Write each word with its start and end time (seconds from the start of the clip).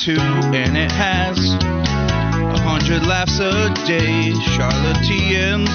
10 0.00 0.16
2, 0.16 0.20
and 0.56 0.76
it 0.78 0.90
has 0.90 1.36
a 1.36 2.58
hundred 2.64 3.04
laughs 3.06 3.38
a 3.38 3.68
day. 3.86 4.32
Charlatans 4.56 5.68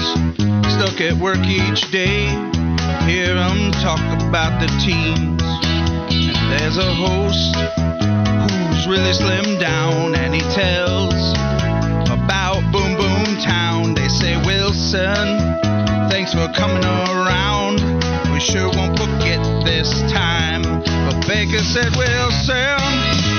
stuck 0.74 1.00
at 1.00 1.14
work 1.14 1.38
each 1.46 1.90
day. 1.92 2.26
Hear 3.06 3.36
'em 3.36 3.70
talk 3.82 4.02
about 4.26 4.58
the 4.60 4.66
teams. 4.82 5.42
And 6.10 6.50
there's 6.50 6.76
a 6.76 6.92
host 6.94 7.54
who's 8.50 8.86
really 8.88 9.12
slimmed 9.12 9.60
down, 9.60 10.16
and 10.16 10.34
he 10.34 10.42
tells 10.54 11.14
about 12.10 12.60
Boom 12.72 12.96
Boom 12.96 13.36
Town. 13.42 13.94
They 13.94 14.08
say, 14.08 14.36
Wilson, 14.44 15.60
thanks 16.10 16.32
for 16.34 16.48
coming 16.48 16.84
around. 16.84 17.78
We 18.36 18.40
sure 18.40 18.68
won't 18.68 18.98
forget 18.98 19.40
this 19.64 19.88
time. 20.12 20.60
But 20.60 21.26
Baker 21.26 21.64
said, 21.64 21.96
Wilson, 21.96 22.76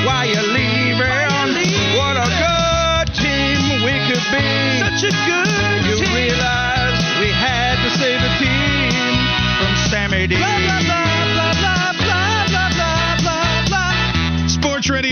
why 0.10 0.26
you 0.26 0.42
leaving? 0.42 1.54
What 1.94 2.18
a 2.18 2.26
good 2.26 3.14
team 3.14 3.86
we 3.86 3.94
could 4.10 4.26
be. 4.34 4.42
Such 4.82 5.06
a 5.06 5.14
good 5.30 5.86
you 5.86 6.02
team. 6.02 6.16
realize 6.16 6.98
we 7.22 7.30
had 7.30 7.78
to 7.86 7.92
save 7.94 8.20
the 8.26 8.34
team 8.42 9.14
from 9.62 9.78
Sammy 9.86 10.26
D. 10.26 10.36
Blah, 10.36 10.58
blah, 10.66 10.82
blah, 10.82 11.07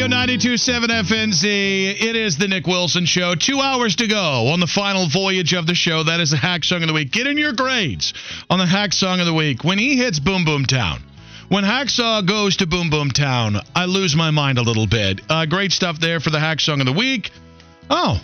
Radio 0.05 0.18
927 0.20 0.90
FNZ. 0.91 1.44
It 2.00 2.16
is 2.16 2.38
the 2.38 2.48
Nick 2.48 2.67
Wilson 2.67 3.06
Show. 3.06 3.34
Two 3.34 3.59
hours 3.59 3.95
to 3.95 4.08
go 4.08 4.50
on 4.50 4.59
the 4.59 4.67
final 4.67 5.09
voyage 5.09 5.56
of 5.56 5.66
the 5.66 5.73
show. 5.73 6.03
That 6.03 6.20
is 6.20 6.30
the 6.30 6.38
Hack 6.38 6.64
Song 6.64 6.84
of 6.84 6.88
the 6.88 6.94
Week. 6.94 7.12
Get 7.12 7.25
in 7.25 7.39
your 7.39 7.53
grades 7.53 8.14
on 8.47 8.59
the 8.59 8.67
Hack 8.67 8.94
Song 8.94 9.20
of 9.20 9.25
the 9.25 9.34
Week. 9.34 9.64
When 9.64 9.80
he 9.80 9.97
hits 9.97 10.20
Boom 10.20 10.45
Boom 10.45 10.66
Town, 10.66 11.02
when 11.50 11.64
Hacksaw 11.64 12.28
goes 12.28 12.58
to 12.58 12.67
Boom 12.67 12.92
Boom 12.92 13.09
Town, 13.09 13.56
I 13.75 13.86
lose 13.86 14.16
my 14.16 14.30
mind 14.30 14.59
a 14.59 14.62
little 14.62 14.86
bit. 14.86 15.22
Uh, 15.28 15.47
great 15.47 15.72
stuff 15.72 16.00
there 16.00 16.19
for 16.19 16.30
the 16.30 16.40
Hack 16.40 16.59
Song 16.59 16.81
of 16.81 16.86
the 16.86 16.94
Week. 16.94 17.31
Oh, 17.90 18.22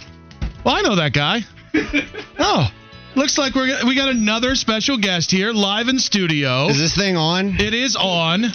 well, 0.63 0.75
I 0.75 0.81
know 0.83 0.97
that 0.97 1.13
guy. 1.13 1.39
oh, 2.37 2.71
looks 3.15 3.39
like 3.39 3.55
we're 3.55 3.87
we 3.87 3.95
got 3.95 4.09
another 4.09 4.53
special 4.53 4.99
guest 4.99 5.31
here 5.31 5.51
live 5.51 5.87
in 5.87 5.97
studio. 5.97 6.67
Is 6.67 6.77
this 6.77 6.95
thing 6.95 7.17
on? 7.17 7.59
It 7.59 7.73
is 7.73 7.95
on. 7.95 8.45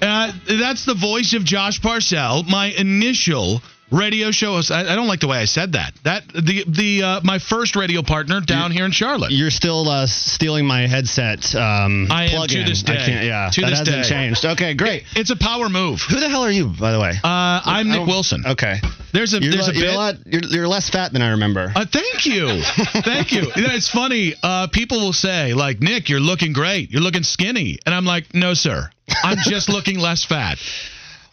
Uh, 0.00 0.32
that's 0.46 0.84
the 0.84 0.94
voice 0.94 1.32
of 1.32 1.44
Josh 1.44 1.80
Parcell, 1.80 2.42
my 2.44 2.66
initial 2.66 3.62
radio 3.90 4.30
show 4.30 4.52
host. 4.54 4.70
I, 4.70 4.92
I 4.92 4.96
don't 4.96 5.06
like 5.06 5.20
the 5.20 5.28
way 5.28 5.38
I 5.38 5.44
said 5.44 5.72
that. 5.72 5.94
That 6.04 6.26
the 6.28 6.64
the 6.66 7.02
uh, 7.02 7.20
my 7.22 7.38
first 7.38 7.76
radio 7.76 8.02
partner 8.02 8.40
down 8.40 8.70
here 8.70 8.84
in 8.84 8.90
Charlotte. 8.92 9.30
You're 9.32 9.50
still 9.50 9.88
uh, 9.88 10.06
stealing 10.06 10.66
my 10.66 10.86
headset. 10.86 11.54
Um, 11.54 12.08
I 12.10 12.26
am 12.28 12.46
to 12.48 12.64
this 12.64 12.82
day. 12.82 12.94
I 12.94 12.96
can't, 12.96 13.24
yeah, 13.24 13.50
To 13.52 13.60
that 13.62 13.70
this 13.70 13.78
hasn't 13.80 14.02
day. 14.04 14.08
changed. 14.08 14.44
Okay, 14.44 14.74
great. 14.74 15.04
It's 15.14 15.30
a 15.30 15.36
power 15.36 15.68
move. 15.68 16.00
Who 16.02 16.20
the 16.20 16.28
hell 16.28 16.42
are 16.42 16.50
you, 16.50 16.66
by 16.68 16.92
the 16.92 17.00
way? 17.00 17.10
Uh, 17.22 17.60
I'm 17.64 17.88
Nick 17.88 18.06
Wilson. 18.06 18.44
Okay. 18.46 18.76
There's 19.12 19.32
a 19.32 19.40
You're, 19.40 19.52
there's 19.52 19.68
a 19.68 19.72
you're, 19.74 19.82
bit. 19.86 19.94
a 19.94 19.96
lot, 19.96 20.14
you're, 20.26 20.42
you're 20.44 20.68
less 20.68 20.90
fat 20.90 21.10
than 21.12 21.22
I 21.22 21.30
remember. 21.30 21.72
Uh, 21.74 21.86
thank 21.90 22.26
you, 22.26 22.60
thank 23.02 23.32
you. 23.32 23.42
You 23.56 23.62
know, 23.66 23.72
it's 23.74 23.88
funny. 23.88 24.34
Uh, 24.42 24.66
people 24.66 24.98
will 24.98 25.14
say 25.14 25.54
like, 25.54 25.80
Nick, 25.80 26.10
you're 26.10 26.20
looking 26.20 26.52
great. 26.52 26.90
You're 26.90 27.00
looking 27.00 27.22
skinny, 27.22 27.78
and 27.86 27.94
I'm 27.94 28.04
like, 28.04 28.34
no, 28.34 28.52
sir. 28.52 28.90
I'm 29.22 29.38
just 29.38 29.70
looking 29.70 29.98
less 29.98 30.22
fat. 30.24 30.58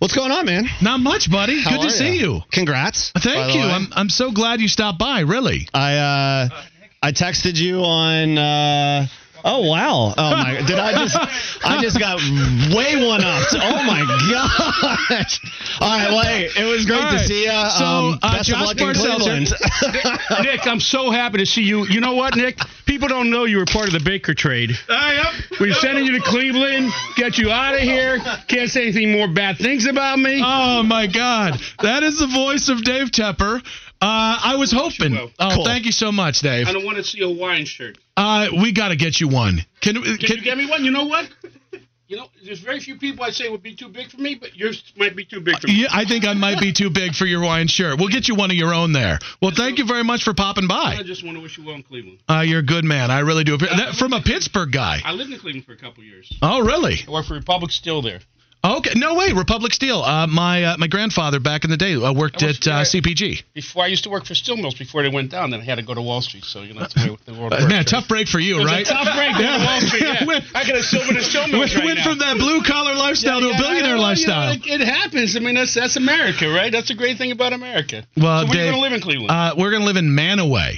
What's 0.03 0.15
going 0.15 0.33
on, 0.33 0.45
man? 0.45 0.67
Not 0.81 0.99
much, 0.99 1.31
buddy. 1.31 1.61
How 1.61 1.77
Good 1.77 1.83
to 1.83 1.89
see 1.89 2.17
you. 2.19 2.41
Congrats. 2.51 3.13
by 3.13 3.21
Thank 3.21 3.53
the 3.53 3.59
you. 3.59 3.63
way. 3.63 3.71
I'm 3.71 3.87
I'm 3.93 4.09
so 4.09 4.33
glad 4.33 4.59
you 4.59 4.67
stopped 4.67 4.99
by. 4.99 5.21
Really. 5.21 5.69
I 5.73 5.95
uh, 5.95 6.49
I 7.01 7.13
texted 7.13 7.55
you 7.55 7.77
on. 7.85 8.37
Uh, 8.37 9.07
oh 9.43 9.69
wow! 9.69 10.13
Oh 10.17 10.31
my! 10.31 10.61
Did 10.65 10.79
I 10.79 10.93
just? 10.93 11.17
I 11.65 11.81
just 11.81 11.99
got 11.99 12.17
way 12.75 13.07
one 13.07 13.23
up. 13.23 13.47
Oh 13.53 13.83
my 13.83 14.01
gosh! 14.31 15.39
All 15.79 15.97
right, 15.97 16.09
well, 16.09 16.23
hey, 16.23 16.49
it 16.55 16.65
was 16.65 16.85
great 16.85 17.01
All 17.01 17.11
to 17.11 17.19
see 17.19 17.43
you. 17.45 17.51
So, 17.51 17.85
um, 17.85 18.19
uh, 18.21 18.43
Josh 18.43 18.49
of 18.49 18.61
luck 18.61 18.77
Parcells 18.77 19.23
Cleveland. 19.23 19.53
Nick, 20.43 20.67
I'm 20.67 20.79
so 20.79 21.11
happy 21.11 21.39
to 21.39 21.45
see 21.45 21.63
you. 21.63 21.85
You 21.85 21.99
know 22.01 22.15
what, 22.15 22.35
Nick? 22.35 22.57
People 22.85 23.07
don't 23.07 23.29
know 23.29 23.45
you 23.45 23.57
were 23.57 23.65
part 23.65 23.87
of 23.87 23.93
the 23.93 24.01
Baker 24.03 24.33
trade. 24.33 24.77
We're 25.59 25.73
sending 25.73 26.05
you 26.05 26.13
to 26.13 26.21
Cleveland, 26.21 26.91
get 27.15 27.37
you 27.37 27.51
out 27.51 27.75
of 27.75 27.81
here. 27.81 28.19
Can't 28.47 28.69
say 28.69 28.83
anything 28.83 29.11
more 29.11 29.27
bad 29.27 29.57
things 29.57 29.85
about 29.87 30.19
me. 30.19 30.41
Oh 30.43 30.83
my 30.83 31.07
God, 31.07 31.59
that 31.81 32.03
is 32.03 32.19
the 32.19 32.27
voice 32.27 32.69
of 32.69 32.83
Dave 32.83 33.11
Tepper. 33.11 33.61
Uh, 34.03 34.37
I 34.43 34.55
was 34.57 34.71
hoping. 34.71 35.17
Oh, 35.17 35.29
Cool. 35.55 35.65
thank 35.65 35.85
you 35.85 35.93
so 35.93 36.11
much, 36.11 36.41
Dave. 36.41 36.67
I 36.67 36.73
don't 36.73 36.83
want 36.83 36.97
to 36.97 37.03
see 37.05 37.21
a 37.21 37.27
Hawaiian 37.27 37.65
shirt. 37.65 37.97
Uh, 38.17 38.49
we 38.61 38.73
got 38.73 38.89
to 38.89 38.97
get 38.97 39.21
you 39.21 39.29
one. 39.29 39.59
Can, 39.79 39.95
Can, 40.03 40.17
you 40.19 40.41
get 40.41 40.57
me 40.57 40.69
one? 40.69 40.83
You 40.83 40.91
know 40.91 41.05
what? 41.05 41.29
You 42.09 42.17
know, 42.19 42.27
there's 42.45 42.59
very 42.59 42.79
few 42.79 42.97
people 42.97 43.23
I'd 43.23 43.33
say 43.33 43.49
would 43.49 43.63
be 43.63 43.75
too 43.75 43.87
big 43.87 44.11
for 44.11 44.17
me, 44.21 44.35
but 44.35 44.55
yours 44.55 44.83
might 44.97 45.15
be 45.15 45.25
too 45.25 45.39
big 45.39 45.57
for 45.57 45.65
me. 45.67 45.81
Yeah, 45.81 45.87
I 45.91 46.05
think 46.05 46.27
I 46.27 46.33
might 46.33 46.59
be 46.59 46.71
too 46.71 46.91
big 46.91 47.15
for 47.15 47.25
your 47.25 47.39
Hawaiian 47.39 47.67
shirt. 47.67 47.97
We'll 47.97 48.09
get 48.09 48.27
you 48.27 48.35
one 48.35 48.51
of 48.51 48.55
your 48.57 48.71
own 48.71 48.91
there. 48.91 49.17
Well, 49.41 49.51
thank 49.55 49.79
you 49.79 49.85
very 49.85 50.03
much 50.03 50.23
for 50.23 50.33
popping 50.35 50.67
by. 50.67 50.95
I 50.99 51.01
just 51.01 51.23
want 51.23 51.37
to 51.37 51.41
wish 51.41 51.57
you 51.57 51.65
well 51.65 51.75
in 51.75 51.81
Cleveland. 51.81 52.19
Uh, 52.29 52.41
you're 52.45 52.59
a 52.59 52.65
good 52.65 52.83
man. 52.83 53.09
I 53.09 53.21
really 53.21 53.45
do. 53.45 53.55
appreciate 53.55 53.77
that 53.77 53.95
From 53.95 54.13
a 54.13 54.21
Pittsburgh 54.21 54.71
guy. 54.71 54.99
I 55.03 55.13
lived 55.13 55.31
in 55.31 55.39
Cleveland 55.39 55.65
for 55.65 55.71
a 55.71 55.77
couple 55.77 56.03
years. 56.03 56.31
Oh, 56.41 56.63
really? 56.63 56.97
I 57.07 57.09
worked 57.09 57.29
for 57.29 57.33
Republic 57.35 57.71
Steel 57.71 58.03
there. 58.03 58.19
Okay. 58.65 58.91
No 58.95 59.15
way. 59.15 59.33
Republic 59.33 59.73
Steel. 59.73 60.01
Uh, 60.01 60.25
my 60.27 60.63
uh, 60.63 60.77
my 60.77 60.87
grandfather 60.87 61.39
back 61.41 61.65
in 61.65 61.69
the 61.69 61.75
day 61.75 61.95
uh, 61.95 62.13
worked 62.13 62.41
I 62.43 62.49
at 62.49 62.67
uh. 62.67 62.83
CPG. 62.83 63.43
Before 63.53 63.83
I 63.83 63.87
used 63.87 64.05
to 64.05 64.09
work 64.09 64.25
for 64.25 64.35
steel 64.35 64.55
mills 64.55 64.75
before 64.75 65.03
they 65.03 65.09
went 65.09 65.31
down. 65.31 65.49
Then 65.51 65.59
I 65.59 65.63
had 65.65 65.75
to 65.75 65.81
go 65.83 65.93
to 65.93 66.01
Wall 66.01 66.21
Street. 66.21 66.45
So 66.45 66.61
you 66.61 66.73
know 66.73 66.79
that's 66.79 66.93
the 66.93 67.11
way 67.11 67.17
the 67.25 67.33
world 67.33 67.51
Uh, 67.53 67.57
works. 67.59 67.73
man, 67.73 67.83
tough 67.85 68.07
break 68.07 68.27
for 68.29 68.39
you, 68.39 68.63
right? 68.63 68.87
a 68.87 68.89
tough 68.89 69.15
break 69.15 69.35
going 69.35 69.59
to 69.59 69.65
Wall 69.65 69.81
Street. 69.81 70.03
Yeah. 70.03 70.25
Went- 70.27 70.45
I 70.55 70.63
could 70.63 70.75
have 70.75 71.07
been 71.07 71.17
a 71.17 71.23
steel 71.23 71.47
mills 71.47 71.59
Went, 71.59 71.75
right 71.75 71.85
went 71.85 71.99
from 71.99 72.19
that 72.19 72.37
blue 72.37 72.63
collar 72.63 72.95
lifestyle 72.95 73.41
to 73.41 73.49
a 73.49 73.57
billionaire 73.57 73.97
lifestyle. 73.97 74.53
You 74.55 74.77
know, 74.77 74.83
it, 74.83 74.87
happens. 74.87 75.35
I 75.35 75.39
mean, 75.39 75.55
that's 75.55 75.73
that's 75.73 75.97
America, 75.97 76.47
right? 76.49 76.71
That's 76.71 76.89
a 76.89 76.95
great 76.95 77.17
thing 77.17 77.31
about 77.31 77.51
America. 77.51 78.07
Well, 78.15 78.43
so 78.43 78.47
we're 78.47 78.53
going 78.53 78.73
to 78.73 78.79
live 78.79 78.93
in 78.93 79.01
Cleveland. 79.01 79.31
Uh, 79.31 79.55
we're 79.57 79.71
gonna 79.71 79.85
live 79.85 79.97
in 79.97 80.15
Mantua. 80.15 80.71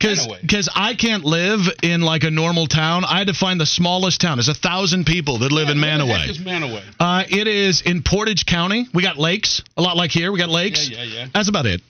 Because 0.00 0.68
I 0.74 0.94
can't 0.94 1.24
live 1.24 1.60
in 1.82 2.02
like 2.02 2.22
a 2.24 2.30
normal 2.30 2.66
town. 2.66 3.04
I 3.04 3.18
had 3.18 3.26
to 3.28 3.34
find 3.34 3.60
the 3.60 3.66
smallest 3.66 4.20
town. 4.20 4.36
There's 4.38 4.48
a 4.48 4.54
thousand 4.54 5.06
people 5.06 5.38
that 5.38 5.50
live 5.52 5.68
in 5.68 5.80
Where 5.80 5.98
Mantua. 5.98 6.24
is 6.26 6.38
Mantua? 6.38 6.82
Uh, 7.00 7.24
it 7.28 7.48
is 7.48 7.82
in 7.82 8.02
Portage 8.02 8.46
County. 8.46 8.86
We 8.94 9.02
got 9.02 9.18
lakes, 9.18 9.62
a 9.76 9.82
lot 9.82 9.96
like 9.96 10.10
here. 10.12 10.30
We 10.30 10.38
got 10.38 10.50
lakes. 10.50 10.88
Yeah, 10.88 11.02
yeah, 11.02 11.14
yeah. 11.22 11.26
That's 11.34 11.48
about 11.48 11.66
it. 11.66 11.80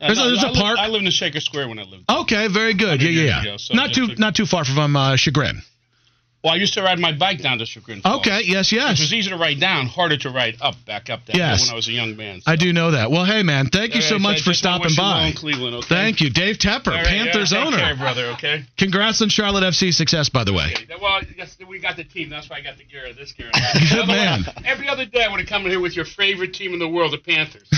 There's 0.00 0.18
a- 0.18 0.22
Uh, 0.22 0.26
there's 0.28 0.42
a 0.42 0.46
I 0.46 0.50
lived- 0.50 0.60
park. 0.60 0.78
I 0.78 0.88
lived 0.88 1.04
in 1.04 1.10
Shaker 1.12 1.40
Square 1.40 1.68
when 1.68 1.78
I 1.78 1.82
lived. 1.84 2.04
Okay, 2.08 2.48
very 2.48 2.74
good. 2.74 3.00
Yeah, 3.02 3.08
yeah, 3.10 3.22
yeah. 3.24 3.40
ago, 3.42 3.56
so 3.58 3.74
not 3.74 3.92
too 3.92 4.04
a- 4.10 4.18
not 4.18 4.34
too 4.34 4.46
far 4.46 4.64
from 4.64 4.96
uh, 4.96 5.16
Chagrin. 5.16 5.62
Well, 6.44 6.52
I 6.52 6.56
used 6.56 6.74
to 6.74 6.82
ride 6.82 6.98
my 6.98 7.12
bike 7.12 7.40
down 7.40 7.58
to 7.58 7.66
Chagrin 7.66 8.00
Falls. 8.02 8.18
Okay, 8.26 8.40
yes, 8.44 8.72
yes. 8.72 8.98
It 8.98 9.02
was 9.04 9.12
easy 9.14 9.30
to 9.30 9.36
ride 9.36 9.60
down, 9.60 9.86
harder 9.86 10.16
to 10.18 10.30
ride 10.30 10.56
up, 10.60 10.74
back 10.86 11.08
up 11.08 11.24
that 11.26 11.36
Yes. 11.36 11.62
when 11.66 11.70
I 11.70 11.74
was 11.76 11.86
a 11.86 11.92
young 11.92 12.16
man. 12.16 12.40
I 12.46 12.56
do 12.56 12.72
know 12.72 12.90
that. 12.90 13.12
Well, 13.12 13.24
hey 13.24 13.44
man, 13.44 13.68
thank 13.68 13.94
you 13.94 14.02
so 14.02 14.18
much 14.18 14.38
so 14.38 14.50
for 14.50 14.54
stopping 14.54 14.86
wish 14.86 14.96
you 14.98 15.02
well 15.04 15.12
by. 15.14 15.26
in 15.28 15.32
Cleveland, 15.34 15.76
okay? 15.76 15.86
Thank 15.88 16.20
you, 16.20 16.30
Dave 16.30 16.58
Tepper, 16.58 16.88
right, 16.88 17.06
Panthers 17.06 17.52
yeah, 17.52 17.64
owner. 17.64 17.76
care, 17.78 17.94
brother. 17.96 18.26
Okay. 18.32 18.64
Congrats 18.76 19.22
on 19.22 19.28
Charlotte 19.28 19.62
FC 19.62 19.92
success, 19.94 20.28
by 20.30 20.42
the 20.42 20.52
way. 20.52 20.72
Okay. 20.74 20.86
Well, 21.00 21.20
yes, 21.36 21.56
we 21.68 21.78
got 21.78 21.96
the 21.96 22.02
team. 22.04 22.28
That's 22.28 22.50
why 22.50 22.56
I 22.56 22.60
got 22.62 22.76
the 22.76 22.84
gear. 22.84 23.12
This 23.16 23.30
gear. 23.32 23.50
Good 23.90 24.08
man. 24.08 24.44
Every 24.64 24.88
other 24.88 25.04
day, 25.06 25.22
I 25.24 25.28
would 25.30 25.38
have 25.38 25.48
come 25.48 25.64
in 25.66 25.70
here 25.70 25.80
with 25.80 25.94
your 25.94 26.04
favorite 26.06 26.54
team 26.54 26.72
in 26.72 26.80
the 26.80 26.88
world, 26.88 27.12
the 27.12 27.18
Panthers. 27.18 27.68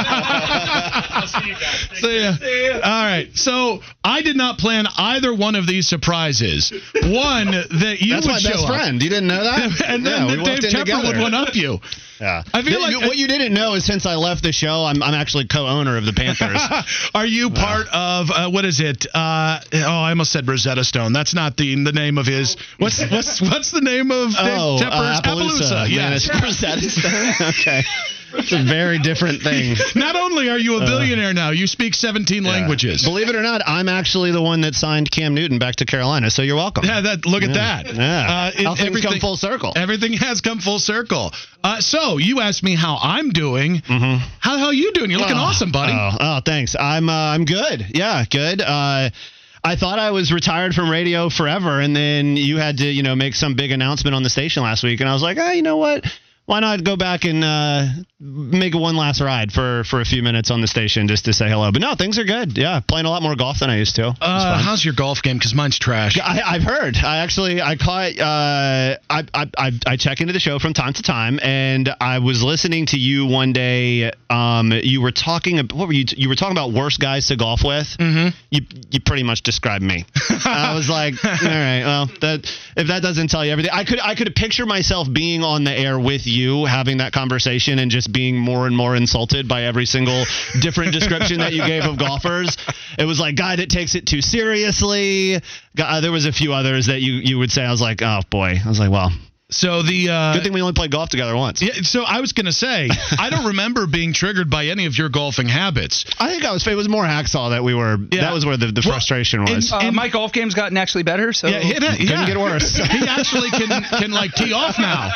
I'll 0.00 1.26
see 1.26 1.46
you 1.48 1.54
guys. 1.54 1.88
Take 1.90 1.98
See 1.98 2.20
ya. 2.22 2.32
See 2.36 2.66
ya. 2.68 2.74
All 2.76 3.04
right. 3.04 3.28
So 3.34 3.80
I 4.02 4.22
did 4.22 4.36
not 4.36 4.58
plan 4.58 4.86
either 4.96 5.34
one 5.34 5.54
of 5.56 5.66
these 5.66 5.86
surprises. 5.88 6.72
One 7.02 7.49
that 7.52 7.96
you 8.00 8.14
That's 8.14 8.26
would 8.26 8.32
my 8.32 8.38
show 8.38 8.50
best 8.50 8.64
up. 8.64 8.68
friend. 8.74 9.02
You 9.02 9.10
didn't 9.10 9.28
know 9.28 9.42
that? 9.44 9.80
And 9.90 10.06
then 10.06 10.28
yeah, 10.28 10.36
Dave 10.44 10.58
Tepper 10.70 10.78
together. 10.84 11.06
would 11.08 11.18
one 11.18 11.34
up 11.34 11.54
you. 11.54 11.78
Yeah. 12.20 12.42
I 12.52 12.62
feel 12.62 12.80
like- 12.80 12.96
what 13.00 13.16
you 13.16 13.26
didn't 13.28 13.54
know 13.54 13.74
is 13.74 13.84
since 13.84 14.04
I 14.06 14.14
left 14.16 14.42
the 14.42 14.52
show, 14.52 14.84
I'm, 14.84 15.02
I'm 15.02 15.14
actually 15.14 15.46
co-owner 15.46 15.96
of 15.96 16.04
the 16.04 16.12
Panthers. 16.12 16.60
Are 17.14 17.24
you 17.26 17.50
part 17.50 17.86
of 17.92 18.30
uh, 18.30 18.50
what 18.50 18.64
is 18.64 18.80
it? 18.80 19.06
Uh, 19.14 19.60
oh, 19.72 19.78
I 19.78 20.10
almost 20.10 20.30
said 20.32 20.46
Rosetta 20.46 20.84
Stone. 20.84 21.12
That's 21.12 21.34
not 21.34 21.56
the 21.56 21.82
the 21.82 21.92
name 21.92 22.18
of 22.18 22.26
his. 22.26 22.56
What's 22.78 23.00
what's 23.10 23.40
what's 23.40 23.70
the 23.70 23.80
name 23.80 24.10
of 24.10 24.30
Dave 24.32 24.58
oh, 24.58 24.78
Tepper's 24.80 25.18
uh, 25.18 25.22
Appaloosa. 25.22 25.80
Man, 25.82 25.90
Yes. 25.90 26.28
it's 26.28 26.42
Rosetta 26.42 26.90
Stone. 26.90 27.48
okay. 27.48 27.82
It's 28.32 28.52
a 28.52 28.62
very 28.62 28.98
different 28.98 29.42
thing. 29.42 29.76
Not 29.94 30.16
only 30.16 30.48
are 30.48 30.58
you 30.58 30.76
a 30.76 30.80
billionaire 30.80 31.32
now, 31.34 31.50
you 31.50 31.66
speak 31.66 31.94
17 31.94 32.42
languages. 32.44 33.02
Believe 33.02 33.28
it 33.28 33.34
or 33.34 33.42
not, 33.42 33.62
I'm 33.66 33.88
actually 33.88 34.30
the 34.30 34.42
one 34.42 34.60
that 34.62 34.74
signed 34.74 35.10
Cam 35.10 35.34
Newton 35.34 35.58
back 35.58 35.76
to 35.76 35.84
Carolina. 35.86 36.30
So 36.30 36.42
you're 36.42 36.56
welcome. 36.56 36.84
Yeah, 36.84 37.00
that 37.02 37.26
look 37.26 37.42
at 37.42 37.50
Yeah. 37.50 37.82
that. 37.82 37.94
Yeah. 37.94 38.30
Uh, 38.30 38.50
it- 38.74 38.80
everything- 38.80 39.10
come 39.12 39.20
full 39.20 39.36
circle. 39.36 39.72
Everything 39.76 40.12
has 40.14 40.40
come 40.40 40.60
full 40.60 40.78
circle. 40.78 41.32
Uh, 41.64 41.80
so 41.80 42.18
you 42.18 42.40
asked 42.40 42.62
me 42.62 42.74
how 42.74 42.98
I'm 43.02 43.30
doing. 43.30 43.78
Mm-hmm. 43.80 44.24
How 44.38 44.58
how 44.58 44.70
you 44.70 44.92
doing? 44.92 45.10
You're 45.10 45.20
looking 45.20 45.36
Oh, 45.36 45.40
awesome, 45.40 45.72
buddy. 45.72 45.92
Oh, 45.92 46.10
oh, 46.20 46.40
thanks. 46.44 46.76
I'm 46.78 47.08
uh, 47.08 47.12
I'm 47.12 47.44
good. 47.44 47.84
Yeah, 47.94 48.24
good. 48.30 48.60
Uh, 48.60 49.10
I 49.62 49.76
thought 49.76 49.98
I 49.98 50.12
was 50.12 50.32
retired 50.32 50.74
from 50.74 50.88
radio 50.88 51.28
forever, 51.28 51.80
and 51.80 51.94
then 51.94 52.36
you 52.38 52.56
had 52.56 52.78
to, 52.78 52.86
you 52.86 53.02
know, 53.02 53.14
make 53.14 53.34
some 53.34 53.54
big 53.54 53.72
announcement 53.72 54.14
on 54.14 54.22
the 54.22 54.30
station 54.30 54.62
last 54.62 54.82
week, 54.82 55.00
and 55.00 55.08
I 55.08 55.12
was 55.12 55.22
like, 55.22 55.36
ah, 55.38 55.50
you 55.50 55.60
know 55.62 55.76
what? 55.76 56.06
Why 56.46 56.60
not 56.60 56.82
go 56.82 56.96
back 56.96 57.24
and 57.24 57.44
uh, 57.44 57.84
make 58.20 58.74
one 58.74 58.96
last 58.96 59.20
ride 59.20 59.50
for 59.50 59.82
for 59.84 60.00
a 60.00 60.04
few 60.04 60.22
minutes 60.22 60.50
on 60.50 60.60
the 60.60 60.66
station 60.66 61.08
just 61.08 61.24
to 61.24 61.32
say 61.32 61.48
hello. 61.48 61.72
But 61.72 61.80
no, 61.80 61.94
things 61.94 62.18
are 62.18 62.24
good. 62.24 62.56
Yeah, 62.56 62.80
playing 62.80 63.06
a 63.06 63.10
lot 63.10 63.22
more 63.22 63.34
golf 63.34 63.60
than 63.60 63.70
I 63.70 63.78
used 63.78 63.96
to. 63.96 64.14
Uh, 64.20 64.62
how's 64.62 64.84
your 64.84 64.94
golf 64.94 65.22
game? 65.22 65.38
Because 65.38 65.54
mine's 65.54 65.78
trash. 65.78 66.18
I, 66.18 66.42
I've 66.44 66.62
heard. 66.62 66.96
I 66.98 67.18
actually 67.18 67.62
I 67.62 67.76
caught. 67.76 68.18
Uh, 68.18 68.98
I, 69.08 69.24
I 69.32 69.46
I 69.56 69.72
I 69.86 69.96
check 69.96 70.20
into 70.20 70.32
the 70.34 70.38
show 70.38 70.58
from 70.58 70.74
time 70.74 70.92
to 70.92 71.02
time, 71.02 71.40
and 71.42 71.88
I 72.00 72.18
was 72.18 72.42
listening 72.42 72.86
to 72.86 72.98
you 72.98 73.26
one 73.26 73.52
day. 73.52 74.10
Um, 74.28 74.72
you 74.72 75.00
were 75.00 75.12
talking. 75.12 75.56
What 75.56 75.88
were 75.88 75.94
you? 75.94 76.04
You 76.08 76.28
were 76.28 76.36
talking 76.36 76.56
about 76.56 76.72
worst 76.72 77.00
guys 77.00 77.28
to 77.28 77.36
golf 77.36 77.64
with. 77.64 77.96
Mm-hmm. 77.98 78.36
You 78.50 78.60
you 78.90 79.00
pretty 79.00 79.22
much 79.22 79.42
described 79.42 79.82
me. 79.82 80.04
I 80.44 80.74
was 80.74 80.90
like, 80.90 81.14
all 81.24 81.30
right, 81.32 81.82
well, 81.84 82.06
that 82.20 82.52
if 82.76 82.88
that 82.88 83.02
doesn't 83.02 83.28
tell 83.28 83.44
you 83.44 83.52
everything, 83.52 83.72
I 83.72 83.84
could 83.84 84.00
I 84.00 84.14
could 84.14 84.34
picture 84.34 84.66
myself 84.66 85.08
being 85.10 85.42
on 85.42 85.64
the 85.64 85.72
air 85.72 85.98
with 85.98 86.26
you, 86.26 86.66
having 86.66 86.98
that 86.98 87.12
conversation, 87.12 87.78
and 87.78 87.90
just 87.90 88.09
being 88.10 88.38
more 88.38 88.66
and 88.66 88.76
more 88.76 88.94
insulted 88.96 89.48
by 89.48 89.64
every 89.64 89.86
single 89.86 90.24
different 90.60 90.92
description 90.92 91.38
that 91.38 91.52
you 91.52 91.64
gave 91.66 91.84
of 91.84 91.98
golfers. 91.98 92.56
It 92.98 93.04
was 93.04 93.20
like 93.20 93.36
guy 93.36 93.56
that 93.56 93.70
takes 93.70 93.94
it 93.94 94.06
too 94.06 94.20
seriously. 94.20 95.40
Guy, 95.76 95.98
uh, 95.98 96.00
there 96.00 96.12
was 96.12 96.26
a 96.26 96.32
few 96.32 96.52
others 96.52 96.86
that 96.86 97.00
you 97.00 97.14
you 97.14 97.38
would 97.38 97.50
say. 97.50 97.62
I 97.62 97.70
was 97.70 97.80
like, 97.80 98.02
oh 98.02 98.20
boy. 98.30 98.56
I 98.64 98.68
was 98.68 98.78
like, 98.78 98.90
well, 98.90 99.10
So 99.50 99.82
the 99.82 100.08
uh, 100.08 100.32
good 100.34 100.42
thing 100.44 100.52
we 100.52 100.60
only 100.62 100.72
played 100.74 100.90
golf 100.92 101.08
together 101.08 101.36
once. 101.36 101.60
Yeah, 101.62 101.82
so 101.82 102.04
I 102.04 102.20
was 102.20 102.32
gonna 102.32 102.52
say 102.52 102.88
I 103.18 103.30
don't 103.30 103.46
remember 103.46 103.86
being 103.86 104.12
triggered 104.12 104.48
by 104.50 104.66
any 104.66 104.86
of 104.86 104.96
your 104.96 105.08
golfing 105.08 105.48
habits. 105.48 106.04
I 106.18 106.30
think 106.30 106.44
I 106.44 106.52
was. 106.52 106.66
It 106.66 106.74
was 106.76 106.88
more 106.88 107.04
hacksaw 107.04 107.50
that 107.50 107.64
we 107.64 107.74
were. 107.74 107.96
Yeah. 108.12 108.22
That 108.22 108.32
was 108.32 108.46
where 108.46 108.56
the, 108.56 108.66
the 108.66 108.82
Well, 108.84 108.94
frustration 108.94 109.42
was. 109.44 109.72
in- 109.72 109.88
Uh, 109.88 109.92
my 109.92 110.08
golf 110.08 110.32
game's 110.32 110.54
gotten 110.54 110.76
actually 110.76 111.02
better. 111.02 111.32
So 111.32 111.48
Yeah, 111.48 111.58
hit 111.60 111.82
it. 111.82 111.98
Couldn't 111.98 112.06
yeah. 112.08 112.26
get 112.26 112.38
worse. 112.38 112.76
He 112.76 113.06
actually 113.08 113.50
can 113.50 113.82
can 113.82 114.10
like 114.12 114.32
tee 114.34 114.52
off 114.52 114.78
now. 114.78 115.10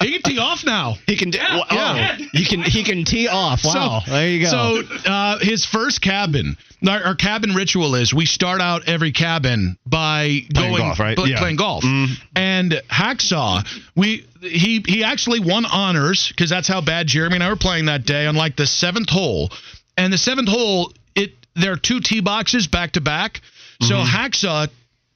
He 0.00 0.12
can 0.18 0.22
tee 0.22 0.38
off 0.38 0.64
now. 0.64 0.96
he 1.06 1.16
can. 1.16 1.32
oh, 1.38 1.62
Yeah. 1.70 2.16
you 2.32 2.46
can. 2.46 2.62
He 2.62 2.84
can 2.84 3.04
tee 3.04 3.28
off. 3.28 3.64
Wow. 3.64 4.00
there 4.06 4.28
you 4.28 4.44
go. 4.44 4.50
So 4.50 4.82
uh, 5.10 5.38
his 5.40 5.66
first 5.66 6.00
cabin, 6.00 6.56
our, 6.88 7.02
our 7.04 7.14
cabin 7.14 7.54
ritual 7.54 7.94
is 7.96 8.14
we 8.14 8.24
start 8.26 8.60
out 8.60 8.88
every 8.88 9.12
cabin 9.12 9.76
by 9.86 10.40
Playing 10.52 10.70
going 10.72 10.82
golf, 10.82 10.98
right? 11.00 11.16
pl- 11.16 11.28
Yeah. 11.28 11.38
playing 11.38 11.56
golf. 11.56 11.84
Mm. 11.84 12.08
And 12.36 12.72
Hacksaw, 12.90 13.64
we 13.94 14.26
he 14.40 14.82
he 14.86 15.04
actually 15.04 15.40
won 15.40 15.64
honors 15.64 16.28
because 16.28 16.50
that's 16.50 16.68
how 16.68 16.80
bad 16.80 17.06
Jeremy 17.06 17.36
and 17.36 17.44
I 17.44 17.48
were 17.48 17.56
playing 17.56 17.86
that 17.86 18.04
day 18.04 18.26
on 18.26 18.34
like 18.34 18.56
the 18.56 18.66
seventh 18.66 19.10
hole. 19.10 19.50
And 19.96 20.12
the 20.12 20.18
seventh 20.18 20.48
hole, 20.48 20.92
it 21.14 21.32
there 21.54 21.72
are 21.72 21.76
two 21.76 22.00
tee 22.00 22.20
boxes 22.20 22.66
back 22.66 22.92
to 22.92 23.00
back. 23.00 23.40
So 23.80 23.94
Mm-hmm. 23.94 24.16
Hacksaw 24.16 24.68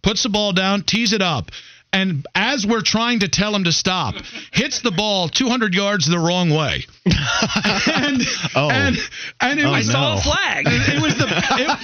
puts 0.03 0.23
the 0.23 0.29
ball 0.29 0.53
down, 0.53 0.83
tees 0.83 1.13
it 1.13 1.23
up. 1.23 1.51
And 1.93 2.27
as 2.35 2.67
we're 2.67 2.83
trying 2.83 3.21
to 3.21 3.29
tell 3.29 3.55
him 3.55 3.65
to 3.65 3.73
stop, 3.73 4.15
hits 4.53 4.81
the 4.83 4.91
ball 4.91 5.29
200 5.29 5.75
yards 5.75 6.07
the 6.07 6.19
wrong 6.19 6.51
way. 6.51 6.85
and, 7.07 8.23
Oh. 8.55 8.71
and 8.71 8.97
and 9.41 9.59
it 9.59 9.65
Oh, 9.65 9.73
was 9.73 9.87
no. 9.89 9.93
saw 9.93 10.19
a 10.19 10.21
flag. 10.21 10.67
it 10.69 11.01
was 11.03 11.15
the 11.17 11.27
it, 11.27 11.79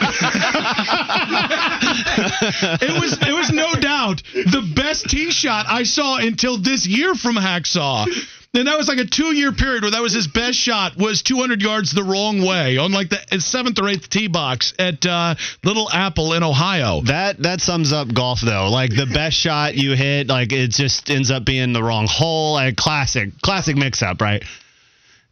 it 2.82 3.00
was 3.00 3.12
it 3.20 3.32
was 3.34 3.50
no 3.50 3.74
doubt 3.74 4.22
the 4.34 4.60
best 4.74 5.08
tee 5.08 5.30
shot 5.30 5.66
I 5.68 5.84
saw 5.84 6.16
until 6.18 6.58
this 6.58 6.86
year 6.86 7.14
from 7.14 7.36
Hacksaw. 7.36 8.06
And 8.54 8.68
that 8.68 8.78
was 8.78 8.86
like 8.86 8.98
a 8.98 9.04
two-year 9.04 9.50
period 9.50 9.82
where 9.82 9.90
that 9.90 10.00
was 10.00 10.12
his 10.12 10.28
best 10.28 10.56
shot 10.56 10.96
was 10.96 11.22
200 11.22 11.60
yards 11.60 11.90
the 11.90 12.04
wrong 12.04 12.40
way 12.40 12.78
on 12.78 12.92
like 12.92 13.10
the 13.10 13.40
seventh 13.40 13.80
or 13.80 13.88
eighth 13.88 14.08
tee 14.08 14.28
box 14.28 14.72
at 14.78 15.04
uh, 15.04 15.34
Little 15.64 15.90
Apple 15.90 16.34
in 16.34 16.44
Ohio. 16.44 17.00
That 17.00 17.42
that 17.42 17.60
sums 17.60 17.92
up 17.92 18.14
golf 18.14 18.40
though. 18.40 18.70
Like 18.70 18.94
the 18.94 19.06
best 19.06 19.36
shot 19.36 19.74
you 19.74 19.96
hit, 19.96 20.28
like 20.28 20.52
it 20.52 20.70
just 20.70 21.10
ends 21.10 21.32
up 21.32 21.44
being 21.44 21.72
the 21.72 21.82
wrong 21.82 22.06
hole. 22.08 22.54
Like 22.54 22.76
classic, 22.76 23.40
classic 23.42 23.76
mix 23.76 24.02
up, 24.02 24.20
right? 24.20 24.44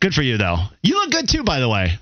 Good 0.01 0.15
for 0.15 0.23
you 0.23 0.37
though. 0.37 0.59
You 0.83 0.95
look 0.95 1.13
good 1.13 1.29
too, 1.29 1.45
by 1.45 1.61
the 1.61 1.69
way. 1.69 1.99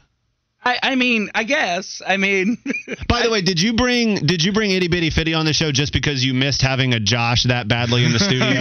I, 0.62 0.78
I 0.82 0.94
mean, 0.94 1.30
I 1.34 1.44
guess. 1.44 2.02
I 2.06 2.18
mean, 2.18 2.58
By 3.08 3.22
the 3.22 3.30
way, 3.30 3.40
did 3.40 3.60
you 3.60 3.72
bring 3.72 4.16
did 4.26 4.44
you 4.44 4.52
bring 4.52 4.72
itty 4.72 4.88
bitty 4.88 5.08
fitty 5.08 5.32
on 5.32 5.46
the 5.46 5.54
show 5.54 5.72
just 5.72 5.90
because 5.92 6.22
you 6.22 6.34
missed 6.34 6.60
having 6.60 6.92
a 6.92 7.00
Josh 7.00 7.44
that 7.44 7.66
badly 7.66 8.04
in 8.04 8.12
the 8.12 8.18
studio? 8.28 8.60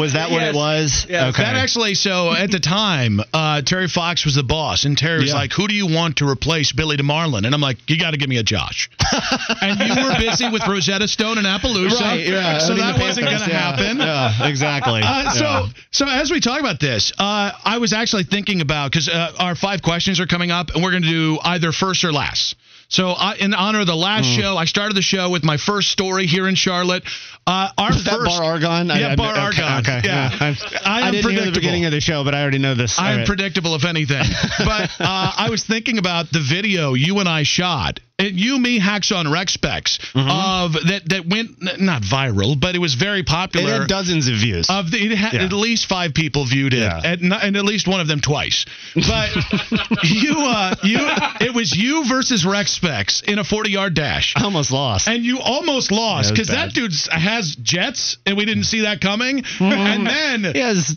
Was 0.00 0.14
that 0.14 0.30
what 0.30 0.42
it 0.42 0.54
was? 0.54 1.04
Yes. 1.08 1.34
Okay. 1.34 1.42
That 1.42 1.56
actually, 1.56 1.94
so 1.94 2.32
at 2.32 2.50
the 2.50 2.58
time, 2.60 3.20
uh, 3.34 3.60
Terry 3.60 3.86
Fox 3.88 4.24
was 4.24 4.34
the 4.36 4.42
boss, 4.44 4.84
and 4.86 4.96
Terry 4.96 5.20
was 5.20 5.28
Yeah. 5.28 5.34
like, 5.34 5.52
"Who 5.52 5.68
do 5.68 5.74
you 5.74 5.86
want 5.86 6.16
to 6.18 6.28
replace 6.28 6.72
Billy 6.72 6.96
DeMarlin?" 6.96 7.44
And 7.44 7.54
I'm 7.54 7.60
like, 7.60 7.78
"You 7.90 7.98
got 7.98 8.12
to 8.12 8.16
give 8.16 8.30
me 8.30 8.38
a 8.38 8.42
Josh." 8.42 8.88
and 9.60 9.78
you 9.78 10.02
were 10.04 10.16
busy 10.18 10.48
with 10.48 10.66
Rosetta 10.66 11.06
Stone 11.06 11.36
and 11.36 11.46
Appaloosa, 11.46 12.00
Right, 12.00 12.26
yeah. 12.26 12.58
so 12.60 12.72
I 12.72 12.76
mean, 12.76 12.78
that 12.86 12.98
wasn't 12.98 13.26
going 13.26 13.40
to 13.42 13.50
yeah. 13.50 13.58
happen. 13.76 13.98
Yeah, 13.98 14.48
exactly. 14.48 15.02
Uh, 15.04 15.30
so, 15.32 15.44
Yeah. 15.44 15.66
so 15.90 16.08
as 16.08 16.30
we 16.30 16.40
talk 16.40 16.60
about 16.60 16.80
this, 16.80 17.12
uh, 17.18 17.52
I 17.62 17.76
was 17.78 17.92
actually 17.92 18.24
thinking 18.24 18.62
about 18.62 18.90
because 18.90 19.08
uh, 19.10 19.32
our 19.38 19.54
five 19.54 19.82
questions 19.82 20.18
are 20.18 20.26
coming 20.26 20.50
up, 20.50 20.70
and 20.74 20.82
we're 20.82 20.92
going 20.92 21.02
to 21.02 21.08
do 21.08 21.25
either 21.42 21.72
first 21.72 22.04
or 22.04 22.12
last. 22.12 22.54
So, 22.88 23.10
I, 23.10 23.34
in 23.34 23.52
honor 23.52 23.80
of 23.80 23.88
the 23.88 23.96
last 23.96 24.28
Hmm. 24.28 24.40
show, 24.40 24.56
I 24.56 24.64
started 24.66 24.94
the 24.96 25.02
show 25.02 25.28
with 25.30 25.42
my 25.42 25.56
first 25.56 25.90
story 25.90 26.26
here 26.26 26.46
in 26.46 26.54
Charlotte. 26.54 27.02
Uh, 27.44 27.68
our 27.76 27.90
Is 27.90 28.04
that 28.04 28.14
first 28.14 28.30
Bar 28.38 28.44
Argon? 28.44 28.86
Yeah, 28.88 29.16
Bar 29.16 29.32
okay, 29.32 29.40
Argon. 29.40 29.78
Okay. 29.80 30.00
Yeah. 30.04 30.30
I'm- 30.40 30.56
I 30.84 31.02
I 31.02 31.10
didn't 31.10 31.32
hear 31.32 31.44
the 31.46 31.50
beginning 31.50 31.84
of 31.84 31.90
the 31.90 32.00
show, 32.00 32.22
but 32.22 32.32
I 32.36 32.42
already 32.42 32.58
know 32.58 32.74
this. 32.74 32.94
I'm 32.98 33.18
right. 33.18 33.26
predictable, 33.26 33.74
if 33.74 33.84
anything. 33.84 34.22
But 34.58 34.90
uh, 35.00 35.32
I 35.36 35.48
was 35.50 35.64
thinking 35.64 35.98
about 35.98 36.30
the 36.30 36.40
video 36.40 36.94
you 36.94 37.18
and 37.18 37.28
I 37.28 37.42
shot. 37.42 37.98
It, 38.18 38.32
you, 38.32 38.58
me, 38.58 38.80
Hacksaw, 38.80 39.20
and 39.20 39.30
Rex 39.30 39.52
Specs 39.52 39.98
of 40.14 40.72
that 40.72 41.02
that 41.10 41.26
went 41.26 41.80
not 41.82 42.00
viral, 42.00 42.58
but 42.58 42.74
it 42.74 42.78
was 42.78 42.94
very 42.94 43.20
It 43.20 43.26
popular. 43.26 43.80
had 43.80 43.88
dozens 43.88 44.26
of 44.26 44.34
views. 44.36 44.70
of 44.70 44.90
the, 44.90 44.96
it 44.98 45.14
had 45.18 45.34
Yeah. 45.34 45.44
at 45.44 45.52
least 45.52 45.84
five 45.86 46.14
people 46.14 46.46
viewed 46.46 46.72
it, 46.72 46.78
Yeah. 46.78 46.98
and, 47.04 47.30
and 47.34 47.56
at 47.58 47.64
least 47.66 47.86
one 47.86 48.00
of 48.00 48.08
them 48.08 48.20
twice. 48.20 48.64
But 48.94 49.30
you, 50.04 50.34
uh, 50.38 50.74
you, 50.82 50.98
it 51.42 51.54
was 51.54 51.76
you 51.76 52.06
versus 52.08 52.46
Rex 52.46 52.72
Specs 52.72 53.20
in 53.20 53.38
a 53.38 53.44
40 53.44 53.70
yard 53.70 53.92
dash. 53.92 54.32
I 54.34 54.44
almost 54.44 54.70
lost. 54.72 55.08
And 55.08 55.22
you 55.22 55.38
almost 55.40 55.92
lost 55.92 56.28
Yeah, 56.28 56.30
it 56.30 56.34
because 56.36 56.48
bad. 56.48 56.70
that 56.70 56.74
dude 56.74 56.92
has 57.10 57.54
jets, 57.56 58.16
and 58.24 58.34
we 58.38 58.46
didn't 58.46 58.64
see 58.64 58.80
that 58.82 59.02
coming. 59.02 59.44
And 59.60 60.06
then 60.06 60.54
he 60.54 60.60
has 60.60 60.96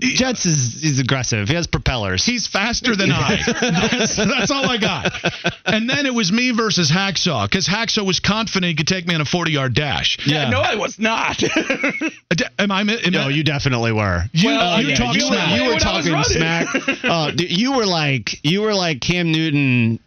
Jets 0.00 0.46
is 0.46 0.78
he's 0.80 1.00
aggressive. 1.00 1.48
He 1.48 1.54
has 1.54 1.66
propellers. 1.66 2.24
He's 2.24 2.46
faster 2.46 2.94
than 2.94 3.10
I. 3.10 3.36
That's, 3.60 4.16
that's 4.16 4.50
all 4.50 4.68
I 4.68 4.78
got. 4.78 5.12
And 5.66 5.88
then 5.90 6.06
it 6.06 6.14
was 6.14 6.30
me 6.30 6.52
versus 6.52 6.90
Hacksaw 6.90 7.48
because 7.50 7.66
Hacksaw 7.66 8.06
was 8.06 8.20
confident 8.20 8.68
he 8.70 8.74
could 8.76 8.86
take 8.86 9.06
me 9.06 9.14
on 9.14 9.20
a 9.20 9.24
40 9.24 9.50
yard 9.52 9.74
dash. 9.74 10.18
yeah, 10.26 10.48
no, 10.50 10.60
I 10.60 10.76
was 10.76 10.98
not. 10.98 11.42
Uh, 12.32 12.44
Am 12.58 12.70
I? 12.72 12.80
Am 12.80 12.86
no, 13.12 13.22
I 13.22 13.28
you 13.28 13.44
definitely 13.44 13.92
were. 13.92 14.22
you, 14.32 14.48
Well, 14.48 14.80
you 14.80 14.88
yeah, 14.88 14.94
talk 14.94 15.14
you 15.14 15.24
you, 15.24 15.30
were- 15.30 15.36
smack. 15.36 15.50
were, 15.50 15.56
you 15.56 15.62
were 15.64 15.74
when 15.74 15.82
I 15.82 15.96
was 15.96 16.06
talking 16.06 16.24
smack. 16.24 17.36
Dude, 17.36 17.50
you 17.50 17.72
were 17.76 17.84
like 17.86 18.40
you 18.42 18.62
were 18.62 18.74
like 18.74 19.00
Cam 19.00 19.30
Newton 19.32 19.98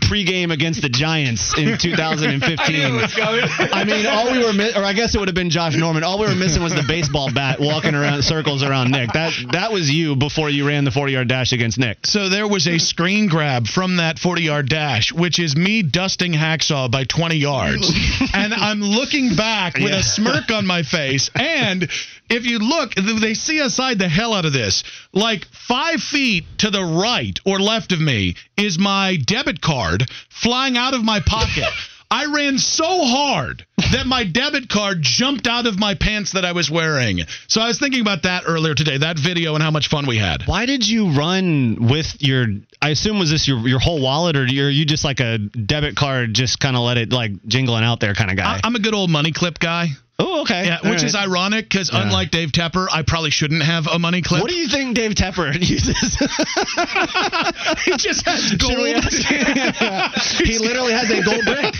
pregame 0.00 0.52
against 0.52 0.82
the 0.82 0.88
Giants 0.88 1.56
in 1.58 1.76
2015. 1.78 2.58
I 2.58 2.68
knew 2.70 2.98
it 2.98 3.02
was 3.02 3.14
coming. 3.14 3.44
I 3.72 3.84
mean, 3.84 4.06
all 4.06 4.30
we 4.30 4.38
were, 4.44 4.52
mi- 4.52 4.72
or 4.76 4.84
I 4.84 4.92
guess 4.92 5.14
it 5.14 5.18
would 5.18 5.28
have 5.28 5.34
been 5.34 5.50
Josh 5.50 5.74
Norman. 5.76 6.04
All 6.04 6.18
we 6.18 6.26
were 6.26 6.34
missing 6.34 6.62
was 6.62 6.74
the 6.74 6.84
baseball 6.86 7.32
bat 7.32 7.58
walking 7.60 7.94
around 7.94 8.22
circles 8.22 8.62
around 8.62 8.90
Nick. 9.00 9.12
That 9.12 9.32
that 9.52 9.72
was 9.72 9.90
you 9.90 10.16
before 10.16 10.50
you 10.50 10.66
ran 10.66 10.84
the 10.84 10.90
40 10.90 11.12
yard 11.12 11.28
dash 11.28 11.52
against 11.52 11.78
Nick. 11.78 12.06
So 12.06 12.28
there 12.28 12.46
was 12.48 12.66
a 12.66 12.78
screen 12.78 13.28
grab 13.28 13.66
from 13.66 13.96
that 13.96 14.18
40 14.18 14.42
yard 14.42 14.68
dash, 14.68 15.12
which 15.12 15.38
is 15.38 15.56
me 15.56 15.82
dusting 15.82 16.32
Hacksaw 16.32 16.90
by 16.90 17.04
20 17.04 17.36
yards. 17.36 17.90
and 18.34 18.52
I'm 18.54 18.80
looking 18.80 19.34
back 19.36 19.74
with 19.74 19.92
Yeah. 19.92 19.98
a 20.00 20.02
smirk 20.02 20.50
on 20.50 20.66
my 20.66 20.82
face. 20.82 21.30
And 21.34 21.88
if 22.30 22.44
you 22.46 22.58
look, 22.58 22.94
they 22.94 23.34
see 23.34 23.58
aside 23.60 23.98
the 23.98 24.08
hell 24.08 24.34
out 24.34 24.44
of 24.44 24.52
this. 24.52 24.84
Like 25.12 25.46
five 25.52 26.00
feet 26.02 26.44
to 26.58 26.70
the 26.70 26.82
right 26.84 27.38
or 27.44 27.58
left 27.60 27.92
of 27.92 28.00
me 28.00 28.34
is 28.56 28.78
my 28.78 29.16
debit 29.16 29.60
card 29.60 30.04
flying 30.28 30.76
out 30.76 30.94
of 30.94 31.04
my 31.04 31.20
pocket. 31.20 31.64
I 32.10 32.26
ran 32.26 32.58
so 32.58 33.04
hard 33.04 33.66
that 33.92 34.06
my 34.06 34.24
debit 34.24 34.68
card 34.70 34.98
jumped 35.02 35.46
out 35.46 35.66
of 35.66 35.78
my 35.78 35.94
pants 35.94 36.32
that 36.32 36.44
I 36.44 36.52
was 36.52 36.70
wearing. 36.70 37.20
So 37.48 37.60
I 37.60 37.68
was 37.68 37.78
thinking 37.78 38.00
about 38.00 38.22
that 38.22 38.44
earlier 38.46 38.74
today, 38.74 38.98
that 38.98 39.18
video 39.18 39.54
and 39.54 39.62
how 39.62 39.70
much 39.70 39.88
fun 39.88 40.06
we 40.06 40.16
had. 40.16 40.42
Why 40.46 40.64
did 40.64 40.86
you 40.88 41.10
run 41.12 41.88
with 41.88 42.16
your? 42.20 42.46
I 42.80 42.90
assume 42.90 43.18
was 43.18 43.30
this 43.30 43.46
your 43.46 43.66
your 43.68 43.78
whole 43.78 44.00
wallet, 44.00 44.36
or 44.36 44.42
are 44.42 44.46
you 44.46 44.84
just 44.86 45.04
like 45.04 45.20
a 45.20 45.38
debit 45.38 45.96
card, 45.96 46.32
just 46.34 46.60
kind 46.60 46.76
of 46.76 46.82
let 46.82 46.96
it 46.96 47.12
like 47.12 47.32
jingling 47.46 47.82
out 47.84 48.00
there 48.00 48.14
kind 48.14 48.30
of 48.30 48.36
guy? 48.36 48.56
I- 48.56 48.60
I'm 48.64 48.74
a 48.74 48.80
good 48.80 48.94
old 48.94 49.10
money 49.10 49.32
clip 49.32 49.58
guy. 49.58 49.88
Oh, 50.18 50.42
okay. 50.42 50.66
Yeah, 50.66 50.78
All 50.82 50.90
which 50.90 51.02
is 51.02 51.14
ironic 51.14 51.68
because 51.68 51.90
unlike 51.92 52.30
Dave 52.30 52.50
Tepper, 52.52 52.86
I 52.90 53.02
probably 53.02 53.30
shouldn't 53.30 53.62
have 53.62 53.86
a 53.86 53.98
money 53.98 54.22
clip. 54.22 54.42
What 54.42 54.50
do 54.50 54.56
you 54.56 54.68
think 54.68 54.94
Dave 54.96 55.12
Tepper 55.12 55.54
uses? 55.60 56.16
he 57.84 57.96
just 57.96 58.24
has 58.26 58.54
gold. 58.54 58.74
he 60.44 60.58
literally 60.58 60.92
has 60.92 61.10
a 61.10 61.22
gold 61.22 61.44
brick. 61.44 61.74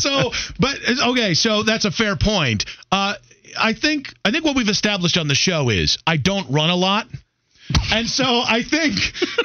so, 0.00 0.32
but 0.58 0.76
okay, 1.10 1.34
so 1.34 1.62
that's 1.62 1.84
a 1.84 1.90
fair 1.90 2.16
point. 2.16 2.64
Uh, 2.90 3.14
I 3.58 3.72
think 3.72 4.14
I 4.24 4.30
think 4.30 4.44
what 4.44 4.56
we've 4.56 4.68
established 4.68 5.16
on 5.16 5.28
the 5.28 5.34
show 5.34 5.70
is 5.70 5.98
I 6.06 6.16
don't 6.16 6.50
run 6.50 6.70
a 6.70 6.76
lot. 6.76 7.06
And 7.92 8.08
so 8.08 8.24
I 8.24 8.62
think, 8.62 8.96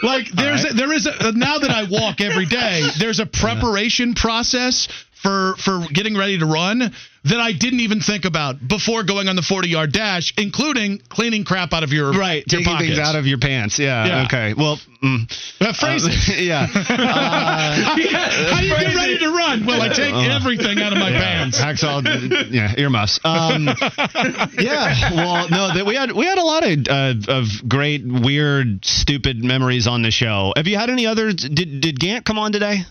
like, 0.01 0.27
there's 0.31 0.63
right. 0.63 0.74
a, 0.74 0.75
there 0.75 0.93
is 0.93 1.05
a 1.05 1.31
now 1.31 1.60
that 1.60 1.69
I 1.69 1.84
walk 1.89 2.22
every 2.22 2.45
day, 2.45 2.84
there's 3.00 3.19
a 3.19 3.25
preparation 3.25 4.15
process 4.15 4.88
for 5.15 5.55
for 5.57 5.86
getting 5.91 6.17
ready 6.17 6.38
to 6.38 6.45
run 6.45 6.91
that 7.25 7.39
I 7.39 7.53
didn't 7.53 7.79
even 7.79 8.01
think 8.01 8.25
about 8.25 8.65
before 8.67 9.03
going 9.03 9.27
on 9.29 9.36
the 9.36 9.41
40 9.41 9.67
yard 9.69 9.91
dash, 9.91 10.34
including 10.38 11.00
cleaning 11.10 11.43
crap 11.43 11.74
out 11.74 11.84
of 11.84 11.91
your 11.91 12.12
Right, 12.12 12.43
your 12.51 12.62
taking 12.62 12.77
things 12.77 13.00
out 13.00 13.15
of 13.15 13.25
your 13.25 13.39
pants. 13.39 13.79
Yeah. 13.79 14.05
Yeah. 14.05 14.25
Okay. 14.25 14.53
Well, 14.53 14.77
mm, 15.01 15.25
Uh, 15.60 15.74
phrase 15.74 16.05
it. 16.05 16.39
yeah. 16.45 16.67
Uh, 16.72 16.75
How 17.95 17.95
do 17.95 18.67
you 18.67 18.75
get 18.77 18.95
ready 18.95 19.17
to 19.19 19.29
run? 19.29 19.65
Well, 19.65 19.81
I 19.81 19.89
take 19.89 20.13
everything 20.13 20.79
out 20.79 20.91
of 20.91 21.00
my 21.00 21.10
pants. 21.10 21.60
Hacksaw, 21.60 22.51
yeah, 22.51 22.74
earmuffs. 22.77 23.19
Um, 23.24 23.65
yeah, 24.60 25.12
well, 25.15 25.50
no, 25.50 25.74
that 25.74 25.86
we 25.88 25.95
had 25.95 26.12
we 26.12 26.25
had 26.25 26.38
a 26.38 26.43
lot 26.43 26.63
of 26.63 26.88
uh, 26.88 27.34
of 27.34 27.48
great, 27.67 28.03
weird, 28.05 28.86
stupid 28.86 29.43
memories 29.43 29.88
on 29.88 30.03
the 30.03 30.12
show. 30.12 30.53
Have 30.55 30.67
you 30.67 30.77
had 30.77 30.89
any 30.91 31.07
others? 31.07 31.36
Did 31.36 31.81
did 31.81 32.00
Gant 32.00 32.24
come 32.25 32.38
on 32.38 32.51
today? 32.51 32.84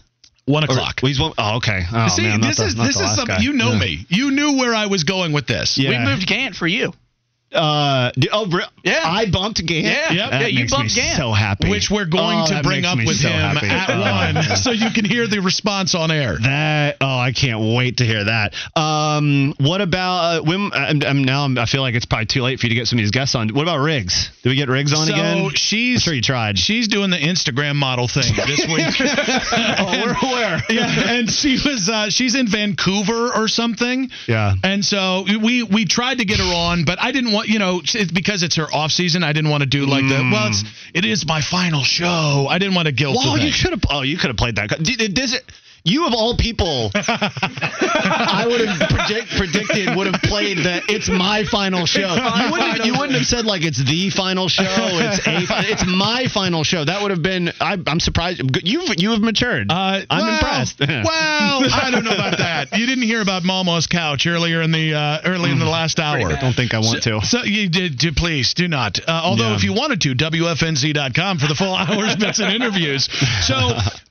One 0.46 0.62
o'clock. 0.64 1.00
well, 1.02 1.08
he's 1.08 1.18
one- 1.20 1.32
oh, 1.38 1.56
okay. 1.56 1.84
Oh, 1.90 2.08
See, 2.08 2.22
man, 2.22 2.40
this 2.42 2.58
the- 2.58 2.66
is 2.66 2.74
this 2.74 3.00
is 3.00 3.14
something 3.14 3.36
guy. 3.36 3.38
you 3.42 3.54
know 3.54 3.72
Yeah. 3.72 3.78
me. 3.78 4.06
You 4.10 4.30
knew 4.30 4.52
where 4.58 4.74
I 4.74 4.86
was 4.86 5.04
going 5.04 5.32
with 5.32 5.46
this. 5.46 5.78
Yeah. 5.78 5.90
We 5.90 5.98
moved 5.98 6.26
Gant 6.26 6.54
for 6.54 6.66
you. 6.66 6.92
Uh, 7.52 8.10
oh, 8.32 8.46
Yeah. 8.84 9.00
I 9.04 9.30
bumped 9.30 9.64
Gant. 9.64 9.84
Yeah. 9.86 10.12
Yep. 10.12 10.30
Yeah, 10.32 10.46
you 10.46 10.68
bumped 10.68 10.94
me 10.96 11.02
Gant. 11.02 11.16
So 11.18 11.32
happy. 11.32 11.70
Which 11.70 11.90
we're 11.90 12.04
going 12.04 12.40
Oh, 12.42 12.46
to 12.56 12.62
bring 12.62 12.84
up 12.84 12.98
with 12.98 13.16
so 13.16 13.28
him 13.28 13.56
happy. 13.56 13.66
at 13.68 13.90
Oh. 13.90 14.00
one, 14.00 14.56
so 14.56 14.70
you 14.70 14.90
can 14.90 15.04
hear 15.04 15.26
the 15.26 15.40
response 15.40 15.94
on 15.94 16.10
air. 16.10 16.36
That 16.40 16.98
oh, 17.00 17.18
I 17.18 17.32
can't 17.32 17.74
wait 17.76 17.96
to 17.98 18.04
hear 18.04 18.24
that. 18.24 18.54
Um, 18.76 19.54
what 19.58 19.80
about 19.80 20.40
uh, 20.40 20.42
when? 20.42 20.70
I'm, 20.74 21.02
I'm 21.02 21.24
now 21.24 21.44
I'm, 21.44 21.56
I 21.58 21.66
feel 21.66 21.80
like 21.82 21.94
it's 21.94 22.04
probably 22.06 22.26
too 22.26 22.42
late 22.42 22.60
for 22.60 22.66
you 22.66 22.70
to 22.70 22.74
get 22.74 22.86
some 22.86 22.98
of 22.98 23.02
these 23.02 23.10
guests 23.10 23.34
on. 23.34 23.48
What 23.54 23.62
about 23.62 23.78
Riggs? 23.78 24.30
Did 24.42 24.50
we 24.50 24.56
get 24.56 24.68
Riggs 24.68 24.92
on 24.92 25.06
so 25.06 25.12
again? 25.14 25.44
I'm 25.46 25.50
she's 25.54 26.02
sure 26.02 26.12
you 26.12 26.20
tried. 26.22 26.58
she's 26.58 26.86
doing 26.88 27.10
the 27.10 27.16
Instagram 27.16 27.76
model 27.76 28.06
thing 28.08 28.34
this 28.36 28.60
week. 28.68 28.86
oh, 29.50 30.02
we're 30.04 30.28
aware. 30.30 30.60
yeah, 30.68 31.12
and 31.14 31.30
she 31.30 31.52
was 31.64 31.88
uh, 31.88 32.10
she's 32.10 32.34
in 32.34 32.46
Vancouver 32.48 33.32
or 33.34 33.48
something. 33.48 34.10
Yeah. 34.28 34.54
And 34.62 34.84
so 34.84 35.24
we 35.42 35.62
we 35.62 35.84
tried 35.86 36.18
to 36.18 36.24
get 36.24 36.38
her 36.38 36.44
on, 36.54 36.84
but 36.84 36.98
I 37.00 37.12
didn't 37.12 37.32
want 37.32 37.48
you 37.48 37.58
know 37.58 37.80
it's 37.82 38.10
because 38.12 38.42
it's 38.42 38.56
her 38.56 38.66
off 38.74 38.92
season. 38.92 39.22
I 39.22 39.32
didn't 39.32 39.50
want 39.50 39.62
to 39.62 39.68
do 39.68 39.86
like 39.86 40.02
the 40.02 40.28
well, 40.30 40.48
it's 40.48 40.62
mm. 40.62 40.90
it 40.92 41.04
is 41.04 41.26
my 41.26 41.40
final 41.40 41.82
show. 41.82 42.46
I 42.48 42.58
didn't 42.58 42.74
want 42.74 42.86
to 42.86 42.92
guilt 42.92 43.16
Well, 43.16 43.38
you 43.38 43.52
should 43.52 43.70
have. 43.70 43.82
Oh, 43.88 44.02
you 44.02 44.18
could 44.18 44.28
have 44.28 44.36
played 44.36 44.56
that. 44.56 44.70
Did, 44.82 44.98
did 44.98 45.14
this, 45.14 45.38
you 45.84 46.06
of 46.06 46.14
all 46.14 46.34
people, 46.36 46.90
I 46.94 48.44
would 48.48 48.66
have 48.66 48.88
predict, 48.88 49.28
predicted 49.36 49.94
would 49.96 50.06
have 50.06 50.22
played 50.22 50.58
the 50.58 50.82
"It's 50.88 51.08
my 51.10 51.44
final 51.44 51.84
show." 51.84 52.14
You 52.14 52.50
wouldn't, 52.52 52.84
you 52.86 52.92
wouldn't 52.92 53.12
have 53.18 53.26
said 53.26 53.44
like 53.44 53.62
it's 53.62 53.84
the 53.84 54.08
final 54.10 54.48
show. 54.48 54.64
It's 54.66 55.26
a. 55.26 55.44
It's 55.70 55.84
my 55.86 56.26
final 56.32 56.64
show. 56.64 56.84
That 56.84 57.02
would 57.02 57.10
have 57.10 57.22
been. 57.22 57.50
I, 57.60 57.76
I'm 57.86 58.00
surprised. 58.00 58.40
You've 58.64 58.88
you 58.96 59.10
have 59.10 59.20
matured. 59.20 59.70
Uh, 59.70 60.00
I'm 60.08 60.20
well, 60.24 60.34
impressed. 60.34 60.80
well, 60.80 61.04
I 61.04 61.90
don't 61.92 62.04
know 62.04 62.14
about 62.14 62.38
that. 62.38 62.78
You 62.78 62.86
didn't 62.86 63.04
hear 63.04 63.20
about 63.20 63.44
Malmo's 63.44 63.86
couch 63.86 64.26
earlier 64.26 64.62
in 64.62 64.72
the 64.72 64.94
uh, 64.94 65.20
early 65.26 65.50
in 65.50 65.58
the 65.58 65.66
last 65.66 66.00
hour. 66.00 66.30
I 66.32 66.40
don't 66.40 66.54
think 66.54 66.72
I 66.72 66.78
want 66.78 67.02
to. 67.02 67.20
So 67.22 67.42
you 67.44 67.68
did. 67.68 67.98
do- 67.98 68.12
Please 68.14 68.54
do 68.54 68.68
not. 68.68 69.00
Uh, 69.06 69.20
although, 69.24 69.50
Yeah. 69.50 69.56
if 69.56 69.64
you 69.64 69.72
wanted 69.74 70.00
to, 70.02 70.14
WFNZ.com 70.14 71.38
for 71.38 71.46
the 71.48 71.54
full 71.54 71.74
hours, 71.74 72.16
bits, 72.16 72.38
and 72.38 72.54
interviews. 72.54 73.08
So 73.46 73.54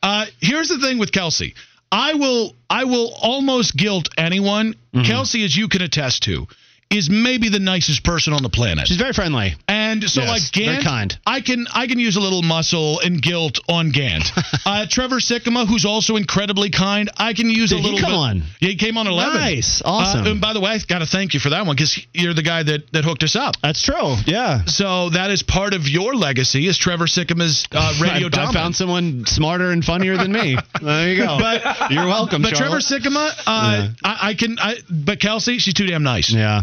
uh, 0.04 0.26
here's 0.42 0.68
the 0.68 0.78
thing 0.80 1.00
with 1.00 1.12
Kelsey. 1.12 1.56
I 1.94 2.16
will. 2.16 2.56
I 2.70 2.86
will 2.86 3.14
almost 3.22 3.78
guilt 3.78 4.10
anyone. 4.18 4.74
Mm-hmm. 4.74 5.04
Kelsey, 5.04 5.46
as 5.46 5.56
you 5.56 5.68
can 5.68 5.84
attest 5.84 6.24
to, 6.24 6.48
is 6.90 7.10
maybe 7.10 7.50
the 7.50 7.60
nicest 7.60 8.04
person 8.04 8.34
on 8.34 8.44
the 8.44 8.50
planet. 8.50 8.88
She's 8.88 8.98
very 8.98 9.14
friendly. 9.14 9.56
And 9.68 10.04
so, 10.04 10.22
Yes, 10.22 10.30
like 10.30 10.42
very 10.54 10.76
Gant, 10.78 10.84
kind. 10.86 11.18
I 11.26 11.42
can 11.42 11.66
I 11.74 11.88
can 11.88 11.98
use 12.00 12.16
a 12.18 12.20
little 12.20 12.42
muscle 12.44 13.00
and 13.00 13.22
guilt 13.22 13.60
on 13.68 13.92
Gant. 13.92 14.24
uh, 14.66 14.86
Trevor 14.90 15.18
Sikkema, 15.18 15.68
who's 15.68 15.86
also 15.86 16.16
incredibly 16.18 16.70
kind, 16.70 17.10
I 17.18 17.34
can 17.34 17.50
use 17.50 17.70
Did 17.72 17.80
a 17.80 17.82
he 17.82 17.84
little. 17.92 18.00
come 18.00 18.12
bit- 18.12 18.18
on? 18.18 18.44
Yeah, 18.60 18.70
he 18.70 18.76
came 18.76 18.98
on 18.98 19.08
eleven. 19.08 19.40
Nice. 19.40 19.82
Awesome. 19.84 20.26
Uh, 20.28 20.32
and 20.32 20.42
by 20.42 20.54
the 20.54 20.62
way, 20.62 20.72
I 20.72 20.78
got 20.88 21.00
to 21.00 21.06
thank 21.08 21.34
you 21.34 21.40
for 21.40 21.50
that 21.50 21.66
one 21.66 21.76
because 21.76 22.00
you're 22.14 22.34
the 22.36 22.44
guy 22.44 22.62
that 22.64 22.92
that 22.94 23.04
hooked 23.04 23.24
us 23.24 23.36
up. 23.36 23.56
That's 23.62 23.82
true. 23.82 24.16
Yeah. 24.26 24.66
So 24.66 25.10
that 25.12 25.32
is 25.32 25.42
part 25.44 25.74
of 25.74 25.88
your 25.88 26.16
legacy 26.16 26.68
is 26.68 26.78
Trevor 26.78 27.06
Sikkema's 27.06 27.66
uh, 27.72 27.94
radio 28.02 28.30
I, 28.32 28.46
I 28.50 28.54
found 28.54 28.76
someone 28.76 29.26
smarter 29.26 29.72
and 29.72 29.84
funnier 29.84 30.16
than 30.18 30.32
me. 30.32 30.58
There 30.82 31.10
you 31.10 31.24
go. 31.26 31.38
But- 31.44 31.92
You're 31.92 32.08
welcome, 32.08 32.42
But 32.42 32.54
Trevor 32.56 32.80
Charlotte. 32.82 33.04
Sikkema, 33.04 33.30
uh, 33.48 33.88
I, 34.04 34.30
I 34.30 34.34
can. 34.36 34.58
I, 34.60 34.76
but 34.90 35.20
Kelsey, 35.20 35.58
she's 35.60 35.74
too 35.74 35.86
damn 35.88 36.04
nice. 36.04 36.32
Yeah. 36.32 36.62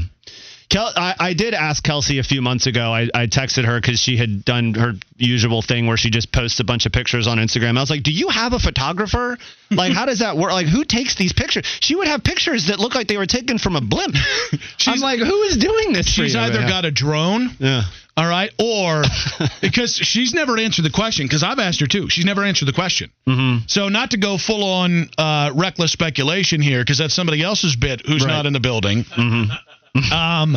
Kel- 0.71 0.93
I, 0.97 1.15
I 1.19 1.33
did 1.35 1.53
ask 1.53 1.83
Kelsey 1.83 2.19
a 2.19 2.23
few 2.23 2.41
months 2.41 2.67
ago. 2.67 2.93
I, 2.95 3.09
I 3.13 3.27
texted 3.27 3.65
her 3.65 3.81
because 3.81 3.99
she 4.01 4.17
had 4.17 4.45
done 4.45 4.73
her 4.75 4.93
usual 5.17 5.63
thing 5.63 5.87
where 5.89 5.97
she 5.97 6.11
just 6.11 6.31
posts 6.33 6.61
a 6.61 6.65
bunch 6.65 6.87
of 6.87 6.93
pictures 6.93 7.27
on 7.27 7.39
Instagram. 7.39 7.77
I 7.77 7.81
was 7.81 7.91
like, 7.91 8.05
"Do 8.05 8.13
you 8.13 8.29
have 8.29 8.53
a 8.53 8.59
photographer? 8.61 9.37
Like, 9.71 9.93
how 9.93 10.07
does 10.07 10.21
that 10.21 10.37
work? 10.37 10.53
Like, 10.53 10.69
who 10.69 10.85
takes 10.85 11.17
these 11.17 11.33
pictures?" 11.33 11.65
She 11.81 11.97
would 11.97 12.07
have 12.07 12.23
pictures 12.23 12.69
that 12.69 12.79
look 12.79 12.95
like 12.95 13.09
they 13.09 13.17
were 13.19 13.27
taken 13.27 13.59
from 13.59 13.75
a 13.77 13.81
blimp. 13.81 14.15
I'm 14.87 15.01
like, 15.01 15.19
"Who 15.19 15.43
is 15.43 15.57
doing 15.57 15.93
this?" 15.93 16.07
for 16.07 16.23
She's 16.23 16.35
you?" 16.35 16.41
either 16.41 16.61
got 16.61 16.85
a 16.85 16.91
drone. 16.93 17.51
Yeah. 17.59 17.83
All 18.17 18.27
right. 18.29 18.51
Or 18.59 19.03
because 19.61 19.95
she's 19.97 20.35
never 20.35 20.59
answered 20.59 20.83
the 20.85 20.91
question, 20.91 21.27
because 21.27 21.43
I've 21.43 21.59
asked 21.59 21.81
her 21.81 21.87
too. 21.87 22.09
She's 22.11 22.25
never 22.25 22.45
answered 22.45 22.67
the 22.67 22.73
question. 22.73 23.11
Mm-hmm. 23.27 23.65
So, 23.67 23.89
not 23.89 24.11
to 24.13 24.19
go 24.19 24.37
full 24.39 24.63
on 24.63 25.09
uh, 25.17 25.53
reckless 25.55 25.91
speculation 25.93 26.61
here, 26.61 26.81
because 26.81 26.99
that's 26.99 27.15
somebody 27.15 27.43
else's 27.43 27.77
bit 27.77 28.03
who's 28.07 28.23
Right. 28.25 28.31
not 28.31 28.47
in 28.47 28.53
the 28.53 28.61
building. 28.61 29.05
Mm-hmm. 29.05 29.53
Um, 30.13 30.57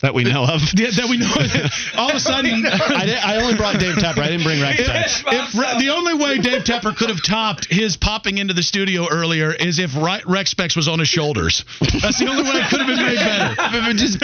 that 0.00 0.14
we 0.14 0.24
know 0.24 0.44
of. 0.44 0.62
yeah, 0.74 0.88
that 0.96 1.08
we 1.08 1.18
know. 1.18 1.28
all 2.00 2.08
of 2.08 2.16
a 2.16 2.20
sudden. 2.20 2.64
I, 2.64 3.04
did, 3.04 3.18
I 3.18 3.36
only 3.42 3.54
brought 3.54 3.78
Dave 3.78 3.96
Tepper. 3.96 4.18
I 4.18 4.28
didn't 4.28 4.44
bring 4.44 4.60
Rex. 4.60 4.80
If, 4.80 5.52
the 5.52 5.90
only 5.94 6.14
way 6.14 6.38
Dave 6.38 6.64
Tepper 6.64 6.96
could 6.96 7.10
have 7.10 7.22
topped 7.22 7.66
his 7.70 7.98
popping 7.98 8.38
into 8.38 8.54
the 8.54 8.62
studio 8.62 9.06
earlier 9.10 9.52
is 9.52 9.78
if 9.78 9.94
Re- 9.94 10.22
Rex 10.26 10.50
Specs 10.52 10.74
was 10.76 10.88
on 10.88 10.98
his 10.98 11.08
shoulders. 11.08 11.64
That's 11.80 12.18
the 12.18 12.28
only 12.28 12.44
way 12.44 12.56
it 12.56 12.70
could 12.70 12.80
have 12.80 12.88
been 12.88 13.04
made 13.04 13.16
better. 13.16 13.54
If 13.80 13.86
it 13.88 13.96
just 13.96 14.18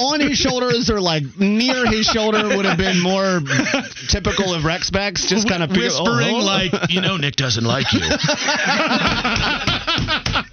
on 0.00 0.20
his 0.20 0.38
shoulders 0.38 0.90
or 0.90 1.00
like 1.00 1.24
near 1.38 1.86
his 1.86 2.06
shoulder 2.06 2.56
would 2.56 2.64
have 2.64 2.78
been 2.78 3.00
more 3.00 3.40
typical 4.08 4.54
of 4.54 4.64
Rex 4.64 4.86
Specs. 4.88 5.26
Just 5.26 5.48
kind 5.48 5.62
of 5.62 5.70
Whispering 5.70 6.34
oh, 6.34 6.40
oh. 6.40 6.44
like, 6.44 6.90
you 6.90 7.00
know, 7.00 7.16
Nick 7.16 7.36
doesn't 7.36 7.64
like 7.64 7.92
you. 7.92 8.00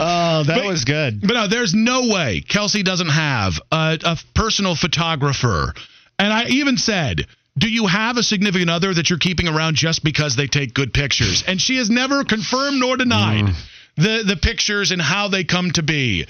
Oh, 0.00 0.44
that 0.44 0.64
was 0.64 0.84
good. 0.84 1.20
But 1.22 1.32
no, 1.34 1.48
there's 1.48 1.74
no 1.74 2.08
way 2.12 2.40
Kelsey 2.46 2.82
doesn't 2.84 3.08
have 3.08 3.54
a, 3.72 3.98
a 4.04 4.16
personal 4.34 4.76
photographer. 4.76 5.74
And 6.18 6.32
I 6.32 6.44
even 6.46 6.76
said, 6.76 7.26
do 7.56 7.68
you 7.68 7.86
have 7.88 8.16
a 8.16 8.22
significant 8.22 8.70
other 8.70 8.94
that 8.94 9.10
you're 9.10 9.18
keeping 9.18 9.48
around 9.48 9.74
just 9.74 10.04
because 10.04 10.36
they 10.36 10.46
take 10.46 10.72
good 10.74 10.92
pictures? 10.94 11.42
And 11.48 11.60
she 11.60 11.76
has 11.78 11.90
never 11.90 12.22
confirmed 12.24 12.78
nor 12.78 12.96
denied 12.96 13.46
Mm. 13.46 13.54
the 13.96 14.22
the 14.24 14.36
pictures 14.36 14.92
and 14.92 15.02
how 15.02 15.26
they 15.28 15.42
come 15.42 15.72
to 15.72 15.82
be. 15.82 16.26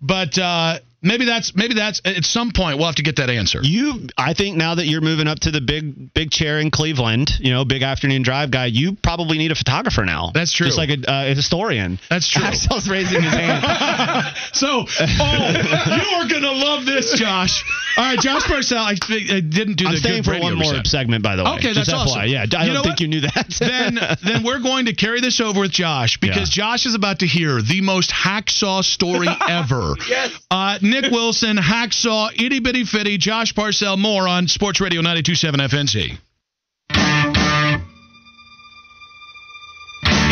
But 0.00 0.38
uh, 0.38 0.78
maybe 1.02 1.24
that's 1.24 1.54
maybe 1.54 1.74
that's 1.74 2.00
at 2.04 2.24
some 2.24 2.50
point 2.52 2.78
we'll 2.78 2.86
have 2.86 2.96
to 2.96 3.02
get 3.02 3.16
that 3.16 3.30
answer. 3.30 3.60
You, 3.62 4.08
I 4.16 4.34
think 4.34 4.56
now 4.56 4.74
that 4.74 4.86
you're 4.86 5.00
moving 5.00 5.28
up 5.28 5.40
to 5.40 5.50
the 5.50 5.60
big, 5.60 6.12
big 6.14 6.30
chair 6.30 6.58
in 6.58 6.70
Cleveland, 6.70 7.30
you 7.40 7.52
know, 7.52 7.64
big 7.64 7.82
afternoon 7.82 8.22
drive 8.22 8.50
guy, 8.50 8.66
you 8.66 8.96
probably 8.96 9.38
need 9.38 9.52
a 9.52 9.54
photographer 9.54 10.04
now. 10.04 10.30
That's 10.32 10.52
true. 10.52 10.66
Just 10.66 10.78
like 10.78 10.90
a, 10.90 11.10
uh, 11.10 11.30
a 11.30 11.34
historian. 11.34 11.98
That's 12.08 12.28
true. 12.28 12.42
Axel's 12.44 12.88
raising 12.88 13.22
his 13.22 13.32
hand. 13.32 13.64
So, 14.52 14.84
oh, 14.88 15.52
you 15.86 16.16
are 16.16 16.28
gonna 16.28 16.52
love 16.52 16.84
this, 16.84 17.12
Josh. 17.12 17.64
All 17.96 18.04
right, 18.04 18.18
Josh 18.18 18.42
Parcell. 18.44 18.78
I, 18.78 18.92
I 19.10 19.40
didn't 19.40 19.74
do 19.74 19.86
I'm 19.86 19.92
the 19.92 19.98
staying 19.98 20.22
good 20.22 20.36
for 20.36 20.40
one 20.40 20.54
more 20.54 20.70
reset. 20.72 20.86
segment, 20.86 21.22
by 21.22 21.36
the 21.36 21.44
way. 21.44 21.50
Okay, 21.56 21.72
that's 21.72 21.90
FYI. 21.92 21.94
awesome. 21.96 22.28
Yeah, 22.28 22.40
I 22.40 22.42
You 22.42 22.48
don't 22.48 22.66
know 22.74 22.82
think 22.82 22.92
what? 22.92 23.00
you 23.00 23.08
knew 23.08 23.20
that. 23.22 23.46
then 23.60 23.98
then 24.22 24.42
we're 24.44 24.60
going 24.60 24.86
to 24.86 24.94
carry 24.94 25.20
this 25.20 25.40
over 25.40 25.60
with 25.60 25.70
Josh 25.72 26.18
because 26.18 26.56
Yeah. 26.56 26.64
Josh 26.64 26.86
is 26.86 26.94
about 26.94 27.18
to 27.20 27.26
hear 27.26 27.60
the 27.60 27.80
most 27.82 28.10
hacksaw 28.10 28.84
story 28.84 29.28
ever. 29.48 29.94
Yes. 30.08 30.32
Uh, 30.50 30.78
Nick 30.82 31.10
Wilson, 31.10 31.56
hacksaw, 31.56 32.30
itty 32.40 32.60
bitty 32.60 32.84
fitty, 32.84 33.18
Josh 33.18 33.54
Parcell, 33.54 33.96
more 33.96 34.26
on 34.28 34.48
Sports 34.48 34.80
Radio 34.80 35.02
92.7 35.02 35.54
FNZ. 35.68 36.18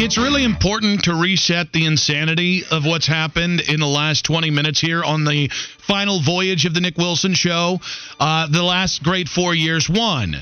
It's 0.00 0.16
really 0.16 0.44
important 0.44 1.04
to 1.04 1.14
reset 1.14 1.72
the 1.72 1.84
insanity 1.84 2.62
of 2.70 2.86
what's 2.86 3.08
happened 3.08 3.60
in 3.60 3.80
the 3.80 3.86
last 3.86 4.24
20 4.24 4.48
minutes 4.48 4.80
here 4.80 5.02
on 5.02 5.24
the 5.24 5.48
final 5.48 6.20
voyage 6.22 6.66
of 6.66 6.72
the 6.72 6.80
Nick 6.80 6.96
Wilson 6.96 7.34
show. 7.34 7.80
Uh, 8.20 8.46
the 8.46 8.62
last 8.62 9.02
great 9.02 9.28
four 9.28 9.56
years. 9.56 9.90
One, 9.90 10.36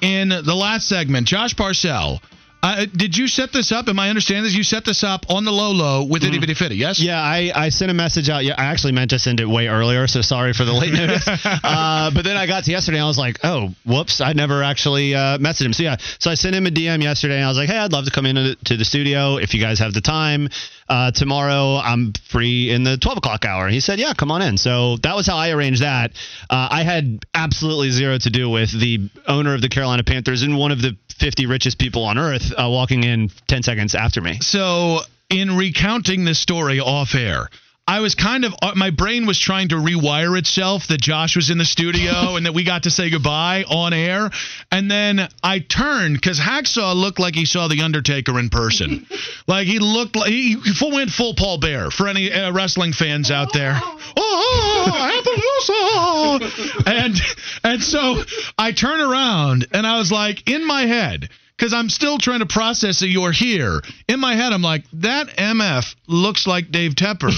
in 0.00 0.28
the 0.28 0.54
last 0.54 0.88
segment, 0.88 1.26
Josh 1.26 1.56
Parcell. 1.56 2.22
Uh, 2.62 2.84
did 2.94 3.16
you 3.16 3.26
set 3.26 3.52
this 3.52 3.72
up? 3.72 3.88
Am 3.88 3.98
I 3.98 4.10
understanding 4.10 4.44
this? 4.44 4.54
You 4.54 4.64
set 4.64 4.84
this 4.84 5.02
up 5.02 5.24
on 5.30 5.44
the 5.44 5.50
low 5.50 5.70
low 5.70 6.04
with 6.04 6.24
Itty 6.24 6.38
Bitty 6.38 6.54
Fitty, 6.54 6.76
yes? 6.76 7.00
Yeah, 7.00 7.20
I, 7.20 7.50
I 7.54 7.68
sent 7.70 7.90
a 7.90 7.94
message 7.94 8.28
out. 8.28 8.44
Yeah, 8.44 8.54
I 8.58 8.64
actually 8.66 8.92
meant 8.92 9.10
to 9.10 9.18
send 9.18 9.40
it 9.40 9.46
way 9.48 9.68
earlier, 9.68 10.06
so 10.06 10.20
sorry 10.20 10.52
for 10.52 10.64
the 10.64 10.72
late 10.72 10.92
notice. 10.94 11.26
uh, 11.26 12.10
but 12.14 12.22
then 12.24 12.36
I 12.36 12.46
got 12.46 12.64
to 12.64 12.70
yesterday, 12.70 12.98
and 12.98 13.04
I 13.04 13.08
was 13.08 13.18
like, 13.18 13.38
oh, 13.44 13.70
whoops, 13.86 14.20
I 14.20 14.34
never 14.34 14.62
actually 14.62 15.14
uh, 15.14 15.38
messaged 15.38 15.66
him. 15.66 15.72
So 15.72 15.82
yeah, 15.84 15.96
so 16.18 16.30
I 16.30 16.34
sent 16.34 16.54
him 16.54 16.66
a 16.66 16.70
DM 16.70 17.02
yesterday, 17.02 17.36
and 17.36 17.44
I 17.44 17.48
was 17.48 17.56
like, 17.56 17.68
hey, 17.68 17.78
I'd 17.78 17.92
love 17.92 18.04
to 18.04 18.10
come 18.10 18.26
into 18.26 18.56
to 18.66 18.76
the 18.76 18.84
studio 18.84 19.36
if 19.36 19.54
you 19.54 19.60
guys 19.60 19.78
have 19.78 19.94
the 19.94 20.02
time. 20.02 20.48
Uh, 20.90 21.12
tomorrow 21.12 21.76
I'm 21.76 22.12
free 22.30 22.68
in 22.68 22.82
the 22.82 22.96
12 22.96 23.18
o'clock 23.18 23.44
hour. 23.44 23.68
He 23.68 23.78
said, 23.78 24.00
yeah, 24.00 24.12
come 24.12 24.32
on 24.32 24.42
in. 24.42 24.58
So 24.58 24.96
that 25.04 25.14
was 25.14 25.24
how 25.24 25.36
I 25.36 25.50
arranged 25.50 25.82
that. 25.82 26.10
Uh, 26.50 26.66
I 26.68 26.82
had 26.82 27.24
absolutely 27.32 27.90
zero 27.92 28.18
to 28.18 28.28
do 28.28 28.50
with 28.50 28.72
the 28.72 29.08
owner 29.28 29.54
of 29.54 29.62
the 29.62 29.68
Carolina 29.68 30.02
Panthers 30.02 30.42
and 30.42 30.58
one 30.58 30.72
of 30.72 30.82
the 30.82 30.96
50 31.16 31.46
richest 31.46 31.78
people 31.78 32.02
on 32.02 32.18
earth 32.18 32.52
uh, 32.52 32.68
walking 32.68 33.04
in 33.04 33.30
10 33.46 33.62
seconds 33.62 33.94
after 33.94 34.20
me. 34.20 34.38
So 34.40 34.98
in 35.28 35.56
recounting 35.56 36.24
this 36.24 36.40
story 36.40 36.80
off 36.80 37.14
air. 37.14 37.48
I 37.90 37.98
was 37.98 38.14
kind 38.14 38.44
of 38.44 38.54
uh, 38.62 38.74
my 38.76 38.90
brain 38.90 39.26
was 39.26 39.36
trying 39.36 39.70
to 39.70 39.74
rewire 39.74 40.38
itself 40.38 40.86
that 40.86 41.00
Josh 41.00 41.34
was 41.34 41.50
in 41.50 41.58
the 41.58 41.64
studio 41.64 42.12
and 42.36 42.46
that 42.46 42.54
we 42.54 42.62
got 42.62 42.84
to 42.84 42.90
say 42.90 43.10
goodbye 43.10 43.64
on 43.64 43.92
air, 43.92 44.30
and 44.70 44.88
then 44.88 45.28
I 45.42 45.58
turned 45.58 46.14
because 46.14 46.38
Hacksaw 46.38 46.94
looked 46.94 47.18
like 47.18 47.34
he 47.34 47.46
saw 47.46 47.66
the 47.66 47.82
Undertaker 47.82 48.38
in 48.38 48.48
person, 48.48 49.08
like 49.48 49.66
he 49.66 49.80
looked 49.80 50.14
like 50.14 50.30
he 50.30 50.54
full 50.54 50.92
went 50.92 51.10
full 51.10 51.34
Paul 51.34 51.58
Bearer 51.58 51.90
for 51.90 52.06
any 52.06 52.32
uh, 52.32 52.52
wrestling 52.52 52.92
fans 52.92 53.32
out 53.32 53.52
there. 53.52 53.80
Oh, 54.16 56.38
Appaloosa! 56.40 56.86
and 56.94 57.20
and 57.64 57.82
so 57.82 58.22
I 58.56 58.70
turn 58.70 59.00
around 59.00 59.66
and 59.72 59.84
I 59.84 59.98
was 59.98 60.12
like 60.12 60.48
in 60.48 60.64
my 60.64 60.82
head 60.82 61.28
because 61.60 61.74
I'm 61.74 61.90
still 61.90 62.16
trying 62.16 62.38
to 62.38 62.46
process 62.46 63.00
that 63.00 63.08
you're 63.08 63.32
here. 63.32 63.82
In 64.08 64.18
my 64.18 64.34
head, 64.34 64.54
I'm 64.54 64.62
like, 64.62 64.84
that 64.94 65.28
MF 65.28 65.94
looks 66.06 66.46
like 66.46 66.70
Dave 66.70 66.92
Tepper. 66.92 67.30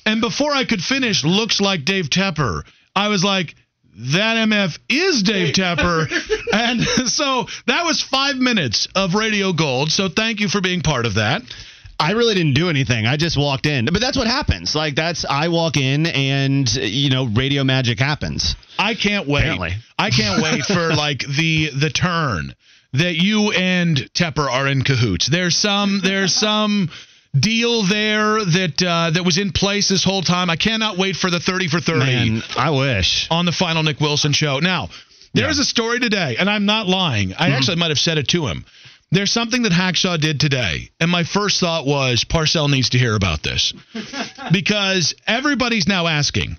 and 0.06 0.20
before 0.20 0.52
I 0.52 0.64
could 0.64 0.82
finish, 0.82 1.24
looks 1.24 1.60
like 1.60 1.84
Dave 1.84 2.10
Tepper, 2.10 2.62
I 2.96 3.06
was 3.06 3.22
like, 3.22 3.54
that 3.94 4.48
MF 4.48 4.76
is 4.88 5.22
Dave 5.22 5.54
Tepper. 5.54 6.10
and 6.52 6.82
so 7.08 7.46
that 7.68 7.84
was 7.84 8.02
five 8.02 8.34
minutes 8.36 8.88
of 8.96 9.14
Radio 9.14 9.52
Gold. 9.52 9.92
So 9.92 10.08
thank 10.08 10.40
you 10.40 10.48
for 10.48 10.60
being 10.60 10.80
part 10.80 11.06
of 11.06 11.14
that. 11.14 11.42
I 12.00 12.12
really 12.12 12.34
didn't 12.34 12.54
do 12.54 12.70
anything. 12.70 13.06
I 13.06 13.16
just 13.16 13.38
walked 13.38 13.66
in. 13.66 13.84
But 13.84 14.00
that's 14.00 14.16
what 14.16 14.26
happens. 14.26 14.74
Like 14.74 14.96
that's 14.96 15.24
I 15.24 15.48
walk 15.48 15.76
in 15.76 16.06
and 16.06 16.72
you 16.72 17.10
know 17.10 17.26
radio 17.26 17.64
magic 17.64 17.98
happens. 17.98 18.54
I 18.78 18.94
can't 18.94 19.26
wait. 19.26 19.40
Apparently. 19.40 19.72
I 19.98 20.10
can't 20.10 20.40
wait 20.40 20.62
for 20.62 20.94
like 20.94 21.20
the 21.26 21.70
the 21.70 21.90
turn 21.90 22.54
that 22.92 23.16
you 23.16 23.52
and 23.52 23.96
Tepper 24.14 24.48
are 24.50 24.66
in 24.66 24.82
cahoots. 24.82 25.28
There's 25.28 25.56
some 25.56 26.00
there's 26.02 26.34
some 26.40 26.90
deal 27.38 27.82
there 27.84 28.44
that 28.44 28.82
uh, 28.82 29.10
that 29.10 29.24
was 29.24 29.38
in 29.38 29.52
place 29.52 29.88
this 29.88 30.04
whole 30.04 30.22
time. 30.22 30.50
I 30.50 30.56
cannot 30.56 30.96
wait 30.96 31.16
for 31.16 31.30
the 31.30 31.40
30 31.40 31.68
for 31.68 31.80
30 31.80 31.98
Man, 32.00 32.42
I 32.56 32.70
wish. 32.70 33.28
on 33.30 33.44
the 33.44 33.52
final 33.52 33.82
Nick 33.82 34.00
Wilson 34.00 34.32
show. 34.32 34.58
Now, 34.60 34.88
there's 35.34 35.58
a 35.58 35.64
story 35.64 36.00
today, 36.00 36.36
and 36.38 36.48
I'm 36.48 36.64
not 36.66 36.86
lying. 36.86 37.34
I 37.34 37.50
actually 37.50 37.76
might 37.76 37.90
have 37.90 37.98
said 37.98 38.18
it 38.18 38.28
to 38.28 38.46
him. 38.46 38.64
There's 39.10 39.30
something 39.30 39.62
that 39.62 39.72
Hacksaw 39.72 40.20
did 40.20 40.38
today, 40.40 40.90
and 41.00 41.10
my 41.10 41.24
first 41.24 41.60
thought 41.60 41.86
was 41.86 42.24
Parcell 42.24 42.68
needs 42.68 42.90
to 42.90 42.98
hear 42.98 43.14
about 43.14 43.42
this 43.42 43.72
because 44.52 45.14
everybody's 45.26 45.86
now 45.86 46.06
asking, 46.06 46.58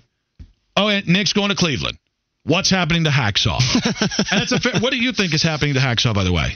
"Oh, 0.76 0.88
and 0.88 1.06
Nick's 1.06 1.32
going 1.32 1.50
to 1.50 1.54
Cleveland. 1.56 1.98
What's 2.44 2.70
happening 2.70 3.04
to 3.04 3.10
Hacksaw?" 3.10 3.58
and 4.32 4.42
it's 4.42 4.52
a 4.52 4.60
fair, 4.60 4.80
what 4.80 4.90
do 4.92 4.96
you 4.98 5.12
think 5.12 5.34
is 5.34 5.42
happening 5.42 5.74
to 5.74 5.80
Hacksaw, 5.80 6.14
by 6.14 6.24
the 6.24 6.32
way? 6.32 6.54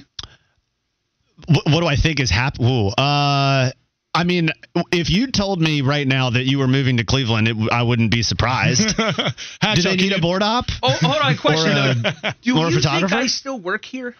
What, 1.46 1.64
what 1.66 1.80
do 1.80 1.86
I 1.86 1.96
think 1.96 2.20
is 2.20 2.30
happening? 2.30 2.92
Uh, 2.96 3.70
I 4.16 4.22
mean, 4.24 4.50
if 4.92 5.10
you 5.10 5.26
told 5.32 5.60
me 5.60 5.80
right 5.82 6.06
now 6.06 6.30
that 6.30 6.44
you 6.44 6.58
were 6.60 6.68
moving 6.68 6.98
to 6.98 7.04
Cleveland, 7.04 7.48
it, 7.48 7.56
I 7.72 7.82
wouldn't 7.82 8.12
be 8.12 8.22
surprised. 8.22 8.96
Hacksaw, 8.96 9.34
Do 9.74 9.82
they 9.82 9.96
need 9.96 10.10
you- 10.12 10.16
a 10.16 10.20
board 10.20 10.42
op? 10.42 10.66
Oh, 10.82 10.90
hold 11.00 11.20
on, 11.20 11.36
question. 11.46 11.72
Or, 11.76 12.12
uh. 12.22 12.32
Do 12.40 12.58
or 12.58 12.68
a 12.68 12.70
you 12.70 12.80
think? 12.80 13.12
I 13.12 13.26
still 13.26 13.58
work 13.58 13.84
here? 13.84 14.14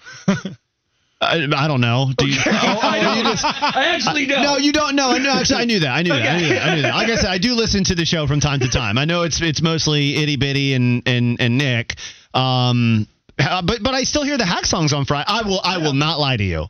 I, 1.21 1.47
I 1.57 1.69
don't 1.69 1.81
know. 1.81 2.11
Do 2.17 2.27
you, 2.27 2.37
Oh, 2.45 2.79
I 2.83 3.01
don't. 3.01 3.45
I 3.77 3.95
actually 3.95 4.27
don't. 4.27 4.43
No, 4.43 4.57
you 4.59 4.73
don't. 4.73 4.95
know. 4.97 5.17
no. 5.17 5.31
Actually, 5.39 5.63
I 5.63 5.65
knew 5.65 5.81
that. 5.81 5.91
I 5.91 6.03
knew 6.03 6.13
that. 6.13 6.23
I 6.23 6.39
knew 6.41 6.49
that. 6.49 6.63
I 6.69 6.75
knew 6.75 6.83
that. 6.83 6.95
Like 6.95 7.09
I 7.09 7.17
said, 7.17 7.31
I 7.31 7.39
do 7.39 7.55
listen 7.55 7.85
to 7.85 7.95
the 7.95 8.05
show 8.05 8.27
from 8.27 8.41
time 8.41 8.61
to 8.61 8.69
time. 8.69 8.99
I 8.99 9.05
know 9.05 9.23
it's 9.23 9.41
it's 9.41 9.63
mostly 9.63 10.17
itty 10.17 10.37
bitty 10.37 10.75
and 10.75 11.03
and 11.07 11.41
and 11.41 11.57
Nick. 11.59 11.95
Um, 12.35 13.07
uh, 13.39 13.63
but 13.63 13.83
but 13.83 13.95
I 13.95 14.03
still 14.05 14.25
hear 14.25 14.37
the 14.37 14.45
hack 14.47 14.67
songs 14.67 14.93
on 14.93 15.05
Friday. 15.07 15.25
I 15.29 15.43
will 15.43 15.61
I 15.63 15.79
will 15.79 15.95
not 15.95 16.19
lie 16.21 16.37
to 16.37 16.45
you. 16.45 16.67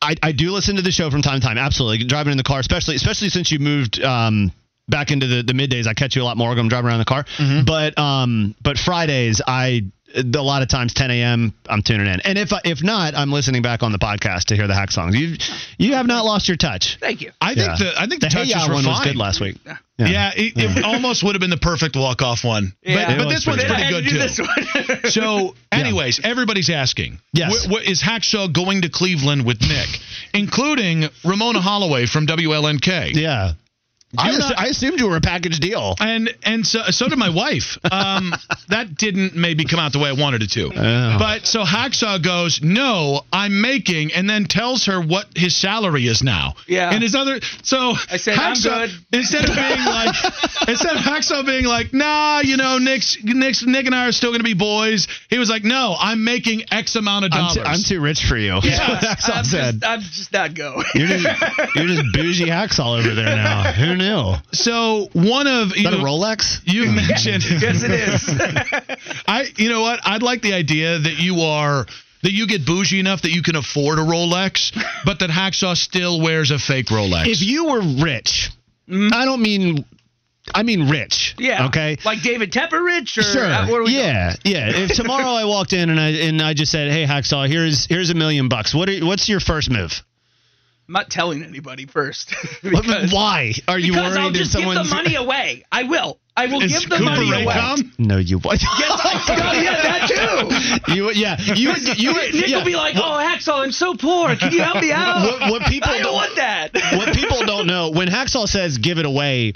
I, 0.00 0.14
I 0.22 0.32
do 0.32 0.50
listen 0.50 0.76
to 0.76 0.82
the 0.82 0.90
show 0.90 1.10
from 1.10 1.22
time 1.22 1.40
to 1.40 1.46
time. 1.46 1.58
Absolutely, 1.58 2.04
driving 2.06 2.32
in 2.32 2.36
the 2.36 2.42
car, 2.42 2.58
especially 2.58 2.96
especially 2.96 3.28
since 3.28 3.52
you 3.52 3.60
moved 3.60 4.02
um, 4.02 4.50
back 4.88 5.12
into 5.12 5.28
the, 5.28 5.42
the 5.44 5.52
middays. 5.52 5.86
I 5.86 5.94
catch 5.94 6.16
you 6.16 6.22
a 6.22 6.24
lot 6.24 6.36
more. 6.36 6.48
when 6.48 6.58
I'm 6.58 6.68
driving 6.68 6.88
around 6.88 6.98
the 6.98 7.04
car. 7.04 7.24
But 7.64 7.96
um, 7.98 8.56
but 8.60 8.78
Fridays, 8.78 9.40
I 9.46 9.84
a 10.14 10.42
lot 10.42 10.62
of 10.62 10.68
times 10.68 10.94
10 10.94 11.10
a.m. 11.10 11.54
I'm 11.68 11.82
tuning 11.82 12.06
in, 12.06 12.20
and 12.20 12.38
if 12.38 12.52
I, 12.52 12.60
if 12.64 12.82
not, 12.82 13.14
I'm 13.14 13.30
listening 13.32 13.62
back 13.62 13.82
on 13.82 13.92
the 13.92 13.98
podcast 13.98 14.44
to 14.46 14.56
hear 14.56 14.66
the 14.66 14.74
hack 14.74 14.90
songs. 14.90 15.14
You 15.16 15.36
you 15.78 15.94
have 15.94 16.06
not 16.06 16.24
lost 16.24 16.48
your 16.48 16.56
touch. 16.56 16.98
Thank 17.00 17.20
you. 17.20 17.30
I 17.40 17.54
think 17.54 17.68
Yeah. 17.68 17.76
the 17.78 17.92
I 18.00 18.06
think 18.06 18.20
the, 18.20 18.28
The 18.28 18.34
Hey 18.34 18.50
touches 18.50 18.54
Ya 18.54 18.68
were 18.68 18.74
one 18.74 18.86
was 18.86 18.98
fine. 18.98 19.06
good 19.08 19.16
last 19.16 19.40
week. 19.40 19.56
Yeah, 19.98 20.32
it, 20.34 20.54
it 20.56 20.84
almost 20.84 21.22
would 21.22 21.36
have 21.36 21.40
been 21.40 21.50
the 21.50 21.56
perfect 21.56 21.94
walk 21.94 22.22
off 22.22 22.42
one. 22.44 22.72
Yeah. 22.82 23.16
But, 23.16 23.18
but 23.24 23.28
this 23.28 23.46
one's 23.46 23.62
pretty 23.62 23.74
pretty 23.74 23.88
good 23.90 24.02
to 24.04 24.10
too. 24.10 24.16
do 24.16 24.18
this 24.18 24.38
one. 24.40 25.10
So, 25.12 25.54
anyways, 25.70 26.20
everybody's 26.24 26.70
asking. 26.70 27.20
Yes. 27.32 27.66
wh- 27.66 27.70
wh- 27.70 27.88
is 27.88 28.02
Hacksaw 28.02 28.52
going 28.52 28.82
to 28.82 28.88
Cleveland 28.88 29.44
with 29.46 29.60
Nick, 29.60 29.88
including 30.34 31.08
Ramona 31.24 31.60
Holloway 31.60 32.06
from 32.06 32.26
WLNK? 32.26 33.14
Yeah. 33.14 33.52
I, 34.18 34.30
not- 34.36 34.58
I 34.58 34.66
assumed 34.66 35.00
you 35.00 35.08
were 35.08 35.16
a 35.16 35.20
package 35.20 35.58
deal. 35.58 35.94
And 36.00 36.34
and 36.42 36.66
so 36.66 36.82
so 36.90 37.08
did 37.08 37.18
my 37.18 37.30
wife. 37.30 37.78
Um, 37.90 38.32
that 38.68 38.94
didn't 38.96 39.34
maybe 39.34 39.64
come 39.64 39.80
out 39.80 39.92
the 39.92 39.98
way 39.98 40.08
I 40.10 40.12
wanted 40.12 40.42
it 40.42 40.50
to. 40.52 40.66
Oh. 40.66 41.16
But 41.18 41.46
so 41.46 41.64
Hacksaw 41.64 42.22
goes, 42.22 42.60
no, 42.62 43.22
I'm 43.32 43.60
making, 43.60 44.12
and 44.12 44.28
then 44.28 44.44
tells 44.44 44.86
her 44.86 45.00
what 45.00 45.26
his 45.36 45.56
salary 45.56 46.06
is 46.06 46.22
now. 46.22 46.54
Yeah. 46.66 46.90
And 46.92 47.02
his 47.02 47.14
other, 47.14 47.40
so 47.62 47.94
I 48.10 48.16
said, 48.18 48.38
"I'm 48.38 48.54
good." 48.54 48.90
Instead 49.12 49.48
of 49.48 49.54
being 49.56 49.84
like, 49.84 50.14
instead 50.68 50.96
of 50.96 51.02
Hacksaw 51.02 51.46
being 51.46 51.64
like, 51.64 51.92
nah, 51.94 52.40
you 52.40 52.56
know, 52.56 52.78
Nick's, 52.78 53.16
Nick's, 53.22 53.64
Nick 53.64 53.86
and 53.86 53.94
I 53.94 54.08
are 54.08 54.12
still 54.12 54.30
going 54.30 54.40
to 54.40 54.44
be 54.44 54.54
boys. 54.54 55.08
He 55.30 55.38
was 55.38 55.48
like, 55.48 55.64
no, 55.64 55.94
I'm 55.98 56.24
making 56.24 56.64
X 56.70 56.96
amount 56.96 57.24
of 57.24 57.32
I'm 57.32 57.54
dollars. 57.54 57.66
I'm 57.66 57.82
too 57.82 58.00
rich 58.00 58.24
for 58.24 58.36
you. 58.36 58.58
Yeah, 58.62 58.98
That's 59.00 59.28
all 59.28 59.36
I'm 59.36 59.44
said. 59.44 59.74
just, 59.80 59.84
I'm 59.84 60.00
just 60.00 60.32
not 60.32 60.54
going. 60.54 60.84
You're 60.94 61.06
just, 61.08 61.26
you're 61.74 61.86
just 61.86 62.02
bougie 62.12 62.48
hacks 62.48 62.78
all 62.78 62.92
over 62.94 63.14
there 63.14 63.36
now. 63.36 63.72
Who 63.72 63.96
knew? 64.02 64.34
so 64.52 65.08
one 65.12 65.46
of 65.46 65.70
Is 65.72 65.76
you 65.78 65.82
that 65.84 65.94
a 65.94 65.98
know, 65.98 66.04
Rolex? 66.04 66.60
you 66.64 66.86
mentioned. 66.86 67.44
yes, 67.62 67.82
it 67.82 67.90
is. 67.90 69.22
I, 69.26 69.44
you 69.56 69.68
know 69.68 69.80
what? 69.82 70.00
I'd 70.04 70.22
like 70.22 70.42
the 70.42 70.52
idea 70.54 70.98
that 70.98 71.18
you 71.18 71.40
are 71.42 71.86
that 72.22 72.32
you 72.32 72.46
get 72.46 72.64
bougie 72.66 73.00
enough 73.00 73.22
that 73.22 73.32
you 73.32 73.42
can 73.42 73.56
afford 73.56 73.98
a 73.98 74.02
Rolex, 74.02 74.72
but 75.04 75.18
that 75.20 75.30
Hacksaw 75.30 75.76
still 75.76 76.20
wears 76.20 76.50
a 76.52 76.58
fake 76.58 76.86
Rolex. 76.86 77.26
If 77.26 77.42
you 77.42 77.64
were 77.66 77.80
rich, 78.04 78.50
I 78.88 79.24
don't 79.24 79.42
mean, 79.42 79.84
I 80.54 80.62
mean 80.62 80.88
rich. 80.88 81.34
yeah. 81.38 81.66
Okay. 81.66 81.96
Like 82.04 82.22
David 82.22 82.52
Tepper 82.52 82.84
Rich 82.84 83.18
or 83.18 83.22
Sure. 83.22 83.44
uh, 83.44 83.68
what 83.68 83.80
are 83.80 83.84
we 83.84 83.96
yeah, 83.96 84.34
yeah. 84.44 84.70
If 84.70 84.92
tomorrow 84.94 85.30
I 85.30 85.44
walked 85.46 85.72
in 85.72 85.90
and 85.90 85.98
I 85.98 86.08
and 86.10 86.40
I 86.42 86.54
just 86.54 86.70
said, 86.70 86.90
"Hey, 86.92 87.06
Hacksaw, 87.06 87.48
here's 87.48 87.86
here's 87.86 88.10
a 88.10 88.14
million 88.14 88.48
bucks. 88.48 88.72
What 88.74 88.88
are, 88.88 89.04
what's 89.04 89.28
your 89.28 89.40
first 89.40 89.68
move? 89.70 90.02
I'm 90.88 90.92
not 90.94 91.10
telling 91.10 91.42
anybody 91.44 91.86
first. 91.86 92.34
Why 92.62 93.52
are 93.68 93.78
you 93.78 93.92
because 93.92 94.12
worried 94.14 94.20
I'll 94.20 94.30
just 94.32 94.54
give 94.56 94.64
the 94.68 94.84
money 94.84 95.14
away. 95.14 95.64
I 95.70 95.84
will. 95.84 96.18
I 96.36 96.46
will 96.46 96.62
is 96.62 96.72
give 96.80 96.88
the 96.90 96.96
Cooper 96.96 97.04
money 97.10 97.30
Ray 97.30 97.44
away. 97.44 97.76
No, 97.98 98.16
you. 98.18 98.38
What? 98.38 98.60
Yes, 98.62 99.00
I, 99.28 99.62
yeah, 99.62 99.82
that 99.82 100.82
too. 100.86 100.94
You 100.94 101.10
yeah 101.12 101.36
you 101.54 101.68
would 101.68 101.98
you 101.98 102.14
would 102.14 102.34
Nick 102.34 102.48
yeah. 102.48 102.56
will 102.58 102.64
be 102.64 102.74
like, 102.74 102.96
"Oh, 102.96 103.00
Hacksaw, 103.22 103.62
I'm 103.62 103.70
so 103.72 103.94
poor. 103.94 104.34
Can 104.36 104.52
you 104.52 104.62
help 104.62 104.80
me 104.82 104.90
out?" 104.92 105.22
What- 105.40 105.50
what 105.50 105.62
people 105.70 105.90
I 105.90 105.94
don't 105.94 106.02
don't- 106.04 106.14
want 106.14 106.36
that. 106.36 106.70
what 106.96 107.14
people 107.14 107.44
don't 107.46 107.66
know 107.66 107.90
when 107.90 108.08
Hacksaw 108.08 108.48
says 108.48 108.78
give 108.78 108.98
it 108.98 109.04
away. 109.06 109.52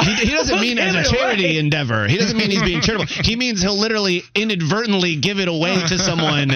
He, 0.00 0.14
he 0.14 0.30
doesn't 0.30 0.60
mean 0.60 0.78
as 0.78 0.94
a 0.94 1.02
charity 1.12 1.44
away. 1.46 1.58
endeavor. 1.58 2.06
He 2.06 2.18
doesn't 2.18 2.36
mean 2.36 2.50
he's 2.50 2.62
being 2.62 2.80
charitable. 2.82 3.06
He 3.24 3.34
means 3.34 3.60
he'll 3.62 3.76
literally 3.76 4.22
inadvertently 4.32 5.16
give 5.16 5.40
it 5.40 5.48
away 5.48 5.74
to 5.88 5.98
someone 5.98 6.50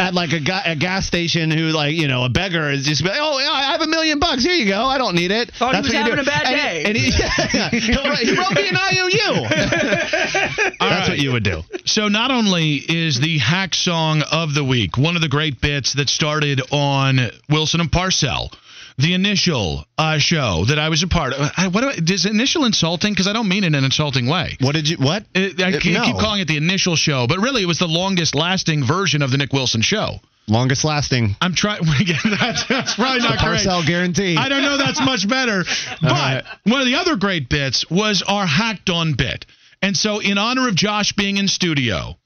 at 0.00 0.14
like 0.14 0.32
a, 0.32 0.38
ga- 0.40 0.62
a 0.64 0.76
gas 0.76 1.06
station 1.06 1.50
who 1.50 1.70
like 1.70 1.94
you 1.96 2.06
know 2.06 2.24
a 2.24 2.28
beggar 2.28 2.70
is 2.70 2.84
just 2.86 3.02
like, 3.04 3.16
oh 3.16 3.38
yeah, 3.40 3.50
I 3.50 3.62
have 3.72 3.80
a 3.80 3.86
million 3.88 4.18
bucks. 4.20 4.44
Here 4.44 4.54
you 4.54 4.66
go. 4.66 4.84
I 4.84 4.96
don't 4.98 5.14
need 5.16 5.30
it. 5.32 5.50
Thought 5.52 5.74
he 5.74 5.80
was 5.80 5.88
what 5.92 5.96
having 5.96 6.14
do. 6.16 6.20
a 6.22 6.24
bad 6.24 6.46
And- 6.46 6.56
day. 6.56 6.84
And 6.84 6.96
he, 6.96 7.08
yeah, 7.58 7.68
He'll 7.70 8.14
he 8.16 8.36
wrote 8.36 8.54
me 8.54 8.68
an 8.68 8.76
IOU. 8.76 9.48
That's 9.48 10.80
right. 10.80 11.08
what 11.08 11.18
you 11.18 11.32
would 11.32 11.42
do. 11.44 11.62
So 11.84 12.08
not 12.08 12.30
only 12.30 12.74
is 12.76 13.18
the 13.20 13.38
hack 13.38 13.74
song 13.74 14.22
of 14.30 14.54
the 14.54 14.64
week 14.64 14.96
one 14.96 15.16
of 15.16 15.22
the 15.22 15.28
great 15.28 15.60
bits 15.60 15.94
that 15.94 16.08
started 16.08 16.60
on 16.70 17.18
Wilson 17.50 17.80
and 17.80 17.90
Parcell, 17.90 18.52
the 18.98 19.14
initial 19.14 19.84
uh, 19.96 20.18
show 20.18 20.64
that 20.66 20.78
I 20.78 20.88
was 20.88 21.02
a 21.02 21.08
part 21.08 21.32
of. 21.32 21.50
I, 21.56 21.68
what 21.68 21.80
do 21.82 21.88
I, 21.88 22.12
is 22.12 22.26
initial 22.26 22.64
insulting? 22.64 23.12
Because 23.12 23.28
I 23.28 23.32
don't 23.32 23.48
mean 23.48 23.62
it 23.62 23.68
in 23.68 23.74
an 23.76 23.84
insulting 23.84 24.26
way. 24.26 24.56
What 24.60 24.74
did 24.74 24.88
you? 24.88 24.96
What? 24.96 25.24
It, 25.34 25.60
I 25.62 25.78
keep, 25.78 25.94
no. 25.94 26.04
keep 26.04 26.18
calling 26.18 26.40
it 26.40 26.48
the 26.48 26.56
initial 26.56 26.96
show, 26.96 27.26
but 27.26 27.38
really 27.38 27.62
it 27.62 27.66
was 27.66 27.78
the 27.78 27.88
longest 27.88 28.34
lasting 28.34 28.84
version 28.84 29.22
of 29.22 29.30
the 29.30 29.38
Nick 29.38 29.52
Wilson 29.52 29.82
show. 29.82 30.16
Longest 30.48 30.82
lasting. 30.84 31.36
I'm 31.40 31.54
trying. 31.54 31.82
that's, 32.40 32.64
that's 32.64 32.94
probably 32.96 33.20
not 33.20 33.38
great. 33.38 33.38
Parcell 33.38 33.86
guarantee. 33.86 34.36
I 34.36 34.48
don't 34.48 34.62
know 34.62 34.78
that's 34.78 35.00
much 35.00 35.28
better. 35.28 35.64
But 36.00 36.12
right. 36.12 36.44
one 36.64 36.80
of 36.80 36.86
the 36.86 36.94
other 36.94 37.16
great 37.16 37.48
bits 37.48 37.88
was 37.90 38.22
our 38.22 38.46
hacked 38.46 38.88
on 38.88 39.14
bit. 39.14 39.46
And 39.82 39.96
so, 39.96 40.20
in 40.20 40.38
honor 40.38 40.68
of 40.68 40.74
Josh 40.74 41.12
being 41.12 41.36
in 41.36 41.48
studio, 41.48 42.16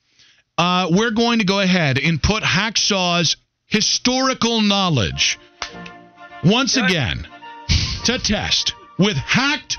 uh, 0.56 0.88
we're 0.90 1.10
going 1.10 1.40
to 1.40 1.44
go 1.44 1.60
ahead 1.60 1.98
and 1.98 2.22
put 2.22 2.42
Hacksaw's 2.42 3.36
historical 3.66 4.60
knowledge 4.60 5.38
once 6.44 6.76
again 6.76 7.26
to 8.04 8.18
test 8.18 8.74
with 8.98 9.16
hacked 9.16 9.78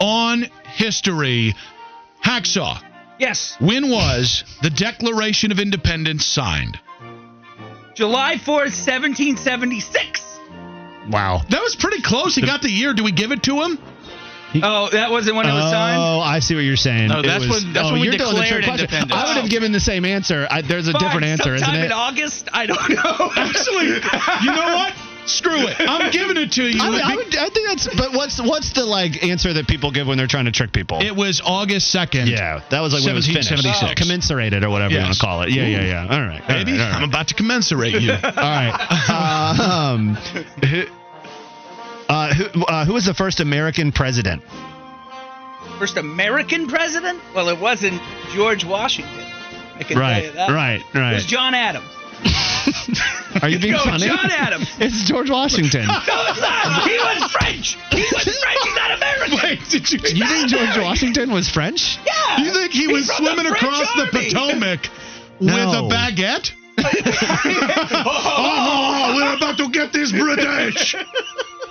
on 0.00 0.46
history. 0.74 1.54
Hacksaw, 2.24 2.80
yes, 3.18 3.56
when 3.60 3.90
was 3.90 4.44
the 4.62 4.70
Declaration 4.70 5.52
of 5.52 5.58
Independence 5.60 6.24
signed? 6.24 6.78
July 7.94 8.36
4th, 8.36 8.74
1776. 8.74 10.20
Wow. 11.10 11.42
That 11.50 11.62
was 11.62 11.76
pretty 11.76 12.00
close. 12.02 12.34
He 12.34 12.42
got 12.42 12.62
the 12.62 12.70
year. 12.70 12.94
Do 12.94 13.04
we 13.04 13.12
give 13.12 13.30
it 13.30 13.42
to 13.44 13.60
him? 13.62 13.78
Oh, 14.62 14.88
that 14.90 15.10
wasn't 15.10 15.36
when 15.36 15.46
it 15.46 15.52
was 15.52 15.70
signed. 15.70 16.00
Oh, 16.00 16.20
I 16.20 16.38
see 16.38 16.54
what 16.54 16.62
you're 16.62 16.76
saying. 16.76 17.08
No, 17.08 17.22
that's 17.22 17.46
was- 17.46 17.64
when- 17.64 17.72
that's 17.72 17.88
oh, 17.88 17.92
when 17.92 18.00
we 18.00 18.06
you're 18.08 18.16
doing 18.16 18.34
the 18.34 18.42
trick 18.42 18.62
declared 18.62 18.64
question. 18.64 18.84
independence. 18.86 19.12
I 19.12 19.26
would 19.34 19.40
have 19.42 19.50
given 19.50 19.72
the 19.72 19.80
same 19.80 20.04
answer. 20.04 20.46
I, 20.50 20.62
there's 20.62 20.88
a 20.88 20.92
Fine, 20.92 21.02
different 21.02 21.26
answer, 21.26 21.54
isn't 21.56 21.64
sometime 21.66 21.82
it? 21.82 21.86
in 21.86 21.92
August. 21.92 22.48
I 22.52 22.66
don't 22.66 22.88
know. 22.88 23.30
Actually, 23.36 23.86
you 24.42 24.52
know 24.54 24.74
what? 24.76 24.92
Screw 25.26 25.66
it. 25.66 25.76
I'm 25.80 26.10
giving 26.10 26.36
it 26.36 26.52
to 26.52 26.64
you. 26.64 26.80
I, 26.82 26.88
would- 26.90 27.00
I, 27.00 27.16
would, 27.16 27.36
I 27.36 27.48
think 27.48 27.68
that's. 27.68 27.88
But 27.96 28.12
what's 28.12 28.40
what's 28.40 28.72
the 28.74 28.84
like 28.84 29.22
answer 29.24 29.52
that 29.54 29.66
people 29.66 29.90
give 29.90 30.06
when 30.06 30.18
they're 30.18 30.26
trying 30.26 30.44
to 30.44 30.52
trick 30.52 30.72
people? 30.72 31.00
it 31.02 31.14
was 31.16 31.40
August 31.44 31.94
2nd. 31.94 32.26
yeah, 32.28 32.60
that 32.70 32.80
was 32.80 32.92
like 32.92 33.02
when 33.02 33.12
it 33.12 33.14
was 33.14 33.26
finished. 33.26 33.50
1776. 33.50 34.00
Commensurated 34.30 34.62
or 34.64 34.70
whatever 34.70 34.92
you 34.94 35.00
want 35.00 35.14
to 35.14 35.20
call 35.20 35.42
it. 35.42 35.50
Yeah, 35.50 35.66
yeah, 35.66 35.82
yeah. 35.82 36.02
All 36.10 36.20
right, 36.20 36.40
all 36.42 36.46
Baby, 36.48 36.72
right, 36.72 36.80
all 36.80 36.86
right. 36.90 36.94
I'm 37.02 37.08
about 37.08 37.28
to 37.28 37.34
commensurate 37.34 38.00
you. 38.02 38.12
All 38.22 38.30
right. 38.32 38.74
Um, 39.10 40.14
who, 40.14 40.84
uh, 42.08 42.34
who, 42.34 42.64
uh, 42.66 42.84
who 42.84 42.92
was 42.92 43.04
the 43.06 43.14
first 43.14 43.40
American 43.40 43.92
president? 43.92 44.42
First 45.78 45.96
American 45.96 46.66
president? 46.68 47.20
Well, 47.34 47.48
it 47.48 47.58
wasn't 47.58 48.00
George 48.32 48.64
Washington. 48.64 49.12
I 49.76 49.78
can 49.78 49.86
tell 49.88 49.98
Right, 50.00 50.24
you 50.24 50.32
that. 50.32 50.50
right, 50.50 50.80
It 50.94 51.14
was 51.14 51.26
John 51.26 51.54
Adams. 51.54 51.86
Are 53.42 53.48
you 53.48 53.58
being 53.58 53.74
funny? 53.76 54.06
John 54.06 54.30
Adams. 54.30 54.68
It's 54.78 55.02
George 55.04 55.30
Washington. 55.30 55.86
No, 55.86 55.94
it's 55.98 56.40
not. 56.40 56.88
He 56.88 56.96
was 56.96 57.32
French. 57.32 57.76
He 57.90 58.00
was 58.02 58.38
French. 58.42 58.58
He's 58.62 58.74
not 58.76 58.90
American. 58.96 59.38
Wait, 59.42 59.60
did 59.70 59.90
you? 59.90 59.98
you 60.16 60.26
think 60.26 60.48
George 60.48 60.78
Washington 60.78 61.30
was 61.32 61.48
French? 61.50 61.98
Yeah. 62.06 62.38
You 62.44 62.52
think 62.52 62.72
he 62.72 62.80
He's 62.86 62.90
was 62.92 63.06
the 63.08 63.14
swimming 63.14 63.46
French 63.46 63.62
across 63.62 63.92
the. 63.94 64.06
Potomac 64.12 64.88
No. 65.40 65.54
with 65.54 65.74
a 65.74 65.94
baguette? 65.94 66.52
Oh, 66.76 68.04
oh, 68.04 68.04
oh, 68.06 69.14
we're 69.16 69.36
about 69.36 69.58
to 69.58 69.68
get 69.70 69.92
this 69.92 70.12
British. 70.12 70.94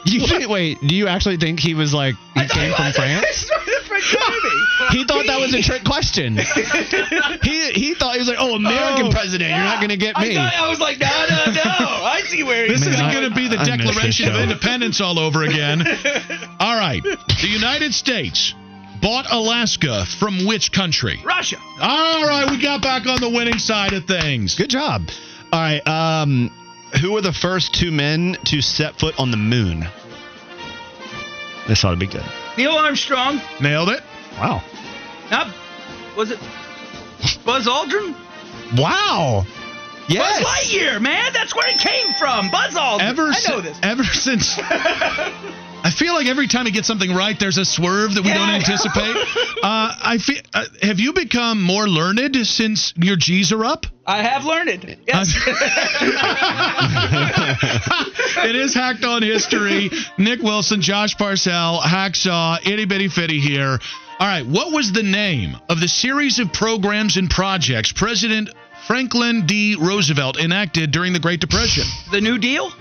You 0.06 0.26
think, 0.28 0.50
wait, 0.50 0.80
do 0.82 0.96
you 0.96 1.08
actually 1.08 1.38
think 1.38 1.60
he 1.60 1.74
was 1.76 1.94
like 1.94 2.16
he 2.34 2.48
came 2.48 2.70
he 2.72 2.76
from. 2.76 2.92
France? 2.94 3.26
He's 3.26 3.50
from 3.50 3.62
the 3.66 3.82
French 3.88 4.16
army. 4.16 4.63
He 4.94 5.04
thought 5.06 5.26
that 5.26 5.40
was 5.40 5.54
a 5.54 5.62
trick 5.62 5.84
question. 5.84 6.38
he 7.44 7.72
he 7.72 7.94
thought 7.96 8.14
he 8.14 8.20
was 8.20 8.28
like, 8.28 8.38
oh, 8.40 8.56
American 8.56 9.08
Oh, 9.08 9.12
president, 9.12 9.50
you're 9.50 9.60
not 9.60 9.82
gonna 9.82 9.98
get 9.98 10.18
me. 10.18 10.38
I, 10.38 10.52
thought, 10.52 10.54
I 10.64 10.70
was 10.70 10.80
like, 10.80 11.00
no, 11.00 11.08
no, 11.30 11.46
no. 11.52 11.62
I 11.66 12.22
see 12.28 12.44
where 12.44 12.66
he's 12.68 12.80
going. 12.80 12.80
This 12.80 12.88
isn't 12.88 13.06
I- 13.06 13.14
going 13.14 13.30
to 13.30 13.36
be 13.36 13.48
the 13.48 13.58
I 13.60 13.66
Declaration 13.66 14.30
of. 14.30 14.36
Independence 14.36 15.02
all 15.02 15.18
over 15.20 15.44
again. 15.44 15.82
All 16.60 16.76
right. 16.78 17.02
The 17.04 17.48
United 17.48 17.94
States 17.94 18.54
bought 19.02 19.26
Alaska 19.32 20.06
from 20.06 20.46
which 20.46 20.72
country? 20.72 21.20
Russia. 21.26 21.58
All 21.82 22.26
right, 22.28 22.50
we 22.50 22.62
got 22.62 22.82
back 22.82 23.06
on 23.08 23.20
the 23.20 23.30
winning 23.30 23.58
side 23.58 23.94
of 23.94 24.06
things. 24.06 24.56
Good 24.56 24.70
job. 24.70 25.10
All 25.52 25.60
right. 25.60 25.86
Um, 25.88 26.52
who 27.02 27.14
were 27.14 27.22
the 27.22 27.34
first 27.34 27.74
two 27.74 27.92
men 27.92 28.38
to 28.46 28.62
set 28.62 29.00
foot 29.00 29.20
on 29.20 29.32
the 29.32 29.38
moon? 29.38 29.86
This 31.68 31.84
ought 31.84 31.92
to 31.92 31.98
be 31.98 32.08
good. 32.08 32.24
Neil 32.58 32.72
Armstrong. 32.74 33.42
Nailed 33.62 33.90
it. 33.90 34.02
Wow. 34.38 34.62
Not, 35.34 35.48
was 36.16 36.30
it 36.30 36.38
Buzz 37.44 37.66
Aldrin? 37.66 38.14
Wow. 38.78 39.44
Yes. 40.08 40.44
Buzz 40.44 40.48
Lightyear, 40.48 41.02
man. 41.02 41.34
That's 41.34 41.56
where 41.56 41.68
it 41.70 41.80
came 41.80 42.14
from. 42.20 42.52
Buzz 42.52 42.76
Aldrin. 42.76 43.02
Ever, 43.02 43.24
I 43.24 43.40
know 43.50 43.60
this. 43.60 43.80
ever 43.82 44.04
since. 44.04 44.54
I 45.86 45.90
feel 45.90 46.14
like 46.14 46.28
every 46.28 46.48
time 46.48 46.66
he 46.68 46.72
gets 46.72 46.88
something 46.88 47.12
right, 47.12 47.38
there's 47.38 47.58
a 47.58 47.66
swerve 47.66 48.14
that 48.14 48.22
we 48.24 48.30
Yeah, 48.30 48.38
don't 48.38 48.50
anticipate. 48.52 49.16
uh, 49.64 49.96
I 50.02 50.18
feel. 50.22 50.40
Uh, 50.54 50.66
have 50.84 51.00
you 51.00 51.14
become 51.14 51.62
more 51.64 51.90
learned 51.90 52.36
since 52.46 52.94
your 52.96 53.16
G's 53.18 53.52
are 53.52 53.66
up? 53.66 53.88
I 54.06 54.22
have 54.22 54.46
learned 54.46 54.70
it. 54.70 55.00
Yes. 55.08 55.36
it 58.46 58.56
is 58.56 58.74
hacked 58.74 59.04
on 59.04 59.24
history. 59.24 59.90
Nick 60.18 60.42
Wilson, 60.42 60.82
Josh 60.82 61.18
Parcell, 61.18 61.80
Hacksaw, 61.80 62.60
Itty 62.66 62.86
Bitty 62.86 63.08
Fitty 63.08 63.40
here. 63.40 63.80
All 64.24 64.30
right, 64.30 64.48
what 64.48 64.72
was 64.72 64.94
the 64.94 65.04
name 65.04 65.58
of 65.68 65.82
the 65.82 65.88
series 65.90 66.40
of 66.40 66.54
programs 66.54 67.18
and 67.18 67.30
projects 67.30 67.92
President 67.92 68.50
Franklin 68.88 69.46
D. 69.46 69.76
Roosevelt 69.78 70.40
enacted 70.40 70.92
during 70.92 71.12
the 71.12 71.20
Great 71.20 71.42
Depression? 71.42 71.84
the 72.10 72.22
New 72.22 72.38
Deal? 72.38 72.72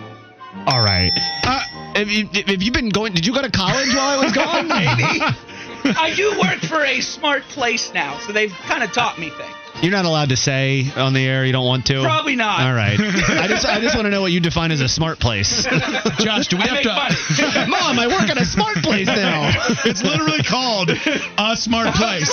All 0.68 0.81
right. 0.81 1.11
Uh, 1.42 1.61
Have 1.96 2.09
you, 2.09 2.28
have 2.46 2.62
you 2.62 2.70
been 2.70 2.90
going? 2.90 3.12
Did 3.12 3.26
you 3.26 3.35
go 3.35 3.42
to 3.42 3.50
college 3.50 3.88
while 3.92 4.20
I 4.20 4.22
was 4.22 4.33
gone? 4.33 4.68
Maybe. 5.83 5.96
I 5.98 6.14
do 6.14 6.31
work 6.38 6.61
for 6.61 6.85
a 6.85 7.00
smart 7.00 7.42
place 7.42 7.92
now, 7.92 8.20
so 8.20 8.33
they've 8.33 8.55
kind 8.68 8.85
of 8.85 8.92
taught 8.92 9.18
me 9.18 9.31
things. 9.31 9.57
You're 9.83 9.90
not 9.90 10.05
allowed 10.05 10.29
to 10.29 10.37
say 10.37 10.87
on 10.95 11.12
the 11.12 11.27
air. 11.27 11.45
You 11.45 11.51
don't 11.53 11.66
want 11.66 11.87
to. 11.87 12.03
Probably 12.03 12.37
not. 12.37 12.61
All 12.61 12.73
right. 12.73 12.99
I 13.01 13.49
just 13.49 13.66
I 13.66 13.81
just 13.81 13.97
want 13.97 14.07
to 14.07 14.11
know 14.11 14.21
what 14.21 14.31
you 14.31 14.38
define 14.38 14.71
as 14.71 14.81
a 14.81 14.88
smart 14.88 15.18
place. 15.18 15.66
Josh, 16.18 16.47
do 16.47 16.57
we 16.57 16.62
I 16.62 16.66
have 16.68 16.75
make 16.75 16.83
to? 16.85 16.95
money. 16.95 17.66
Mom, 17.71 17.99
I 17.99 18.07
work 18.07 18.31
at 18.31 18.38
a 18.40 18.45
smart 18.45 18.77
place 18.77 19.09
now. 19.09 19.51
it's 19.85 20.03
literally 20.03 20.42
called 20.45 20.90
a 20.90 21.57
smart 21.57 21.95
place. 21.97 22.31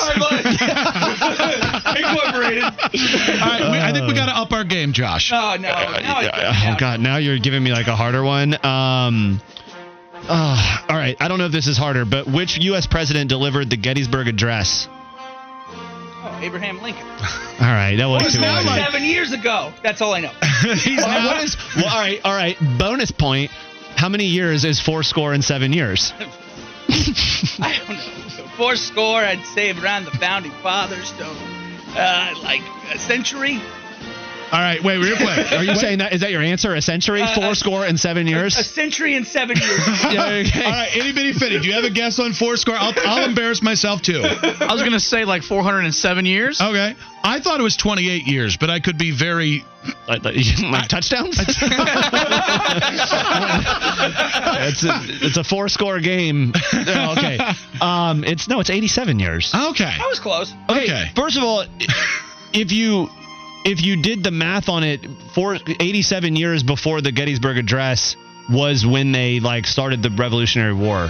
Incorporated. 1.97 2.63
All 2.63 3.49
right, 3.49 3.71
we, 3.71 3.77
I 3.79 3.91
think 3.93 4.07
we 4.07 4.13
got 4.13 4.27
to 4.27 4.37
up 4.37 4.51
our 4.51 4.63
game, 4.63 4.93
Josh. 4.93 5.31
Oh 5.33 5.55
no! 5.59 5.69
Now 5.69 6.19
it's 6.21 6.29
oh 6.67 6.75
God! 6.79 6.99
Now 6.99 7.17
you're 7.17 7.39
giving 7.39 7.63
me 7.63 7.71
like 7.71 7.87
a 7.87 7.95
harder 7.95 8.23
one. 8.23 8.53
Um. 8.63 9.41
uh, 10.13 10.85
all 10.87 10.95
right. 10.95 11.17
I 11.19 11.27
don't 11.27 11.39
know 11.39 11.45
if 11.47 11.51
this 11.51 11.67
is 11.67 11.77
harder, 11.77 12.05
but 12.05 12.27
which 12.27 12.57
U.S. 12.59 12.85
president 12.87 13.29
delivered 13.29 13.69
the 13.69 13.77
Gettysburg 13.77 14.27
Address? 14.27 14.87
Abraham 16.43 16.81
Lincoln. 16.81 17.07
All 17.09 17.15
right, 17.67 17.95
that 17.97 18.05
was 18.07 18.33
too 18.33 18.41
now 18.41 18.63
like- 18.63 18.83
Seven 18.85 19.03
years 19.03 19.31
ago. 19.31 19.73
That's 19.83 20.01
all 20.01 20.13
I 20.13 20.21
know. 20.21 20.31
He's 20.61 20.97
now- 21.05 21.27
what 21.27 21.43
is? 21.43 21.57
Well, 21.75 21.85
all 21.87 21.99
right, 21.99 22.21
all 22.23 22.33
right. 22.33 22.57
Bonus 22.77 23.11
point. 23.11 23.51
How 23.95 24.07
many 24.09 24.25
years 24.25 24.63
is 24.65 24.79
four 24.79 25.03
score 25.03 25.33
and 25.33 25.43
seven 25.43 25.73
years? 25.73 26.13
I 26.19 27.75
don't 27.85 27.89
know. 27.97 28.29
So 28.29 28.43
four 28.57 28.75
score, 28.75 29.19
I'd 29.19 29.43
say 29.53 29.71
around 29.71 30.05
the 30.05 30.11
founding 30.11 30.51
fathers. 30.63 31.09
So, 31.17 31.35
uh, 31.95 32.33
like 32.43 32.61
a 32.93 32.97
century. 32.97 33.59
All 34.51 34.59
right, 34.59 34.81
wait, 34.83 34.97
real 34.97 35.17
quick. 35.17 35.51
Are 35.51 35.63
you 35.63 35.75
saying 35.75 35.99
that? 35.99 36.13
Is 36.13 36.21
that 36.21 36.31
your 36.31 36.41
answer? 36.41 36.73
A 36.73 36.81
century, 36.81 37.21
Uh, 37.21 37.35
four 37.35 37.43
uh, 37.51 37.55
score 37.55 37.85
and 37.85 37.99
seven 37.99 38.27
years? 38.27 38.55
A 38.55 38.59
years? 38.59 38.71
century 38.71 39.15
and 39.15 39.27
seven 39.27 39.57
years. 39.57 39.79
Yeah, 40.11 40.25
okay. 40.47 40.65
All 40.65 40.71
right, 40.71 40.95
itty 40.95 41.11
bitty 41.13 41.33
fitty. 41.33 41.59
Do 41.59 41.67
you 41.67 41.73
have 41.73 41.83
a 41.83 41.89
guess 41.89 42.19
on 42.19 42.33
four 42.33 42.57
score? 42.57 42.75
I'll, 42.75 42.93
I'll 43.05 43.25
embarrass 43.25 43.61
myself 43.61 44.01
too. 44.01 44.21
I 44.23 44.71
was 44.73 44.81
gonna 44.81 44.99
say 44.99 45.25
like 45.25 45.43
407 45.43 46.25
years. 46.25 46.61
Okay, 46.61 46.95
I 47.23 47.39
thought 47.39 47.59
it 47.59 47.63
was 47.63 47.75
28 47.77 48.25
years, 48.27 48.57
but 48.57 48.69
I 48.69 48.79
could 48.79 48.97
be 48.97 49.11
very. 49.11 49.63
Like, 50.09 50.25
like 50.25 50.89
touchdowns? 50.89 51.39
it's 51.39 51.61
a 54.83 55.01
it's 55.25 55.37
a 55.37 55.43
four 55.43 55.69
score 55.69 55.99
game. 55.99 56.53
Oh, 56.73 57.13
okay. 57.17 57.37
Um, 57.79 58.23
it's 58.25 58.47
no, 58.47 58.59
it's 58.59 58.69
87 58.69 59.19
years. 59.19 59.53
Okay. 59.53 59.85
I 59.85 60.07
was 60.07 60.19
close. 60.19 60.53
Okay, 60.69 60.83
Okay. 60.83 61.05
First 61.15 61.37
of 61.37 61.43
all, 61.43 61.63
if 62.53 62.71
you 62.71 63.09
if 63.65 63.81
you 63.83 64.01
did 64.01 64.23
the 64.23 64.31
math 64.31 64.69
on 64.69 64.83
it, 64.83 65.05
for 65.35 65.55
87 65.79 66.35
years 66.35 66.63
before 66.63 67.01
the 67.01 67.11
Gettysburg 67.11 67.57
Address 67.57 68.15
was 68.49 68.85
when 68.85 69.11
they 69.11 69.39
like 69.39 69.67
started 69.67 70.01
the 70.01 70.09
Revolutionary 70.09 70.73
War. 70.73 71.09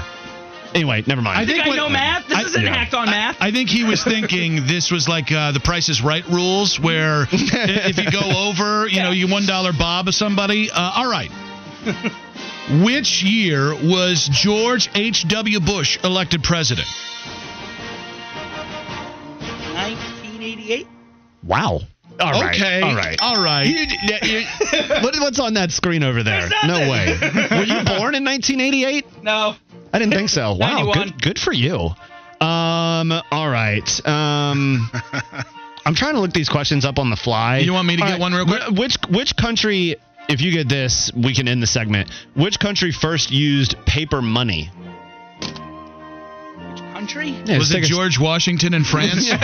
Anyway, 0.75 1.03
never 1.07 1.21
mind. 1.21 1.39
I 1.39 1.41
I 1.41 1.45
think 1.45 1.63
think 1.63 1.73
I 1.73 1.77
know 1.77 1.83
what- 1.85 1.93
math. 1.93 2.27
This 2.27 2.37
I- 2.37 2.41
isn't 2.43 2.61
yeah. 2.63 2.75
hacked 2.75 2.93
on 2.93 3.07
math. 3.07 3.37
I 3.39 3.51
think 3.51 3.69
he 3.69 3.83
was 3.85 4.03
thinking 4.15 4.67
this 4.67 4.91
was 4.91 5.07
like 5.07 5.31
uh, 5.31 5.51
the 5.51 5.59
Price 5.59 5.89
is 5.89 6.01
Right 6.03 6.25
rules, 6.27 6.79
where 6.79 7.27
if 7.31 7.97
you 7.97 8.11
go 8.11 8.49
over, 8.49 8.87
you 8.87 9.01
know, 9.01 9.11
you 9.11 9.27
one 9.27 9.45
dollar 9.47 9.71
bob 9.73 10.07
of 10.07 10.13
somebody. 10.15 10.69
Uh, 10.69 10.91
all 10.95 11.09
right. 11.09 11.31
Which 12.83 13.23
year 13.23 13.73
was 13.73 14.27
George 14.31 14.89
H. 14.93 15.27
W. 15.27 15.59
Bush 15.59 15.97
elected 16.03 16.43
president? 16.43 16.87
1988. 19.73 20.87
wow. 21.43 21.79
All 22.19 22.31
right. 22.33 22.55
okay. 22.55 22.81
All 22.81 22.95
right. 22.95 23.17
All 23.21 23.43
right. 23.43 23.63
You- 23.63 23.85
you- 24.23 24.45
what, 25.01 25.15
what's 25.19 25.39
on 25.39 25.53
that 25.55 25.71
screen 25.71 26.03
over 26.03 26.23
there? 26.23 26.49
No 26.65 26.79
way. 26.89 27.17
Were 27.51 27.63
you 27.63 27.83
born 27.85 28.15
in 28.15 28.23
1988? 28.25 29.23
No. 29.23 29.55
I 29.93 29.99
didn't 29.99 30.13
think 30.13 30.29
so. 30.29 30.53
Wow, 30.53 30.91
good, 30.93 31.21
good 31.21 31.39
for 31.39 31.51
you. 31.53 31.89
Um, 32.41 33.11
all 33.31 33.49
right. 33.49 34.07
Um, 34.07 34.89
I'm 35.85 35.95
trying 35.95 36.13
to 36.13 36.19
look 36.19 36.31
these 36.31 36.49
questions 36.49 36.85
up 36.85 36.99
on 36.99 37.09
the 37.09 37.15
fly. 37.15 37.57
You 37.59 37.73
want 37.73 37.87
me 37.87 37.97
to 37.97 38.03
All 38.03 38.09
get 38.09 38.19
one 38.19 38.33
real 38.33 38.45
quick? 38.45 38.61
Which 38.77 38.97
which 39.09 39.35
country? 39.35 39.95
If 40.29 40.41
you 40.41 40.51
get 40.51 40.69
this, 40.69 41.11
we 41.15 41.33
can 41.33 41.47
end 41.47 41.63
the 41.63 41.67
segment. 41.67 42.11
Which 42.35 42.59
country 42.59 42.91
first 42.91 43.31
used 43.31 43.75
paper 43.87 44.21
money? 44.21 44.69
Which 46.99 47.13
country? 47.13 47.29
Yeah, 47.45 47.57
was 47.57 47.71
it 47.71 47.83
a- 47.83 47.87
George 47.87 48.19
Washington 48.19 48.73
in 48.73 48.83
France? 48.83 49.29
oh, 49.31 49.37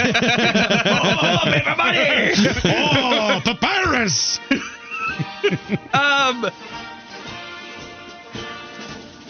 paper 1.44 1.76
money. 1.78 2.34
oh, 2.65 3.41
papyrus! 3.44 4.39
um, 5.94 6.52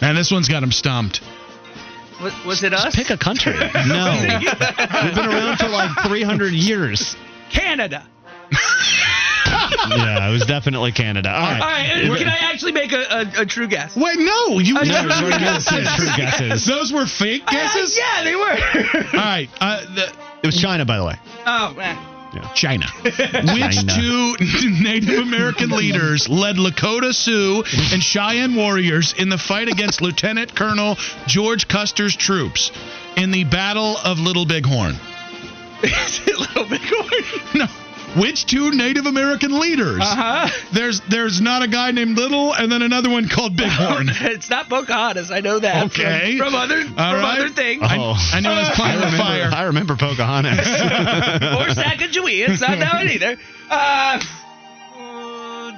Man, 0.02 0.16
this 0.16 0.32
one's 0.32 0.50
got 0.50 0.64
him 0.64 0.72
stumped. 0.72 1.22
was, 2.22 2.34
was 2.46 2.64
it 2.64 2.74
us? 2.74 2.96
Pick 2.96 3.12
a 3.12 3.18
country. 3.18 3.54
No, 3.88 4.18
we've 4.20 5.16
been 5.16 5.26
around 5.26 5.58
for 5.58 5.68
like 5.68 5.92
300 6.06 6.54
years. 6.54 7.16
Canada. 7.52 8.08
Yeah, 9.90 10.28
it 10.28 10.32
was 10.32 10.46
definitely 10.46 10.92
Canada. 10.92 11.30
All 11.30 11.36
All 11.36 11.52
right. 11.52 11.60
right, 12.10 12.18
can 12.18 12.28
I 12.28 12.38
actually 12.42 12.72
make 12.74 12.92
a, 12.92 13.02
a, 13.38 13.42
a 13.42 13.46
true 13.46 13.68
guess? 13.68 13.96
Wait, 13.96 14.18
no, 14.20 14.60
you 14.60 14.78
Uh, 14.78 14.84
No, 14.84 15.06
never 15.06 15.10
true 15.20 15.32
did 15.32 15.40
guesses. 15.40 15.88
True 15.96 16.08
guesses. 16.18 16.66
Those 16.66 16.92
were 16.92 17.06
fake 17.06 17.46
guesses. 17.48 17.98
Uh, 17.98 18.02
yeah, 18.02 18.24
they 18.24 18.36
were. 18.36 19.18
All 19.20 19.26
right, 19.26 19.50
uh, 19.62 19.82
the, 19.96 20.14
It 20.44 20.46
was 20.46 20.60
China, 20.60 20.86
by 20.86 20.98
the 20.98 21.06
way. 21.06 21.16
oh 21.46 21.74
man. 21.76 21.98
China. 22.54 22.86
Which 23.02 23.14
China. 23.16 23.94
two 23.96 24.36
Native 24.82 25.20
American 25.20 25.70
leaders 25.70 26.28
led 26.28 26.58
Lakota 26.58 27.14
Sioux 27.16 27.64
and 27.94 28.04
Cheyenne 28.04 28.56
warriors 28.56 29.14
in 29.18 29.30
the 29.30 29.38
fight 29.38 29.70
against 29.70 30.02
Lieutenant 30.02 30.54
Colonel 30.54 30.98
George 31.28 31.70
Custer's 31.70 32.14
troops 32.14 32.74
in 33.16 33.32
the 33.32 33.46
Battle 33.46 33.96
of 34.04 34.20
Little 34.20 34.46
Bighorn? 34.46 34.96
Is 35.82 36.20
it 36.28 36.38
Little 36.38 36.66
Bighorn? 36.66 37.24
No. 37.56 37.68
Which 38.18 38.46
two 38.46 38.72
Native 38.72 39.06
American 39.06 39.60
leaders? 39.60 40.00
Uh 40.02 40.06
huh. 40.16 40.50
There's 40.74 41.02
there's 41.02 41.42
not 41.42 41.64
a 41.64 41.68
guy 41.68 41.92
named 41.92 42.18
Little 42.18 42.54
and 42.54 42.72
then 42.72 42.82
another 42.82 43.10
one 43.10 43.28
called 43.28 43.58
Bighorn. 43.58 44.08
it's 44.10 44.50
not 44.50 44.70
Pocahontas. 44.70 45.32
I 45.32 45.42
know 45.42 45.60
that. 45.60 45.86
Okay. 45.88 46.38
From, 46.38 46.56
other 46.56 46.84
from 46.84 46.98
All 47.00 47.16
right. 47.16 47.40
other 47.40 47.50
things. 47.50 47.82
I, 47.84 47.98
Oh. 47.98 48.16
I 48.34 48.40
knew 48.40 48.50
I 48.50 48.60
was 48.60 48.70
playing 48.76 48.96
with 48.96 49.06
remember, 49.06 49.24
fire. 49.24 49.50
I 49.54 49.64
remember 49.64 49.96
Pocahontas. 49.96 50.60
or 50.60 51.84
Sacagawea. 51.84 52.50
It's 52.50 52.62
not 52.62 52.80
that 52.80 52.94
one 52.94 53.10
either. 53.10 53.38
Uh, 53.70 54.20
uh, 54.98 55.72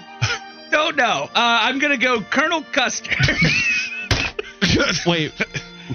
don't 0.72 0.96
know. 0.96 1.24
Uh, 1.24 1.30
I'm 1.36 1.80
gonna 1.80 1.98
go 1.98 2.22
Colonel 2.22 2.62
Custer. 2.62 3.12
Wait, 5.08 5.32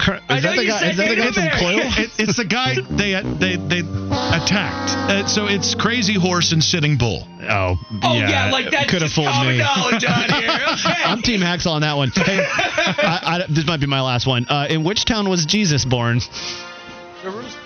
Cur- 0.03 0.15
is 0.17 0.21
know 0.29 0.41
that 0.51 0.57
the 0.57 0.67
guy? 0.67 0.89
Is 0.91 0.97
that 0.97 1.09
the 1.09 1.17
guy 1.17 1.31
from 1.31 1.49
Coil? 1.61 1.79
It, 2.03 2.11
it's 2.19 2.37
the 2.37 2.45
guy 2.45 2.75
they 2.91 3.13
they 3.23 3.55
they 3.57 3.81
attacked. 3.81 4.91
Uh, 5.11 5.27
so 5.29 5.47
it's 5.47 5.75
Crazy 5.77 6.15
Horse 6.15 6.51
and 6.53 6.63
Sitting 6.63 6.97
Bull. 6.99 7.27
Oh, 7.49 7.79
oh 8.03 8.15
yeah, 8.15 8.51
like 8.51 8.71
that's 8.71 8.91
could 8.91 9.03
have 9.03 9.13
fooled 9.13 9.29
common 9.29 9.59
me. 9.59 9.63
knowledge 9.63 10.05
on 10.05 10.25
here. 10.43 10.51
Okay. 10.73 11.03
I'm 11.05 11.21
Team 11.23 11.41
Hacksaw 11.41 11.73
on 11.73 11.83
that 11.83 11.97
one. 11.97 12.11
Hey, 12.15 12.45
I, 12.49 13.21
I, 13.23 13.47
this 13.49 13.67
might 13.67 13.79
be 13.81 13.87
my 13.87 14.01
last 14.01 14.27
one. 14.27 14.47
Uh, 14.49 14.67
in 14.71 14.83
which 14.85 15.05
town 15.05 15.29
was 15.29 15.45
Jesus 15.47 15.85
born? 15.85 16.21
Jerusalem. 17.23 17.63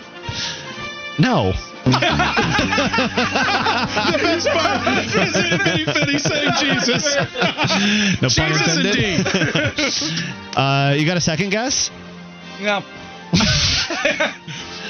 No. 1.19 1.53
The 1.87 1.93
best 4.23 4.49
part 4.49 4.89
is 4.89 5.37
Anthony 5.37 5.85
Finney 5.85 6.19
saying 6.19 6.51
Jesus. 6.59 7.15
No 8.21 8.29
pun 8.29 8.49
Jesus 8.53 8.77
intended. 8.77 9.21
indeed. 9.21 10.57
Uh, 10.57 10.95
you 10.99 11.07
got 11.07 11.17
a 11.17 11.21
second 11.21 11.51
guess? 11.51 11.91
No. 12.61 12.77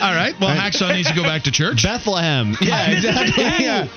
All 0.01 0.15
right. 0.15 0.35
Well, 0.39 0.55
Hacksaw 0.55 0.95
needs 0.95 1.09
to 1.09 1.15
go 1.15 1.23
back 1.23 1.45
to 1.45 1.51
church. 1.51 1.83
Bethlehem. 1.83 2.55
Yeah, 2.61 2.91
exactly. 2.91 3.45
Yeah. 3.45 3.89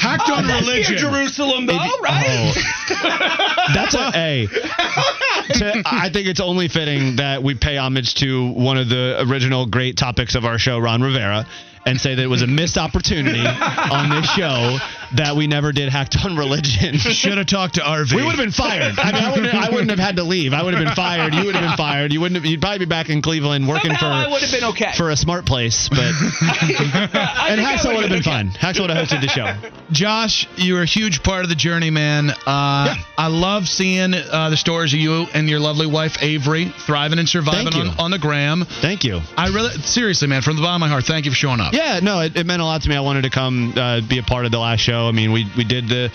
Hacked 0.00 0.24
oh, 0.28 0.34
on 0.34 0.44
Oh, 0.44 0.46
That's 0.46 0.66
near 0.66 0.74
religion. 0.76 0.98
Jerusalem, 0.98 1.66
though, 1.66 1.74
right? 2.02 2.54
Oh. 2.90 3.70
That's 3.74 3.94
a 3.94 4.10
A. 4.14 4.46
To- 4.46 5.82
I 5.84 6.10
think 6.12 6.28
it's 6.28 6.40
only 6.40 6.68
fitting 6.68 7.16
that 7.16 7.42
we 7.42 7.54
pay 7.54 7.76
homage 7.76 8.14
to 8.16 8.52
one 8.52 8.78
of 8.78 8.88
the 8.88 9.24
original 9.28 9.66
great 9.66 9.96
topics 9.96 10.34
of 10.34 10.44
our 10.44 10.58
show, 10.58 10.78
Ron 10.78 11.02
Rivera, 11.02 11.46
and 11.86 12.00
say 12.00 12.14
that 12.14 12.22
it 12.22 12.26
was 12.28 12.42
a 12.42 12.46
missed 12.46 12.76
opportunity 12.76 13.40
on 13.44 14.10
this 14.10 14.30
show 14.30 14.78
that 15.16 15.36
we 15.36 15.46
never 15.46 15.72
did 15.72 15.88
hacked 15.88 16.16
on 16.24 16.36
religion. 16.36 16.98
Should 16.98 17.38
have 17.38 17.46
talked 17.46 17.74
to 17.74 17.80
RV. 17.80 18.14
We 18.14 18.22
would 18.22 18.34
have 18.34 18.38
been 18.38 18.52
fired. 18.52 18.98
I 18.98 19.12
mean, 19.12 19.22
I 19.22 19.30
wouldn't, 19.30 19.54
I 19.54 19.70
wouldn't 19.70 19.90
have 19.90 19.98
had 19.98 20.16
to 20.16 20.24
leave. 20.24 20.52
I 20.52 20.62
would 20.62 20.74
have 20.74 20.84
been 20.84 20.94
fired. 20.94 21.34
You 21.34 21.44
would 21.46 21.54
have 21.54 21.70
been 21.70 21.76
fired. 21.76 22.12
You 22.12 22.20
wouldn't. 22.20 22.36
Have, 22.36 22.44
you'd 22.44 22.60
probably 22.60 22.80
be 22.80 22.86
back 22.86 23.08
in 23.10 23.22
Cleveland 23.22 23.68
working 23.68 23.90
Somehow 23.90 24.28
I 24.28 24.30
would 24.30 24.42
have 24.42 24.50
been 24.50 24.64
okay. 24.70 24.92
for 24.96 25.10
a 25.10 25.16
smart 25.16 25.46
place. 25.46 25.88
But 25.88 25.98
I 26.00 27.46
and 27.50 27.56
think 27.56 27.68
I 27.68 27.76
Hacksaw 27.76 27.94
would 27.94 28.02
have 28.02 28.10
been 28.10 28.20
okay. 28.20 28.30
fun. 28.30 28.50
Hacksaw 28.50 28.80
would 28.82 28.90
have 28.90 29.08
hosted 29.08 29.20
the 29.20 29.28
show. 29.28 29.70
Josh, 29.90 30.46
you're 30.56 30.82
a 30.82 30.86
huge 30.86 31.22
part 31.22 31.44
of 31.44 31.48
the 31.48 31.54
journey, 31.54 31.90
man. 31.90 32.30
Uh, 32.30 32.94
I 33.16 33.28
love 33.28 33.68
seeing 33.68 34.14
uh, 34.14 34.50
the 34.50 34.56
stories 34.56 34.92
of 34.92 35.00
you 35.00 35.26
and 35.34 35.48
your 35.48 35.60
lovely 35.60 35.86
wife 35.86 36.22
Avery 36.22 36.72
thriving 36.86 37.18
and 37.18 37.28
surviving 37.28 37.74
on, 37.74 37.98
on 37.98 38.10
the 38.10 38.18
gram. 38.18 38.64
Thank 38.64 39.04
you. 39.04 39.20
I 39.36 39.48
really, 39.48 39.70
seriously, 39.82 40.28
man, 40.28 40.42
from 40.42 40.56
the 40.56 40.62
bottom 40.62 40.82
of 40.82 40.88
my 40.88 40.88
heart, 40.88 41.04
thank 41.04 41.24
you 41.24 41.30
for 41.30 41.36
showing 41.36 41.60
up. 41.60 41.72
Yeah, 41.72 42.00
no, 42.02 42.20
it, 42.20 42.36
it 42.36 42.46
meant 42.46 42.62
a 42.62 42.64
lot 42.64 42.82
to 42.82 42.88
me. 42.88 42.96
I 42.96 43.00
wanted 43.00 43.22
to 43.22 43.30
come 43.30 43.72
uh, 43.76 44.00
be 44.00 44.18
a 44.18 44.22
part 44.22 44.44
of 44.44 44.52
the 44.52 44.58
last 44.58 44.80
show. 44.80 44.97
I 45.06 45.12
mean, 45.12 45.32
we 45.32 45.46
we 45.56 45.64
did 45.64 45.88
the 45.88 46.10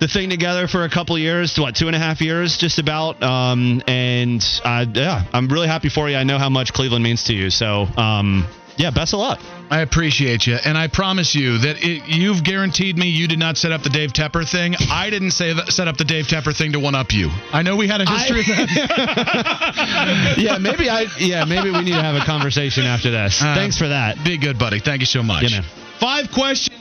the 0.00 0.08
thing 0.08 0.30
together 0.30 0.66
for 0.68 0.84
a 0.84 0.90
couple 0.90 1.16
of 1.16 1.22
years, 1.22 1.58
what 1.58 1.76
two 1.76 1.86
and 1.86 1.96
a 1.96 1.98
half 1.98 2.20
years, 2.20 2.56
just 2.56 2.78
about. 2.78 3.22
Um, 3.22 3.82
and 3.86 4.44
uh, 4.64 4.86
yeah, 4.92 5.24
I'm 5.32 5.48
really 5.48 5.68
happy 5.68 5.88
for 5.88 6.08
you. 6.08 6.16
I 6.16 6.24
know 6.24 6.38
how 6.38 6.50
much 6.50 6.72
Cleveland 6.72 7.04
means 7.04 7.24
to 7.24 7.34
you. 7.34 7.50
So 7.50 7.86
um, 7.96 8.46
yeah, 8.76 8.90
best 8.90 9.14
of 9.14 9.20
luck. 9.20 9.40
I 9.70 9.80
appreciate 9.80 10.46
you, 10.46 10.56
and 10.62 10.76
I 10.76 10.88
promise 10.88 11.34
you 11.34 11.58
that 11.58 11.82
it, 11.82 12.02
you've 12.06 12.44
guaranteed 12.44 12.98
me 12.98 13.08
you 13.08 13.26
did 13.28 13.38
not 13.38 13.56
set 13.56 13.72
up 13.72 13.82
the 13.82 13.88
Dave 13.88 14.12
Tepper 14.12 14.48
thing. 14.48 14.74
I 14.90 15.10
didn't 15.10 15.30
say 15.30 15.54
that, 15.54 15.68
set 15.68 15.88
up 15.88 15.96
the 15.96 16.04
Dave 16.04 16.26
Tepper 16.26 16.56
thing 16.56 16.72
to 16.72 16.80
one 16.80 16.94
up 16.94 17.12
you. 17.12 17.30
I 17.52 17.62
know 17.62 17.76
we 17.76 17.88
had 17.88 18.00
a 18.00 18.04
history 18.06 18.40
of 18.40 18.46
that. 18.46 20.34
yeah, 20.38 20.58
maybe 20.58 20.90
I 20.90 21.06
yeah 21.18 21.44
maybe 21.44 21.70
we 21.70 21.82
need 21.82 21.92
to 21.92 22.02
have 22.02 22.16
a 22.16 22.24
conversation 22.24 22.84
after 22.84 23.10
this. 23.10 23.40
Uh, 23.40 23.54
Thanks 23.54 23.78
for 23.78 23.88
that. 23.88 24.22
Be 24.22 24.36
good, 24.38 24.58
buddy. 24.58 24.80
Thank 24.80 25.00
you 25.00 25.06
so 25.06 25.22
much. 25.22 25.50
Yeah. 25.50 25.62
Five 25.98 26.30
questions 26.30 26.73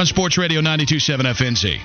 on 0.00 0.06
Sports 0.06 0.38
Radio 0.38 0.62
92.7 0.62 1.20
FNZ. 1.26 1.78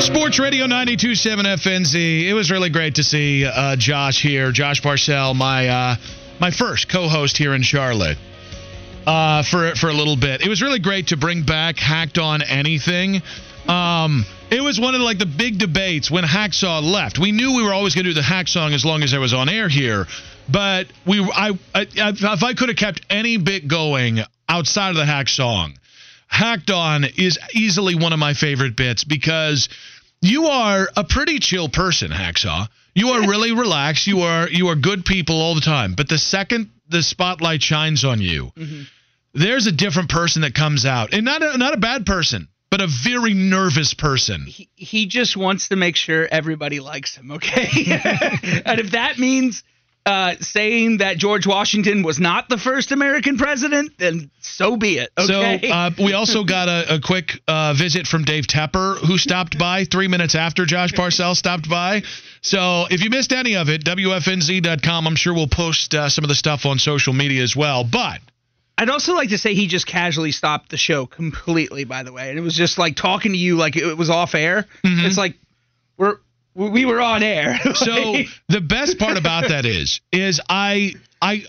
Sports 0.00 0.38
Radio 0.38 0.64
92.7 0.66 1.44
FNZ. 1.44 2.24
It 2.26 2.32
was 2.32 2.50
really 2.50 2.70
great 2.70 2.94
to 2.94 3.02
see 3.02 3.44
uh, 3.44 3.76
Josh 3.76 4.22
here, 4.22 4.50
Josh 4.50 4.80
Parcell, 4.80 5.34
my 5.34 5.68
uh, 5.68 5.96
my 6.40 6.50
first 6.50 6.88
co-host 6.88 7.36
here 7.36 7.52
in 7.52 7.60
Charlotte. 7.60 8.16
Uh, 9.08 9.42
for 9.42 9.74
for 9.74 9.88
a 9.88 9.94
little 9.94 10.16
bit, 10.16 10.42
it 10.42 10.48
was 10.48 10.60
really 10.60 10.80
great 10.80 11.06
to 11.06 11.16
bring 11.16 11.42
back 11.42 11.78
Hacked 11.78 12.18
on 12.18 12.42
Anything. 12.42 13.22
Um, 13.66 14.26
it 14.50 14.62
was 14.62 14.78
one 14.78 14.94
of 14.94 15.00
like 15.00 15.18
the 15.18 15.24
big 15.24 15.58
debates 15.58 16.10
when 16.10 16.24
Hacksaw 16.24 16.82
left. 16.82 17.18
We 17.18 17.32
knew 17.32 17.56
we 17.56 17.62
were 17.62 17.72
always 17.72 17.94
going 17.94 18.04
to 18.04 18.10
do 18.10 18.14
the 18.14 18.22
Hack 18.22 18.48
song 18.48 18.74
as 18.74 18.84
long 18.84 19.02
as 19.02 19.14
I 19.14 19.18
was 19.18 19.32
on 19.32 19.48
air 19.48 19.66
here, 19.70 20.06
but 20.46 20.88
we 21.06 21.20
I, 21.22 21.58
I 21.74 21.86
if 21.94 22.42
I 22.42 22.52
could 22.52 22.68
have 22.68 22.76
kept 22.76 23.00
any 23.08 23.38
bit 23.38 23.66
going 23.66 24.18
outside 24.46 24.90
of 24.90 24.96
the 24.96 25.06
Hack 25.06 25.30
song, 25.30 25.78
Hacked 26.26 26.70
On 26.70 27.04
is 27.04 27.38
easily 27.54 27.94
one 27.94 28.12
of 28.12 28.18
my 28.18 28.34
favorite 28.34 28.76
bits 28.76 29.04
because 29.04 29.70
you 30.20 30.48
are 30.48 30.86
a 30.98 31.04
pretty 31.04 31.38
chill 31.38 31.70
person, 31.70 32.10
Hacksaw. 32.10 32.68
You 32.94 33.08
are 33.08 33.20
really 33.30 33.52
relaxed. 33.52 34.06
You 34.06 34.20
are 34.20 34.50
you 34.50 34.68
are 34.68 34.76
good 34.76 35.06
people 35.06 35.40
all 35.40 35.54
the 35.54 35.62
time. 35.62 35.94
But 35.96 36.10
the 36.10 36.18
second 36.18 36.68
the 36.90 37.02
spotlight 37.02 37.62
shines 37.62 38.04
on 38.04 38.20
you, 38.20 38.52
there's 39.38 39.66
a 39.66 39.72
different 39.72 40.10
person 40.10 40.42
that 40.42 40.54
comes 40.54 40.84
out, 40.84 41.12
and 41.14 41.24
not 41.24 41.42
a, 41.42 41.56
not 41.58 41.74
a 41.74 41.78
bad 41.78 42.06
person, 42.06 42.48
but 42.70 42.80
a 42.80 42.86
very 42.86 43.34
nervous 43.34 43.94
person. 43.94 44.44
he, 44.46 44.68
he 44.74 45.06
just 45.06 45.36
wants 45.36 45.68
to 45.68 45.76
make 45.76 45.96
sure 45.96 46.28
everybody 46.30 46.80
likes 46.80 47.16
him, 47.16 47.32
okay? 47.32 47.68
and 48.66 48.80
if 48.80 48.92
that 48.92 49.18
means 49.18 49.62
uh, 50.08 50.36
saying 50.40 50.98
that 50.98 51.18
George 51.18 51.46
Washington 51.46 52.02
was 52.02 52.18
not 52.18 52.48
the 52.48 52.56
first 52.56 52.92
American 52.92 53.36
president, 53.36 53.92
then 53.98 54.30
so 54.40 54.76
be 54.76 54.98
it, 54.98 55.10
okay? 55.18 55.60
So 55.62 55.68
uh, 55.68 55.90
we 55.98 56.14
also 56.14 56.44
got 56.44 56.68
a, 56.68 56.94
a 56.94 57.00
quick 57.00 57.40
uh, 57.46 57.74
visit 57.74 58.06
from 58.06 58.24
Dave 58.24 58.46
Tepper, 58.46 58.96
who 58.96 59.18
stopped 59.18 59.58
by 59.58 59.84
three 59.84 60.08
minutes 60.08 60.34
after 60.34 60.64
Josh 60.64 60.94
Parcell 60.94 61.34
stopped 61.34 61.68
by. 61.68 62.02
So 62.40 62.86
if 62.90 63.02
you 63.02 63.10
missed 63.10 63.32
any 63.32 63.56
of 63.56 63.68
it, 63.68 63.84
WFNZ.com, 63.84 65.06
I'm 65.06 65.16
sure 65.16 65.34
we'll 65.34 65.46
post 65.46 65.94
uh, 65.94 66.08
some 66.08 66.24
of 66.24 66.28
the 66.28 66.34
stuff 66.34 66.64
on 66.64 66.78
social 66.78 67.12
media 67.12 67.42
as 67.42 67.54
well. 67.54 67.84
But 67.84 68.20
I'd 68.78 68.90
also 68.90 69.14
like 69.14 69.30
to 69.30 69.38
say 69.38 69.54
he 69.54 69.66
just 69.66 69.86
casually 69.86 70.30
stopped 70.30 70.70
the 70.70 70.76
show 70.76 71.04
completely, 71.04 71.82
by 71.82 72.04
the 72.04 72.12
way. 72.12 72.30
And 72.30 72.38
it 72.38 72.42
was 72.42 72.54
just 72.54 72.78
like 72.78 72.94
talking 72.94 73.32
to 73.32 73.38
you 73.38 73.56
like 73.56 73.76
it 73.76 73.98
was 73.98 74.08
off 74.08 74.36
air. 74.36 74.66
Mm-hmm. 74.84 75.04
It's 75.04 75.18
like 75.18 75.34
we're 75.96 76.18
we 76.54 76.86
were 76.86 77.00
on 77.00 77.24
air. 77.24 77.58
so 77.74 78.14
the 78.48 78.60
best 78.60 79.00
part 79.00 79.16
about 79.16 79.48
that 79.48 79.64
is, 79.64 80.00
is 80.12 80.40
I, 80.48 80.94
I, 81.20 81.42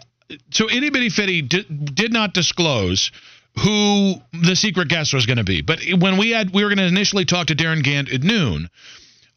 so 0.50 0.70
itty 0.70 0.90
bitty 0.90 1.10
fitty 1.10 1.44
did, 1.44 1.96
did 1.96 2.12
not 2.12 2.34
disclose 2.34 3.12
who 3.60 4.16
the 4.34 4.56
secret 4.56 4.88
guest 4.88 5.14
was 5.14 5.28
going 5.28 5.38
to 5.38 5.44
be. 5.44 5.62
But 5.62 5.82
when 5.98 6.18
we 6.18 6.32
had, 6.32 6.52
we 6.52 6.64
were 6.64 6.70
going 6.70 6.80
to 6.80 6.88
initially 6.88 7.26
talk 7.26 7.48
to 7.48 7.56
Darren 7.56 7.84
Gant 7.84 8.12
at 8.12 8.24
noon. 8.24 8.70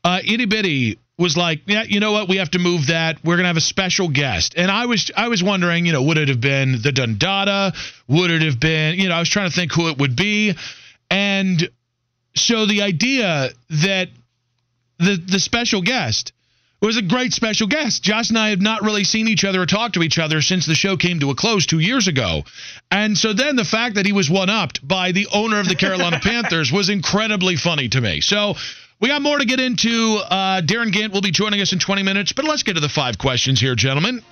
Uh, 0.04 0.20
itty 0.24 0.46
bitty 0.46 0.98
was 1.18 1.36
like, 1.36 1.62
yeah, 1.66 1.84
you 1.84 2.00
know 2.00 2.12
what? 2.12 2.28
We 2.28 2.38
have 2.38 2.50
to 2.50 2.58
move 2.58 2.88
that. 2.88 3.24
We're 3.24 3.36
gonna 3.36 3.48
have 3.48 3.56
a 3.56 3.60
special 3.60 4.08
guest. 4.08 4.54
And 4.56 4.70
I 4.70 4.86
was, 4.86 5.10
I 5.16 5.28
was 5.28 5.42
wondering, 5.42 5.86
you 5.86 5.92
know, 5.92 6.02
would 6.02 6.18
it 6.18 6.28
have 6.28 6.40
been 6.40 6.72
the 6.82 6.90
Dundada? 6.90 7.74
Would 8.08 8.30
it 8.30 8.42
have 8.42 8.58
been, 8.58 8.98
you 8.98 9.08
know, 9.08 9.14
I 9.14 9.20
was 9.20 9.28
trying 9.28 9.48
to 9.48 9.54
think 9.54 9.72
who 9.72 9.88
it 9.88 9.98
would 9.98 10.16
be. 10.16 10.56
And 11.10 11.68
so 12.34 12.66
the 12.66 12.82
idea 12.82 13.50
that 13.70 14.08
the 14.98 15.16
the 15.16 15.40
special 15.40 15.82
guest 15.82 16.32
was 16.80 16.96
a 16.96 17.02
great 17.02 17.32
special 17.32 17.68
guest. 17.68 18.02
Josh 18.02 18.30
and 18.30 18.38
I 18.38 18.50
have 18.50 18.60
not 18.60 18.82
really 18.82 19.04
seen 19.04 19.28
each 19.28 19.44
other 19.44 19.62
or 19.62 19.66
talked 19.66 19.94
to 19.94 20.02
each 20.02 20.18
other 20.18 20.42
since 20.42 20.66
the 20.66 20.74
show 20.74 20.96
came 20.96 21.20
to 21.20 21.30
a 21.30 21.34
close 21.34 21.64
two 21.64 21.78
years 21.78 22.08
ago. 22.08 22.42
And 22.90 23.16
so 23.16 23.32
then 23.32 23.54
the 23.54 23.64
fact 23.64 23.94
that 23.94 24.06
he 24.06 24.12
was 24.12 24.28
one 24.28 24.50
upped 24.50 24.86
by 24.86 25.12
the 25.12 25.28
owner 25.32 25.60
of 25.60 25.68
the 25.68 25.76
Carolina 25.76 26.18
Panthers 26.22 26.72
was 26.72 26.88
incredibly 26.88 27.54
funny 27.54 27.88
to 27.90 28.00
me. 28.00 28.20
So 28.20 28.56
we 29.02 29.08
got 29.08 29.20
more 29.20 29.36
to 29.36 29.44
get 29.44 29.58
into. 29.58 30.20
Uh, 30.30 30.62
Darren 30.62 30.92
Gant 30.92 31.12
will 31.12 31.20
be 31.20 31.32
joining 31.32 31.60
us 31.60 31.72
in 31.72 31.80
20 31.80 32.04
minutes, 32.04 32.32
but 32.32 32.44
let's 32.44 32.62
get 32.62 32.74
to 32.74 32.80
the 32.80 32.88
five 32.88 33.18
questions 33.18 33.60
here, 33.60 33.74
gentlemen. 33.74 34.22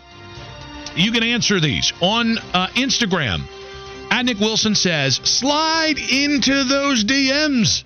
You 0.95 1.11
can 1.11 1.25
answer 1.25 1.59
these 1.59 1.93
on 2.01 2.39
uh, 2.39 2.69
Instagram. 2.75 3.43
At 4.13 4.25
Nick 4.25 4.39
Wilson 4.39 4.77
says, 4.77 5.17
slide 5.17 5.99
into 5.99 6.65
those 6.65 7.05
DMs 7.05 7.83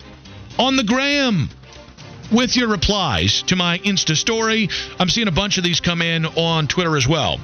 on 0.58 0.76
the 0.76 0.84
gram 0.84 1.48
with 2.30 2.54
your 2.54 2.68
replies 2.68 3.42
to 3.44 3.56
my 3.56 3.78
Insta 3.78 4.14
story. 4.14 4.68
I'm 4.98 5.08
seeing 5.08 5.28
a 5.28 5.32
bunch 5.32 5.56
of 5.56 5.64
these 5.64 5.80
come 5.80 6.02
in 6.02 6.26
on 6.26 6.66
Twitter 6.66 6.98
as 6.98 7.08
well. 7.08 7.40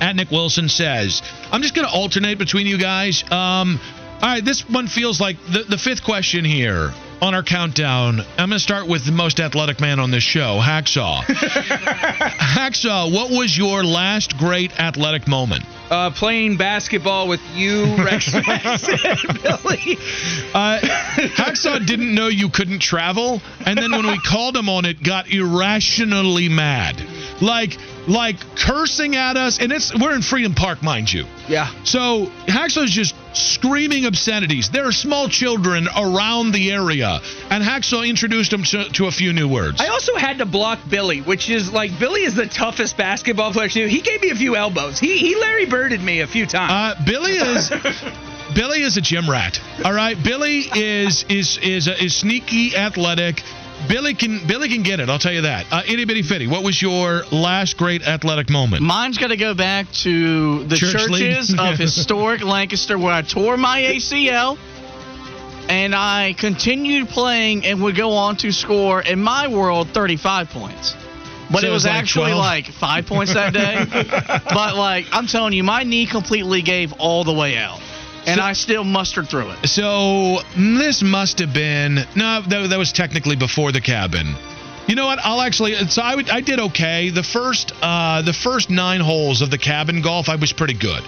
At 0.00 0.16
Nick 0.16 0.30
Wilson 0.30 0.70
says, 0.70 1.22
I'm 1.52 1.60
just 1.60 1.74
going 1.74 1.86
to 1.86 1.92
alternate 1.92 2.38
between 2.38 2.66
you 2.66 2.78
guys. 2.78 3.22
Um, 3.24 3.78
all 4.14 4.20
right, 4.22 4.44
this 4.44 4.66
one 4.66 4.88
feels 4.88 5.20
like 5.20 5.36
the, 5.46 5.64
the 5.68 5.78
fifth 5.78 6.04
question 6.04 6.44
here 6.44 6.94
on 7.22 7.34
our 7.34 7.42
countdown. 7.42 8.20
I'm 8.20 8.48
going 8.48 8.50
to 8.50 8.58
start 8.58 8.86
with 8.86 9.04
the 9.04 9.12
most 9.12 9.40
athletic 9.40 9.80
man 9.80 10.00
on 10.00 10.10
this 10.10 10.22
show, 10.22 10.60
Hacksaw. 10.62 11.22
Hacksaw, 11.24 13.12
what 13.12 13.30
was 13.30 13.56
your 13.56 13.82
last 13.84 14.36
great 14.38 14.78
athletic 14.78 15.26
moment? 15.26 15.64
Uh, 15.90 16.10
playing 16.10 16.56
basketball 16.56 17.28
with 17.28 17.40
you, 17.54 17.84
Rex, 17.96 18.34
Rex 18.34 18.88
and 18.88 19.42
Billy. 19.42 19.96
Uh, 20.52 20.80
Hacksaw 20.80 21.86
didn't 21.86 22.12
know 22.14 22.26
you 22.28 22.48
couldn't 22.48 22.80
travel, 22.80 23.40
and 23.64 23.78
then 23.78 23.92
when 23.92 24.06
we 24.06 24.18
called 24.24 24.56
him 24.56 24.68
on 24.68 24.84
it, 24.84 25.02
got 25.02 25.30
irrationally 25.30 26.48
mad, 26.48 27.00
like 27.40 27.78
like 28.08 28.36
cursing 28.56 29.16
at 29.16 29.36
us. 29.36 29.58
And 29.60 29.70
it's 29.70 29.94
we're 29.94 30.14
in 30.14 30.22
Freedom 30.22 30.54
Park, 30.54 30.82
mind 30.82 31.12
you. 31.12 31.24
Yeah. 31.48 31.72
So 31.84 32.26
Hacksaw's 32.46 32.90
just 32.90 33.14
screaming 33.32 34.06
obscenities. 34.06 34.70
There 34.70 34.86
are 34.86 34.92
small 34.92 35.28
children 35.28 35.88
around 35.96 36.52
the 36.52 36.72
area, 36.72 37.05
and 37.50 37.62
Hacksaw 37.62 38.08
introduced 38.08 38.52
him 38.52 38.62
to, 38.64 38.88
to 38.90 39.06
a 39.06 39.10
few 39.10 39.32
new 39.32 39.48
words. 39.48 39.80
I 39.80 39.88
also 39.88 40.16
had 40.16 40.38
to 40.38 40.46
block 40.46 40.78
Billy, 40.88 41.20
which 41.20 41.48
is 41.50 41.72
like 41.72 41.98
Billy 41.98 42.22
is 42.22 42.34
the 42.34 42.46
toughest 42.46 42.96
basketball 42.96 43.52
player 43.52 43.68
too. 43.68 43.86
He 43.86 44.00
gave 44.00 44.22
me 44.22 44.30
a 44.30 44.34
few 44.34 44.56
elbows. 44.56 44.98
He 44.98 45.18
he 45.18 45.36
Larry 45.36 45.66
Birded 45.66 46.00
me 46.00 46.20
a 46.20 46.26
few 46.26 46.46
times. 46.46 46.72
Uh, 46.72 47.04
Billy 47.04 47.32
is 47.32 47.70
Billy 48.54 48.82
is 48.82 48.96
a 48.96 49.00
gym 49.00 49.28
rat. 49.28 49.60
All 49.84 49.92
right, 49.92 50.16
Billy 50.22 50.60
is 50.74 51.24
is 51.28 51.58
is 51.58 51.88
is 51.88 52.16
sneaky 52.16 52.76
athletic. 52.76 53.42
Billy 53.88 54.14
can 54.14 54.46
Billy 54.46 54.68
can 54.68 54.82
get 54.82 55.00
it. 55.00 55.10
I'll 55.10 55.18
tell 55.18 55.32
you 55.32 55.42
that. 55.42 55.66
Uh, 55.70 55.82
Itty 55.86 56.06
bitty 56.06 56.22
fitty. 56.22 56.46
What 56.46 56.62
was 56.62 56.80
your 56.80 57.24
last 57.30 57.76
great 57.76 58.06
athletic 58.06 58.48
moment? 58.48 58.82
Mine's 58.82 59.18
got 59.18 59.28
to 59.28 59.36
go 59.36 59.54
back 59.54 59.90
to 60.02 60.64
the 60.64 60.76
Church 60.76 60.92
churches 60.92 61.50
league? 61.50 61.60
of 61.60 61.78
historic 61.78 62.42
Lancaster 62.42 62.98
where 62.98 63.12
I 63.12 63.22
tore 63.22 63.56
my 63.56 63.82
ACL 63.82 64.58
and 65.68 65.94
I 65.94 66.34
continued 66.38 67.08
playing 67.08 67.64
and 67.66 67.82
would 67.82 67.96
go 67.96 68.12
on 68.12 68.36
to 68.36 68.52
score, 68.52 69.00
in 69.02 69.22
my 69.22 69.48
world, 69.48 69.88
35 69.88 70.50
points. 70.50 70.94
But 71.50 71.60
So 71.60 71.66
it 71.66 71.70
it 71.70 71.72
was 71.72 71.84
was 71.84 71.84
like 71.86 71.94
actually 71.94 72.30
12? 72.32 72.38
like 72.38 72.66
five 72.72 73.06
points 73.06 73.34
that 73.34 73.52
day. 73.52 73.84
but 74.52 74.76
like 74.76 75.06
I'm 75.12 75.26
telling 75.28 75.52
you, 75.52 75.62
my 75.62 75.84
knee 75.84 76.06
completely 76.06 76.62
gave 76.62 76.92
all 76.94 77.22
the 77.24 77.32
way 77.32 77.56
out, 77.56 77.80
and 78.26 78.38
So- 78.38 78.44
I 78.44 78.52
still 78.54 78.84
mustered 78.84 79.28
through 79.28 79.50
it. 79.50 79.68
So 79.68 80.40
this 80.56 81.02
must 81.02 81.38
have 81.38 81.54
been 81.54 81.94
no, 82.16 82.42
that, 82.48 82.70
that 82.70 82.78
was 82.78 82.92
technically 82.92 83.36
before 83.36 83.70
the 83.70 83.80
cabin. 83.80 84.34
You 84.88 84.94
know 84.94 85.06
what? 85.06 85.18
I'll 85.20 85.40
actually. 85.40 85.74
So 85.88 86.00
I 86.02 86.14
would, 86.16 86.30
I 86.30 86.40
did 86.40 86.58
okay. 86.60 87.10
The 87.10 87.22
first 87.24 87.72
uh, 87.82 88.22
the 88.22 88.32
first 88.32 88.68
nine 88.70 89.00
holes 89.00 89.40
of 89.42 89.50
the 89.50 89.58
cabin 89.58 90.00
golf, 90.02 90.28
I 90.28 90.36
was 90.36 90.52
pretty 90.52 90.74
good. 90.74 91.02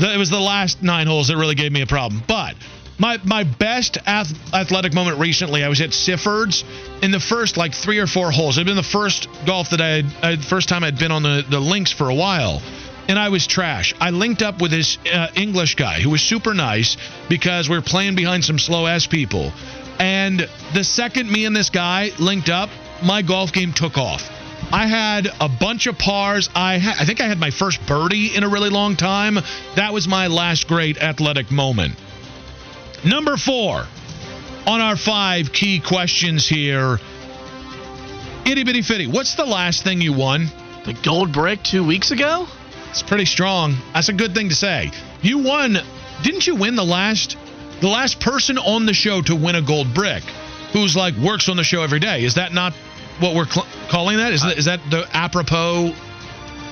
The, 0.00 0.14
it 0.14 0.16
was 0.18 0.30
the 0.30 0.40
last 0.40 0.82
nine 0.82 1.06
holes 1.06 1.28
that 1.28 1.36
really 1.36 1.54
gave 1.54 1.70
me 1.72 1.80
a 1.82 1.86
problem. 1.86 2.22
But 2.26 2.54
my 2.98 3.18
my 3.24 3.44
best 3.44 3.98
ath- 4.06 4.32
athletic 4.52 4.94
moment 4.94 5.18
recently, 5.18 5.64
I 5.64 5.68
was 5.68 5.80
at 5.80 5.90
Siffords 5.90 6.64
in 7.02 7.10
the 7.10 7.20
first 7.20 7.56
like 7.56 7.74
three 7.74 7.98
or 7.98 8.06
four 8.06 8.30
holes. 8.30 8.58
It'd 8.58 8.66
been 8.66 8.76
the 8.76 8.82
first 8.82 9.28
golf 9.46 9.70
that 9.70 9.80
I 9.80 9.88
had, 9.88 10.06
uh, 10.22 10.36
first 10.42 10.68
time 10.68 10.84
I'd 10.84 10.98
been 10.98 11.12
on 11.12 11.22
the 11.22 11.44
the 11.48 11.60
links 11.60 11.92
for 11.92 12.08
a 12.08 12.14
while 12.14 12.62
and 13.08 13.18
I 13.18 13.30
was 13.30 13.46
trash. 13.46 13.94
I 14.00 14.10
linked 14.10 14.42
up 14.42 14.60
with 14.60 14.70
this 14.70 14.98
uh, 15.10 15.28
English 15.34 15.74
guy 15.76 16.00
who 16.00 16.10
was 16.10 16.20
super 16.20 16.52
nice 16.52 16.98
because 17.28 17.68
we 17.68 17.74
were 17.74 17.82
playing 17.82 18.14
behind 18.14 18.44
some 18.44 18.58
slow 18.58 18.86
ass 18.86 19.06
people. 19.06 19.50
And 19.98 20.46
the 20.74 20.84
second 20.84 21.30
me 21.30 21.46
and 21.46 21.56
this 21.56 21.70
guy 21.70 22.10
linked 22.18 22.50
up, 22.50 22.68
my 23.02 23.22
golf 23.22 23.52
game 23.52 23.72
took 23.72 23.96
off. 23.96 24.30
I 24.70 24.86
had 24.86 25.28
a 25.40 25.48
bunch 25.48 25.86
of 25.86 25.96
pars. 25.98 26.50
I 26.54 26.78
ha- 26.78 26.96
I 27.00 27.06
think 27.06 27.20
I 27.22 27.26
had 27.26 27.38
my 27.38 27.50
first 27.50 27.84
birdie 27.86 28.36
in 28.36 28.44
a 28.44 28.48
really 28.48 28.68
long 28.68 28.96
time. 28.96 29.38
That 29.76 29.94
was 29.94 30.06
my 30.06 30.26
last 30.26 30.68
great 30.68 30.98
athletic 30.98 31.50
moment. 31.50 31.94
Number 33.04 33.36
four 33.36 33.86
on 34.66 34.80
our 34.80 34.96
five 34.96 35.52
key 35.52 35.78
questions 35.80 36.46
here. 36.46 36.98
Itty 38.44 38.64
bitty 38.64 38.82
fitty. 38.82 39.06
What's 39.06 39.34
the 39.34 39.46
last 39.46 39.84
thing 39.84 40.00
you 40.00 40.12
won? 40.12 40.48
The 40.84 40.94
gold 40.94 41.32
brick 41.32 41.62
two 41.62 41.86
weeks 41.86 42.10
ago. 42.10 42.46
It's 42.90 43.02
pretty 43.02 43.26
strong. 43.26 43.76
That's 43.94 44.08
a 44.08 44.12
good 44.12 44.34
thing 44.34 44.48
to 44.48 44.54
say. 44.54 44.90
You 45.22 45.38
won. 45.38 45.78
Didn't 46.22 46.46
you 46.46 46.56
win 46.56 46.74
the 46.74 46.84
last 46.84 47.36
the 47.80 47.88
last 47.88 48.20
person 48.20 48.58
on 48.58 48.86
the 48.86 48.94
show 48.94 49.22
to 49.22 49.36
win 49.36 49.54
a 49.54 49.62
gold 49.62 49.94
brick 49.94 50.24
who's 50.72 50.96
like 50.96 51.14
works 51.16 51.48
on 51.48 51.56
the 51.56 51.64
show 51.64 51.82
every 51.82 52.00
day? 52.00 52.24
Is 52.24 52.34
that 52.34 52.52
not 52.52 52.72
what 53.20 53.36
we're 53.36 53.46
cl- 53.46 53.66
calling 53.88 54.16
that? 54.16 54.32
Is 54.32 54.42
that 54.42 54.58
is 54.58 54.64
that 54.64 54.80
the 54.90 55.06
apropos 55.12 55.94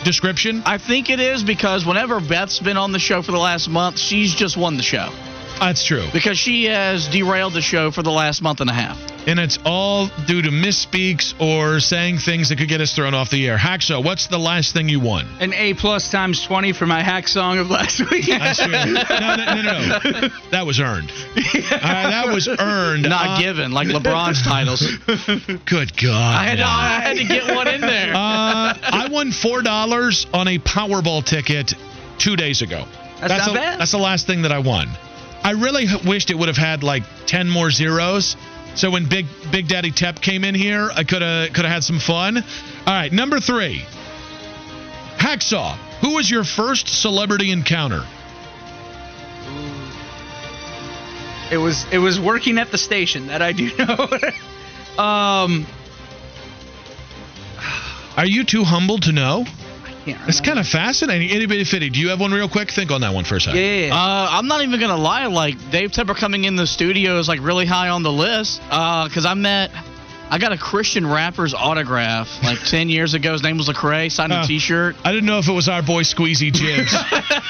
description? 0.03 0.63
I 0.67 0.79
think 0.79 1.09
it 1.09 1.21
is 1.21 1.45
because 1.45 1.87
whenever 1.87 2.21
Beth's 2.21 2.59
been 2.59 2.77
on 2.77 2.91
the 2.91 2.99
show 2.99 3.23
for 3.23 3.33
the 3.33 3.39
last 3.39 3.69
month, 3.69 3.99
she's 3.99 4.35
just 4.35 4.57
won 4.57 4.77
the 4.77 4.83
show 4.83 5.13
That's 5.59 5.83
true. 5.85 6.07
because 6.13 6.39
she 6.39 6.65
has 6.65 7.09
derailed 7.09 7.53
the 7.55 7.61
show 7.63 7.91
for 7.91 8.03
the 8.03 8.11
last 8.11 8.43
month 8.43 8.61
and 8.61 8.71
a 8.71 8.73
half. 8.73 8.99
And 9.27 9.41
it's 9.41 9.59
all 9.65 10.07
due 10.29 10.41
to 10.43 10.51
misspeaks 10.51 11.35
or 11.41 11.81
saying 11.81 12.19
things 12.19 12.51
that 12.51 12.59
could 12.59 12.69
get 12.69 12.81
us 12.81 12.95
thrown 12.95 13.13
off 13.13 13.29
the 13.29 13.49
air. 13.49 13.57
Hacksaw, 13.59 14.05
what's 14.05 14.29
the 14.29 14.39
last 14.39 14.73
thing 14.73 14.89
you 14.89 15.01
won? 15.01 15.27
An 15.41 15.53
A 15.53 15.75
plus 15.75 16.11
times 16.13 16.45
twenty 16.45 16.73
for 16.73 16.87
my 16.87 17.03
hack 17.03 17.27
song 17.27 17.59
of 17.59 17.69
last 17.69 17.99
week. 18.09 18.27
That's 18.29 18.63
true. 18.63 18.71
No, 18.71 18.85
no, 18.85 19.37
no, 19.37 19.63
no, 19.63 20.21
no. 20.21 20.29
That 20.53 20.65
was 20.65 20.79
earned. 20.79 21.11
Uh, 21.37 22.11
that 22.11 22.29
was 22.29 22.47
earned. 22.47 23.03
Not 23.03 23.39
Uh, 23.39 23.41
given 23.41 23.73
like 23.73 23.89
LeBron's 23.89 24.43
titles. 24.43 24.81
Good 25.65 25.97
God. 25.97 26.37
I 26.37 26.45
had, 26.45 26.57
to. 26.59 26.65
I 26.65 27.01
had 27.01 27.17
to 27.17 27.25
get 27.25 27.53
one 27.53 27.67
in 27.67 27.81
there. 27.81 28.15
Uh, 28.15 28.17
I 28.81 29.09
won 29.11 29.33
four 29.33 29.63
dollars 29.63 30.27
on 30.33 30.47
a 30.47 30.59
Powerball 30.61 31.25
ticket 31.25 31.75
two 32.19 32.37
days 32.37 32.63
ago. 32.63 32.85
That's 33.21 33.47
not 33.47 33.49
the, 33.49 33.55
bad. 33.55 33.81
That's 33.81 33.91
the 33.93 33.99
last 33.99 34.27
thing 34.29 34.43
that 34.43 34.53
I 34.53 34.61
won. 34.61 34.89
I 35.47 35.53
really 35.53 35.87
wished 36.05 36.31
it 36.31 36.35
would 36.37 36.49
have 36.49 36.57
had 36.57 36.83
like 36.83 37.05
ten 37.27 37.49
more 37.49 37.71
zeros. 37.71 38.37
So 38.75 38.91
when 38.91 39.09
Big 39.09 39.27
Big 39.53 39.69
Daddy 39.69 39.93
Tep 39.93 40.21
came 40.21 40.43
in 40.43 40.57
here, 40.57 40.91
I 40.93 41.05
could 41.05 41.23
have 41.23 41.53
could 41.53 41.65
have 41.65 41.73
had 41.73 41.85
some 41.85 42.01
fun. 42.01 42.39
All 42.39 42.43
right, 42.87 43.13
number 43.13 43.39
three. 43.39 43.85
Hacksaw. 45.19 45.77
Who 46.01 46.15
was 46.17 46.29
your 46.29 46.43
first 46.43 46.89
celebrity 46.89 47.53
encounter? 47.53 48.05
It 51.53 51.59
was 51.59 51.87
it 51.93 51.99
was 51.99 52.19
working 52.19 52.59
at 52.59 52.73
the 52.73 52.79
station 52.79 53.29
that 53.29 53.41
I 53.41 53.53
do 53.53 53.71
know. 53.79 55.03
um, 55.03 55.65
Are 58.17 58.27
you 58.27 58.43
too 58.43 58.65
humble 58.65 58.99
to 58.99 59.13
know? 59.13 59.45
Can't 60.07 60.29
It's 60.29 60.41
kind 60.41 60.59
of 60.59 60.67
fascinating. 60.67 61.31
Anybody 61.31 61.65
fitty? 61.65 61.91
Do 61.91 62.01
you 62.01 62.09
have 62.11 62.21
one 62.21 62.33
real 62.33 62.49
quick? 62.49 62.71
Think 62.71 62.91
on 62.91 63.01
that 63.03 63.13
one 63.13 63.25
for 63.25 63.37
a 63.37 63.41
second. 63.41 63.61
yeah, 63.61 63.67
yeah, 63.67 63.87
yeah. 63.89 63.95
Uh, 63.95 64.29
I'm 64.31 64.47
not 64.49 64.63
even 64.63 64.79
gonna 64.81 64.97
lie. 64.97 65.27
Like 65.27 65.57
Dave 65.71 65.91
Tepper 65.91 66.17
coming 66.17 66.45
in 66.45 66.57
the 66.57 66.67
studio 66.67 67.19
is 67.19 67.29
like 67.29 67.41
really 67.41 67.67
high 67.67 67.89
on 67.91 68.03
the 68.03 68.13
list. 68.13 68.63
Uh, 68.71 69.09
cause 69.09 69.27
I 69.27 69.35
met, 69.35 69.71
I 70.31 70.39
got 70.39 70.53
a 70.53 70.59
Christian 70.59 71.07
rapper's 71.07 71.55
autograph 71.55 72.43
like 72.43 72.59
10 72.65 72.89
years 72.89 73.15
ago. 73.15 73.33
His 73.33 73.43
name 73.43 73.59
was 73.59 73.69
Lecrae. 73.69 74.11
Signed 74.11 74.33
a 74.33 74.37
Uh, 74.37 74.47
T-shirt. 74.47 74.97
I 75.05 75.13
didn't 75.13 75.27
know 75.27 75.39
if 75.39 75.49
it 75.49 75.53
was 75.53 75.69
our 75.69 75.83
boy 75.83 76.03
Squeezy 76.03 76.53
Jibs. 76.53 76.93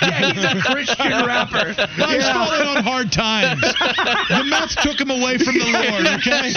yeah, 0.03 0.33
he's 0.33 0.45
a 0.45 0.61
Christian 0.61 1.11
rapper. 1.27 1.69
He's 1.73 2.29
falling 2.29 2.67
on 2.69 2.83
hard 2.83 3.11
times. 3.13 3.61
The 3.63 4.45
meth 4.49 4.77
took 4.83 5.01
him 5.01 5.11
away 5.11 5.39
from 5.39 5.55
the 5.59 5.65
Lord, 5.73 6.07
okay? 6.19 6.53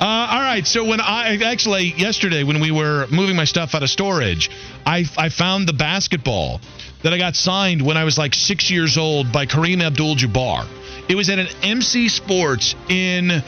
Uh, 0.00 0.04
all 0.04 0.40
right, 0.40 0.66
so 0.66 0.84
when 0.84 0.98
I 0.98 1.36
actually 1.44 1.92
yesterday 1.94 2.42
when 2.42 2.60
we 2.60 2.70
were 2.70 3.06
moving 3.10 3.36
my 3.36 3.44
stuff 3.44 3.74
out 3.74 3.82
of 3.82 3.90
storage, 3.90 4.50
I 4.86 5.04
I 5.18 5.28
found 5.28 5.68
the 5.68 5.74
basketball 5.74 6.62
that 7.02 7.12
I 7.12 7.18
got 7.18 7.36
signed 7.36 7.82
when 7.82 7.98
I 7.98 8.04
was 8.04 8.16
like 8.16 8.34
six 8.34 8.70
years 8.70 8.96
old 8.96 9.30
by 9.30 9.44
Kareem 9.44 9.82
Abdul-Jabbar. 9.82 10.66
It 11.08 11.16
was 11.16 11.28
at 11.28 11.38
an 11.38 11.48
MC 11.62 12.08
Sports 12.08 12.74
in 12.88 13.42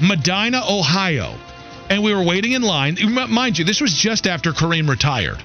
Medina, 0.00 0.62
Ohio, 0.68 1.34
and 1.88 2.02
we 2.02 2.12
were 2.12 2.24
waiting 2.24 2.52
in 2.52 2.62
line. 2.62 2.96
Mind 3.28 3.56
you, 3.56 3.64
this 3.64 3.80
was 3.80 3.92
just 3.92 4.26
after 4.26 4.50
Kareem 4.52 4.88
retired. 4.88 5.40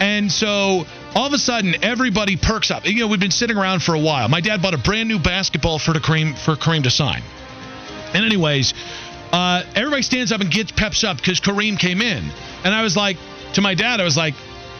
And 0.00 0.32
so 0.32 0.86
all 1.14 1.26
of 1.26 1.32
a 1.32 1.38
sudden, 1.38 1.74
everybody 1.82 2.36
perks 2.36 2.70
up. 2.70 2.86
You 2.86 3.00
know, 3.00 3.08
we've 3.08 3.20
been 3.20 3.30
sitting 3.30 3.56
around 3.56 3.82
for 3.82 3.94
a 3.94 4.00
while. 4.00 4.28
My 4.28 4.40
dad 4.40 4.62
bought 4.62 4.74
a 4.74 4.78
brand 4.78 5.08
new 5.08 5.18
basketball 5.18 5.78
for 5.78 5.92
Kareem 5.92 6.38
for 6.38 6.56
Kareem 6.56 6.82
to 6.84 6.90
sign. 6.90 7.22
And 8.14 8.24
anyways, 8.24 8.72
uh, 9.32 9.62
everybody 9.74 10.02
stands 10.02 10.32
up 10.32 10.40
and 10.40 10.50
gets 10.50 10.72
peps 10.72 11.04
up 11.04 11.16
because 11.16 11.40
Kareem 11.40 11.78
came 11.78 12.00
in. 12.00 12.24
And 12.64 12.74
I 12.74 12.82
was 12.82 12.96
like, 12.96 13.16
to 13.54 13.60
my 13.60 13.74
dad, 13.74 14.00
I 14.00 14.04
was 14.04 14.16
like, 14.16 14.34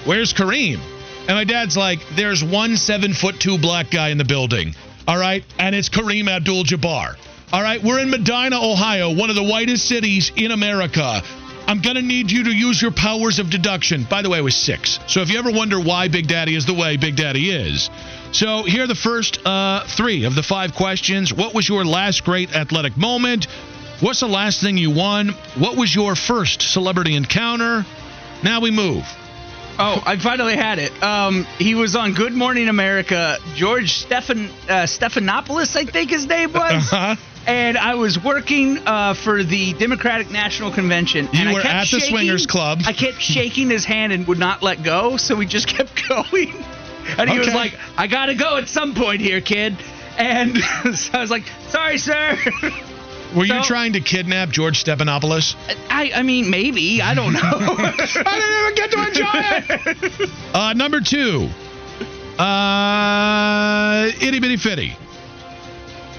where's 0.04 0.32
Kareem? 0.32 0.80
And 1.20 1.36
my 1.36 1.44
dad's 1.44 1.76
like, 1.76 2.00
there's 2.14 2.42
one 2.42 2.76
seven 2.76 3.12
foot 3.12 3.40
two 3.40 3.58
black 3.58 3.90
guy 3.90 4.10
in 4.10 4.18
the 4.18 4.24
building. 4.24 4.74
All 5.08 5.18
right. 5.18 5.44
And 5.58 5.74
it's 5.74 5.88
Kareem 5.88 6.28
Abdul 6.28 6.64
Jabbar. 6.64 7.16
All 7.52 7.62
right. 7.62 7.82
We're 7.82 8.00
in 8.00 8.10
Medina, 8.10 8.60
Ohio, 8.60 9.14
one 9.14 9.30
of 9.30 9.36
the 9.36 9.42
whitest 9.42 9.86
cities 9.86 10.30
in 10.36 10.50
America. 10.50 11.22
I'm 11.68 11.80
going 11.80 11.96
to 11.96 12.02
need 12.02 12.30
you 12.30 12.44
to 12.44 12.50
use 12.50 12.80
your 12.80 12.92
powers 12.92 13.40
of 13.40 13.50
deduction. 13.50 14.06
By 14.08 14.22
the 14.22 14.30
way, 14.30 14.38
I 14.38 14.40
was 14.40 14.54
six. 14.54 15.00
So 15.08 15.20
if 15.20 15.30
you 15.30 15.38
ever 15.38 15.50
wonder 15.50 15.80
why 15.80 16.06
Big 16.06 16.28
Daddy 16.28 16.54
is 16.54 16.64
the 16.64 16.74
way 16.74 16.96
Big 16.96 17.16
Daddy 17.16 17.50
is. 17.50 17.90
So 18.30 18.62
here 18.62 18.84
are 18.84 18.86
the 18.86 18.94
first 18.94 19.44
uh, 19.44 19.84
three 19.84 20.24
of 20.24 20.36
the 20.36 20.44
five 20.44 20.74
questions. 20.74 21.32
What 21.32 21.54
was 21.54 21.68
your 21.68 21.84
last 21.84 22.24
great 22.24 22.54
athletic 22.54 22.96
moment? 22.96 23.48
What's 24.00 24.20
the 24.20 24.28
last 24.28 24.60
thing 24.60 24.76
you 24.76 24.90
won? 24.90 25.30
What 25.54 25.76
was 25.76 25.94
your 25.94 26.14
first 26.14 26.60
celebrity 26.60 27.14
encounter? 27.16 27.86
Now 28.42 28.60
we 28.60 28.70
move. 28.70 29.04
Oh, 29.78 30.02
I 30.04 30.16
finally 30.16 30.56
had 30.56 30.78
it. 30.78 31.02
Um, 31.02 31.44
he 31.58 31.74
was 31.74 31.96
on 31.96 32.12
Good 32.14 32.32
Morning 32.34 32.68
America. 32.68 33.38
George 33.54 33.92
Stephan 33.92 34.46
uh, 34.68 34.84
Stephanopoulos, 34.86 35.76
I 35.76 35.84
think 35.84 36.10
his 36.10 36.26
name 36.26 36.52
was. 36.52 36.92
Uh-huh. 36.92 37.16
And 37.46 37.78
I 37.78 37.94
was 37.94 38.22
working 38.22 38.78
uh, 38.86 39.14
for 39.14 39.42
the 39.42 39.72
Democratic 39.74 40.30
National 40.30 40.70
Convention. 40.72 41.28
You 41.32 41.40
and 41.40 41.48
I 41.50 41.52
were 41.54 41.60
kept 41.60 41.74
at 41.74 41.80
the 41.90 42.00
shaking- 42.00 42.16
Swingers 42.16 42.46
Club. 42.46 42.80
I 42.86 42.92
kept 42.92 43.20
shaking 43.20 43.70
his 43.70 43.84
hand 43.84 44.12
and 44.12 44.26
would 44.26 44.38
not 44.38 44.62
let 44.62 44.82
go, 44.82 45.16
so 45.16 45.36
we 45.36 45.46
just 45.46 45.68
kept 45.76 46.06
going. 46.08 46.52
And 47.18 47.30
he 47.30 47.38
was 47.38 47.54
like, 47.54 47.78
"I 47.96 48.08
gotta 48.08 48.34
go 48.34 48.56
at 48.56 48.68
some 48.68 48.94
point 48.94 49.20
here, 49.20 49.40
kid." 49.40 49.76
And 50.18 50.56
so 50.94 51.18
I 51.18 51.20
was 51.20 51.30
like, 51.30 51.44
"Sorry, 51.68 51.98
sir." 51.98 52.36
Were 53.36 53.44
you 53.44 53.62
trying 53.62 53.92
to 53.92 54.00
kidnap 54.00 54.48
George 54.48 54.82
Stephanopoulos? 54.82 55.54
I, 55.90 56.10
I 56.14 56.22
mean, 56.22 56.48
maybe 56.48 57.02
I 57.02 57.14
don't 57.14 57.34
know. 57.34 57.40
I 57.42 57.92
didn't 57.94 58.60
even 58.60 58.74
get 58.74 58.90
to 58.90 59.06
enjoy 59.06 59.30
it. 59.34 60.30
Uh, 60.56 60.72
number 60.72 61.02
two, 61.02 61.50
uh, 62.38 64.10
itty 64.22 64.40
bitty 64.40 64.56
fitty. 64.56 64.96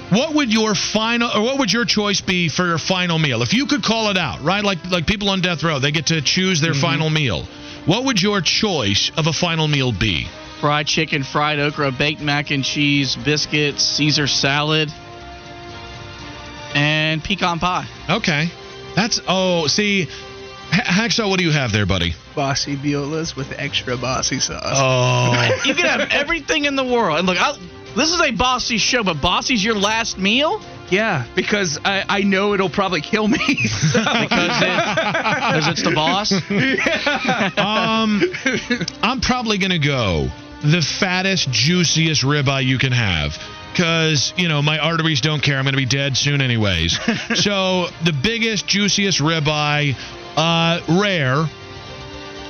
What 0.10 0.36
would 0.36 0.54
your 0.54 0.76
final, 0.76 1.32
or 1.36 1.42
what 1.42 1.58
would 1.58 1.74
your 1.74 1.86
choice 1.86 2.22
be 2.22 2.48
for 2.48 2.66
your 2.66 2.78
final 2.78 3.18
meal? 3.18 3.42
If 3.42 3.54
you 3.54 3.66
could 3.66 3.84
call 3.84 4.12
it 4.12 4.18
out, 4.18 4.44
right? 4.44 4.64
Like 4.64 4.86
like 4.92 5.08
people 5.08 5.30
on 5.30 5.42
death 5.42 5.64
row, 5.64 5.80
they 5.80 5.92
get 5.92 6.08
to 6.08 6.22
choose 6.22 6.62
their 6.62 6.76
final 6.76 7.10
meal. 7.10 7.48
What 7.86 8.06
would 8.06 8.22
your 8.22 8.42
choice 8.42 9.12
of 9.18 9.26
a 9.26 9.34
final 9.34 9.68
meal 9.68 9.92
be? 9.92 10.28
Fried 10.62 10.86
chicken, 10.88 11.24
fried 11.24 11.60
okra, 11.60 11.92
baked 11.92 12.22
mac 12.22 12.52
and 12.52 12.64
cheese, 12.64 13.16
biscuits, 13.16 13.84
Caesar 13.84 14.28
salad, 14.28 14.92
and 17.14 17.24
pecan 17.24 17.60
pie. 17.60 17.88
Okay, 18.10 18.50
that's 18.96 19.20
oh, 19.28 19.68
see, 19.68 20.02
H- 20.04 20.10
Hacksaw, 20.72 21.30
what 21.30 21.40
do 21.40 21.46
you 21.46 21.52
have 21.52 21.72
there, 21.72 21.86
buddy? 21.86 22.14
Bossy 22.36 22.76
violas 22.76 23.36
with 23.36 23.52
extra 23.58 23.98
bossy 23.98 24.40
sauce. 24.40 24.62
Oh, 24.66 25.60
You 25.66 25.74
can 25.74 25.86
have 25.86 26.10
everything 26.12 26.66
in 26.66 26.76
the 26.76 26.84
world. 26.84 27.18
And 27.20 27.28
look, 27.28 27.38
I, 27.40 27.58
this 27.96 28.12
is 28.14 28.22
a 28.22 28.32
bossy 28.32 28.78
show, 28.78 29.04
but 29.04 29.22
bossy's 29.22 29.64
your 29.64 29.76
last 29.76 30.18
meal 30.20 30.62
Yeah, 30.92 31.26
because 31.36 31.80
I, 31.84 32.04
I 32.08 32.22
know 32.22 32.54
it'll 32.54 32.70
probably 32.70 33.02
kill 33.02 33.28
me. 33.28 33.38
So- 33.68 34.00
because 34.00 34.62
it, 34.62 34.96
because 34.96 35.68
it's 35.70 35.84
the 35.84 35.92
boss. 35.96 36.32
um, 37.58 38.22
I'm 39.02 39.20
probably 39.22 39.58
gonna 39.58 39.80
go 39.80 40.30
the 40.62 40.82
fattest, 40.82 41.50
juiciest 41.52 42.24
ribeye 42.24 42.66
you 42.66 42.78
can 42.78 42.92
have. 42.92 43.38
Cause 43.76 44.34
you 44.38 44.48
know 44.48 44.62
my 44.62 44.80
arteries 44.80 45.22
don't 45.22 45.42
care. 45.42 45.58
I'm 45.58 45.66
gonna 45.66 45.78
be 45.78 45.86
dead 45.86 46.18
soon, 46.18 46.42
anyways. 46.42 46.94
so 47.36 47.88
the 48.04 48.14
biggest, 48.24 48.68
juiciest 48.68 49.20
ribeye, 49.20 49.96
uh, 50.36 50.82
rare. 51.00 51.46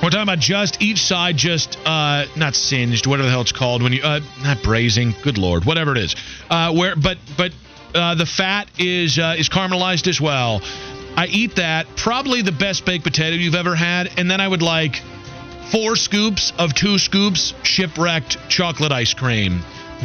We're 0.02 0.10
talking 0.10 0.22
about 0.22 0.38
just 0.38 0.80
each 0.80 1.02
side, 1.02 1.36
just 1.36 1.76
uh, 1.84 2.26
not 2.36 2.54
singed, 2.54 3.06
whatever 3.06 3.26
the 3.26 3.32
hell 3.32 3.40
it's 3.40 3.52
called 3.52 3.82
when 3.82 3.92
you 3.92 4.02
uh, 4.02 4.20
not 4.42 4.62
braising. 4.62 5.12
Good 5.22 5.38
lord, 5.38 5.64
whatever 5.64 5.92
it 5.92 5.98
is. 5.98 6.16
Uh, 6.48 6.72
where, 6.72 6.96
but 6.96 7.18
but 7.36 7.52
uh, 7.94 8.14
the 8.14 8.24
fat 8.24 8.70
is 8.78 9.18
uh, 9.18 9.34
is 9.36 9.48
caramelized 9.48 10.06
as 10.06 10.20
well. 10.20 10.62
I 11.16 11.26
eat 11.26 11.56
that. 11.56 11.88
Probably 11.96 12.42
the 12.42 12.52
best 12.52 12.86
baked 12.86 13.04
potato 13.04 13.36
you've 13.36 13.56
ever 13.56 13.74
had, 13.74 14.12
and 14.16 14.30
then 14.30 14.40
I 14.40 14.46
would 14.46 14.62
like 14.62 15.02
four 15.70 15.96
scoops 15.96 16.52
of 16.58 16.74
two 16.74 16.98
scoops 16.98 17.54
shipwrecked 17.62 18.36
chocolate 18.48 18.92
ice 18.92 19.14
cream. 19.14 19.60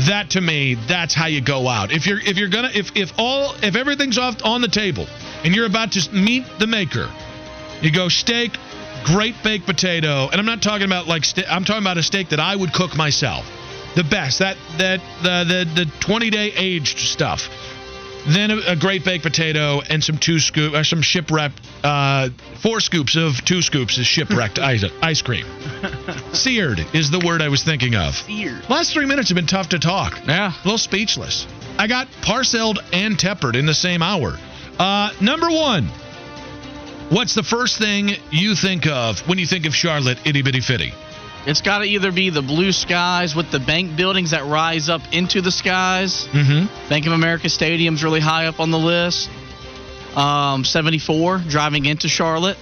That 0.07 0.31
to 0.31 0.41
me, 0.41 0.75
that's 0.87 1.13
how 1.13 1.27
you 1.27 1.41
go 1.41 1.67
out. 1.67 1.91
If 1.91 2.07
you're 2.07 2.19
if 2.19 2.37
you're 2.37 2.49
gonna 2.49 2.71
if 2.73 2.95
if 2.95 3.13
all 3.17 3.53
if 3.61 3.75
everything's 3.75 4.17
off 4.17 4.43
on 4.43 4.61
the 4.61 4.67
table 4.67 5.07
and 5.43 5.55
you're 5.55 5.67
about 5.67 5.91
to 5.93 6.11
meet 6.13 6.45
the 6.59 6.67
maker, 6.67 7.09
you 7.81 7.91
go 7.91 8.09
steak, 8.09 8.57
great 9.03 9.35
baked 9.43 9.65
potato, 9.65 10.29
and 10.31 10.39
I'm 10.39 10.45
not 10.45 10.61
talking 10.61 10.85
about 10.85 11.07
like 11.07 11.25
ste- 11.25 11.49
I'm 11.49 11.63
talking 11.63 11.83
about 11.83 11.97
a 11.97 12.03
steak 12.03 12.29
that 12.29 12.39
I 12.39 12.55
would 12.55 12.73
cook 12.73 12.95
myself. 12.95 13.45
The 13.95 14.03
best 14.03 14.39
that 14.39 14.57
that 14.77 14.99
the 15.21 15.65
the 15.75 15.85
the 15.85 15.91
20 15.99 16.29
day 16.31 16.51
aged 16.55 16.97
stuff. 16.97 17.49
Then 18.27 18.51
a, 18.51 18.57
a 18.67 18.75
great 18.75 19.03
baked 19.03 19.23
potato 19.23 19.81
and 19.89 20.03
some 20.03 20.17
two 20.17 20.39
scoop 20.39 20.73
or 20.73 20.83
some 20.83 21.01
shipwrecked 21.01 21.59
uh, 21.83 22.29
four 22.61 22.79
scoops 22.79 23.15
of 23.15 23.43
two 23.43 23.61
scoops 23.61 23.97
of 23.97 24.05
shipwrecked 24.05 24.59
ice, 24.59 24.85
ice 25.01 25.21
cream. 25.21 25.45
Seared 26.31 26.79
is 26.93 27.11
the 27.11 27.19
word 27.19 27.41
I 27.41 27.49
was 27.49 27.63
thinking 27.63 27.95
of. 27.95 28.15
Seared. 28.15 28.69
Last 28.69 28.93
three 28.93 29.05
minutes 29.05 29.29
have 29.29 29.35
been 29.35 29.47
tough 29.47 29.69
to 29.69 29.79
talk. 29.79 30.19
Yeah. 30.25 30.53
A 30.53 30.63
little 30.63 30.77
speechless. 30.77 31.47
I 31.77 31.87
got 31.87 32.07
parceled 32.21 32.79
and 32.93 33.19
tempered 33.19 33.55
in 33.55 33.65
the 33.65 33.73
same 33.73 34.01
hour. 34.01 34.37
Uh, 34.79 35.11
number 35.19 35.49
one. 35.49 35.89
What's 37.09 37.35
the 37.35 37.43
first 37.43 37.77
thing 37.77 38.11
you 38.31 38.55
think 38.55 38.87
of 38.87 39.19
when 39.27 39.37
you 39.37 39.45
think 39.45 39.65
of 39.65 39.75
Charlotte 39.75 40.17
itty 40.25 40.41
bitty 40.41 40.61
fitty? 40.61 40.93
It's 41.45 41.61
got 41.61 41.79
to 41.79 41.85
either 41.85 42.11
be 42.11 42.29
the 42.29 42.41
blue 42.41 42.71
skies 42.71 43.35
with 43.35 43.51
the 43.51 43.59
bank 43.59 43.97
buildings 43.97 44.31
that 44.31 44.45
rise 44.45 44.87
up 44.87 45.01
into 45.11 45.41
the 45.41 45.51
skies. 45.51 46.27
Mm-hmm. 46.31 46.89
Bank 46.89 47.05
of 47.05 47.11
America 47.11 47.49
Stadium's 47.49 48.03
really 48.03 48.21
high 48.21 48.45
up 48.45 48.59
on 48.59 48.71
the 48.71 48.79
list. 48.79 49.29
Um, 50.15 50.63
74 50.63 51.39
driving 51.49 51.85
into 51.85 52.07
Charlotte, 52.07 52.57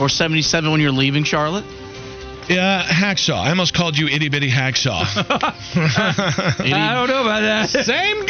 or 0.00 0.08
77 0.08 0.70
when 0.70 0.80
you're 0.80 0.92
leaving 0.92 1.24
Charlotte. 1.24 1.64
Yeah, 2.48 2.82
hacksaw. 2.82 3.36
I 3.36 3.48
almost 3.48 3.74
called 3.74 3.96
you 3.96 4.06
itty 4.06 4.28
bitty 4.28 4.50
hacksaw. 4.50 5.02
I 6.72 6.94
don't 6.94 7.08
know 7.08 7.22
about 7.22 7.40
that. 7.40 7.70
Same 7.70 8.26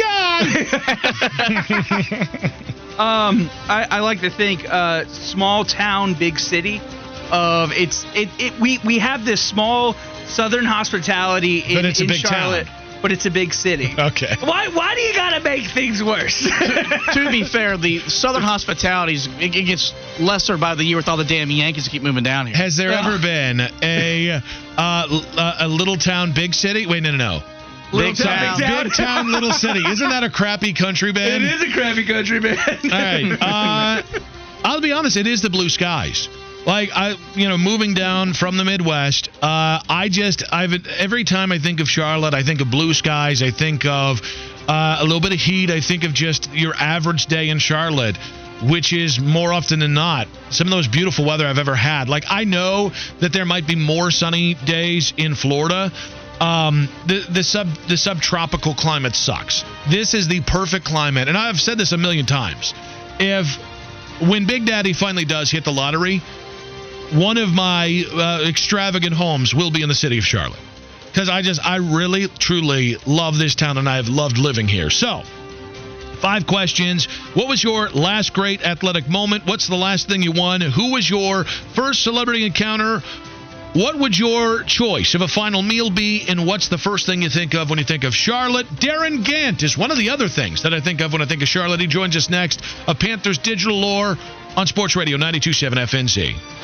guy. 2.37 2.70
Um, 2.95 3.51
I, 3.68 3.89
I 3.91 4.01
like 4.01 4.20
to 4.20 4.30
think 4.30 4.64
uh, 4.68 5.05
small 5.07 5.64
town, 5.64 6.14
big 6.14 6.39
city. 6.39 6.80
Of 7.31 7.72
it's 7.72 8.05
it, 8.14 8.29
it 8.39 8.61
we 8.61 8.79
we 8.85 8.99
have 8.99 9.25
this 9.25 9.43
small 9.43 9.95
southern 10.27 10.64
hospitality 10.64 11.59
in, 11.61 11.75
But 11.77 11.85
it's 11.85 12.01
a 12.01 12.05
in 12.05 12.09
big 12.09 12.16
Charlotte, 12.18 12.66
town. 12.66 12.99
but 13.03 13.12
it's 13.12 13.27
a 13.27 13.31
big 13.31 13.53
city. 13.55 13.95
okay. 13.99 14.35
Why 14.41 14.68
why 14.68 14.95
do 14.95 15.01
you 15.01 15.14
gotta 15.14 15.41
make 15.41 15.64
things 15.70 16.03
worse? 16.03 16.41
to 17.14 17.29
be 17.31 17.45
fair, 17.45 17.77
the 17.77 17.99
Southern 18.01 18.43
hospitalities 18.43 19.27
it, 19.41 19.55
it 19.55 19.62
gets 19.66 19.93
lesser 20.20 20.57
by 20.59 20.75
the 20.75 20.85
year 20.85 20.97
with 20.97 21.09
all 21.09 21.16
the 21.16 21.25
damn 21.25 21.51
Yankees 21.51 21.85
that 21.85 21.91
keep 21.91 22.03
moving 22.03 22.25
down 22.25 22.47
here. 22.47 22.57
Has 22.57 22.77
there 22.77 22.91
Yeah. 22.91 23.07
ever 23.07 23.18
been 23.18 23.61
a 23.83 24.41
uh, 24.77 25.55
a 25.61 25.68
little 25.68 25.97
town, 25.97 26.33
big 26.33 26.55
city? 26.55 26.87
Wait, 26.87 27.03
no, 27.03 27.11
no, 27.11 27.16
no. 27.16 27.43
Little 27.93 28.11
Big 28.12 28.16
town, 28.25 28.59
big 28.59 28.66
town. 28.66 28.85
Big 28.85 28.93
town, 28.95 29.33
little 29.33 29.53
city. 29.53 29.81
Isn't 29.87 30.09
that 30.09 30.25
a 30.25 30.31
crappy 30.31 30.72
country 30.72 31.12
band? 31.12 31.45
It 31.45 31.53
is 31.53 31.62
a 31.62 31.72
crappy 31.72 32.05
country, 32.05 32.41
man. 32.41 32.59
All 32.59 32.91
right. 32.91 33.39
Uh, 33.41 34.03
I'll 34.64 34.81
be 34.81 34.91
honest. 34.93 35.16
It 35.16 35.29
is 35.29 35.43
the 35.43 35.51
blue 35.51 35.68
skies. 35.68 36.29
Like 36.67 36.91
I, 36.95 37.17
you 37.35 37.49
know, 37.49 37.59
moving 37.59 37.95
down 37.95 38.33
from 38.33 38.57
the 38.57 38.65
Midwest, 38.65 39.29
uh, 39.43 39.81
I 39.89 40.09
just, 40.11 40.43
I've 40.51 40.87
every 40.87 41.25
time 41.25 41.53
I 41.53 41.59
think 41.59 41.81
of 41.81 41.89
Charlotte, 41.89 42.33
I 42.33 42.43
think 42.43 42.61
of 42.62 42.71
blue 42.71 42.95
skies. 42.95 43.43
I 43.43 43.51
think 43.51 43.85
of 43.85 44.23
uh, 44.67 44.97
a 45.01 45.05
little 45.05 45.21
bit 45.21 45.33
of 45.33 45.41
heat. 45.41 45.71
I 45.71 45.81
think 45.81 46.05
of 46.05 46.15
just 46.15 46.51
your 46.55 46.75
average 46.75 47.27
day 47.27 47.51
in 47.51 47.59
Charlotte, 47.59 48.17
which 48.62 48.95
is 48.95 49.21
more 49.21 49.53
often 49.53 49.81
than 49.81 49.93
not 49.93 50.27
some 50.51 50.67
of 50.67 50.71
those 50.71 50.89
beautiful 50.89 51.27
weather 51.27 51.47
I've 51.47 51.59
ever 51.59 51.75
had. 51.75 52.09
Like 52.09 52.25
I 52.29 52.45
know 52.45 52.93
that 53.21 53.33
there 53.33 53.45
might 53.45 53.67
be 53.67 53.77
more 53.77 54.11
sunny 54.11 54.55
days 54.55 55.12
in 55.19 55.35
Florida. 55.35 55.93
Um, 56.41 56.89
the 57.07 57.27
the 57.31 57.43
sub 57.45 57.69
the 57.89 57.97
subtropical 57.97 58.75
climate 58.75 59.15
sucks. 59.15 59.65
This 59.91 60.15
is 60.15 60.29
the 60.29 60.41
perfect 60.41 60.87
climate, 60.87 61.29
and 61.29 61.37
I've 61.37 61.61
said 61.61 61.77
this 61.79 61.93
a 61.93 61.99
million 61.99 62.25
times. 62.25 62.73
If 63.21 63.57
when 64.21 64.47
Big 64.47 64.67
Daddy 64.67 64.93
finally 64.95 65.25
does 65.25 65.51
hit 65.51 65.65
the 65.65 65.73
lottery, 65.73 66.23
one 67.13 67.39
of 67.39 67.51
my 67.51 68.05
uh, 68.13 68.49
extravagant 68.49 69.15
homes 69.15 69.55
will 69.55 69.71
be 69.71 69.83
in 69.83 69.89
the 69.89 69.95
city 69.95 70.19
of 70.19 70.25
Charlotte. 70.25 70.61
Because 71.07 71.29
I 71.29 71.43
just, 71.43 71.65
I 71.65 71.77
really, 71.77 72.27
truly 72.27 72.97
love 73.07 73.39
this 73.39 73.55
town 73.55 73.79
and 73.79 73.89
I've 73.89 74.09
loved 74.09 74.37
living 74.37 74.67
here. 74.67 74.91
So, 74.91 75.23
five 76.21 76.47
questions. 76.47 77.07
What 77.35 77.49
was 77.49 77.63
your 77.63 77.89
last 77.91 78.33
great 78.33 78.63
athletic 78.63 79.09
moment? 79.09 79.47
What's 79.47 79.69
the 79.69 79.77
last 79.77 80.09
thing 80.09 80.23
you 80.23 80.33
won? 80.33 80.61
Who 80.61 80.93
was 80.93 81.09
your 81.09 81.45
first 81.45 82.03
celebrity 82.03 82.47
encounter? 82.47 83.01
What 83.75 83.99
would 83.99 84.17
your 84.17 84.63
choice 84.63 85.15
of 85.15 85.21
a 85.21 85.29
final 85.29 85.61
meal 85.61 85.91
be, 85.91 86.25
and 86.29 86.47
what's 86.47 86.69
the 86.69 86.79
first 86.79 87.07
thing 87.07 87.23
you 87.23 87.29
think 87.29 87.55
of 87.55 87.71
when 87.71 87.81
you 87.81 87.85
think 87.85 88.05
of 88.05 88.15
Charlotte? 88.15 88.67
Darin 88.79 89.25
Gantt 89.25 89.65
is 89.65 89.77
one 89.77 89.91
of 89.91 89.99
the 89.99 90.11
other 90.11 90.29
things 90.29 90.63
that 90.63 90.73
I 90.73 90.81
think 90.81 91.01
of 91.01 91.13
when 91.13 91.21
I 91.21 91.27
think 91.27 91.43
of 91.43 91.49
Charlotte. 91.49 91.81
He 91.81 91.89
joins 91.89 92.17
us 92.17 92.31
next 92.31 92.63
a 92.87 92.95
Panthers 92.95 93.39
Digital 93.39 93.77
Lore 93.77 94.17
on 94.57 94.67
Sports 94.69 94.95
Radio 94.95 95.17
927 95.17 95.79
FNZ. 95.79 96.64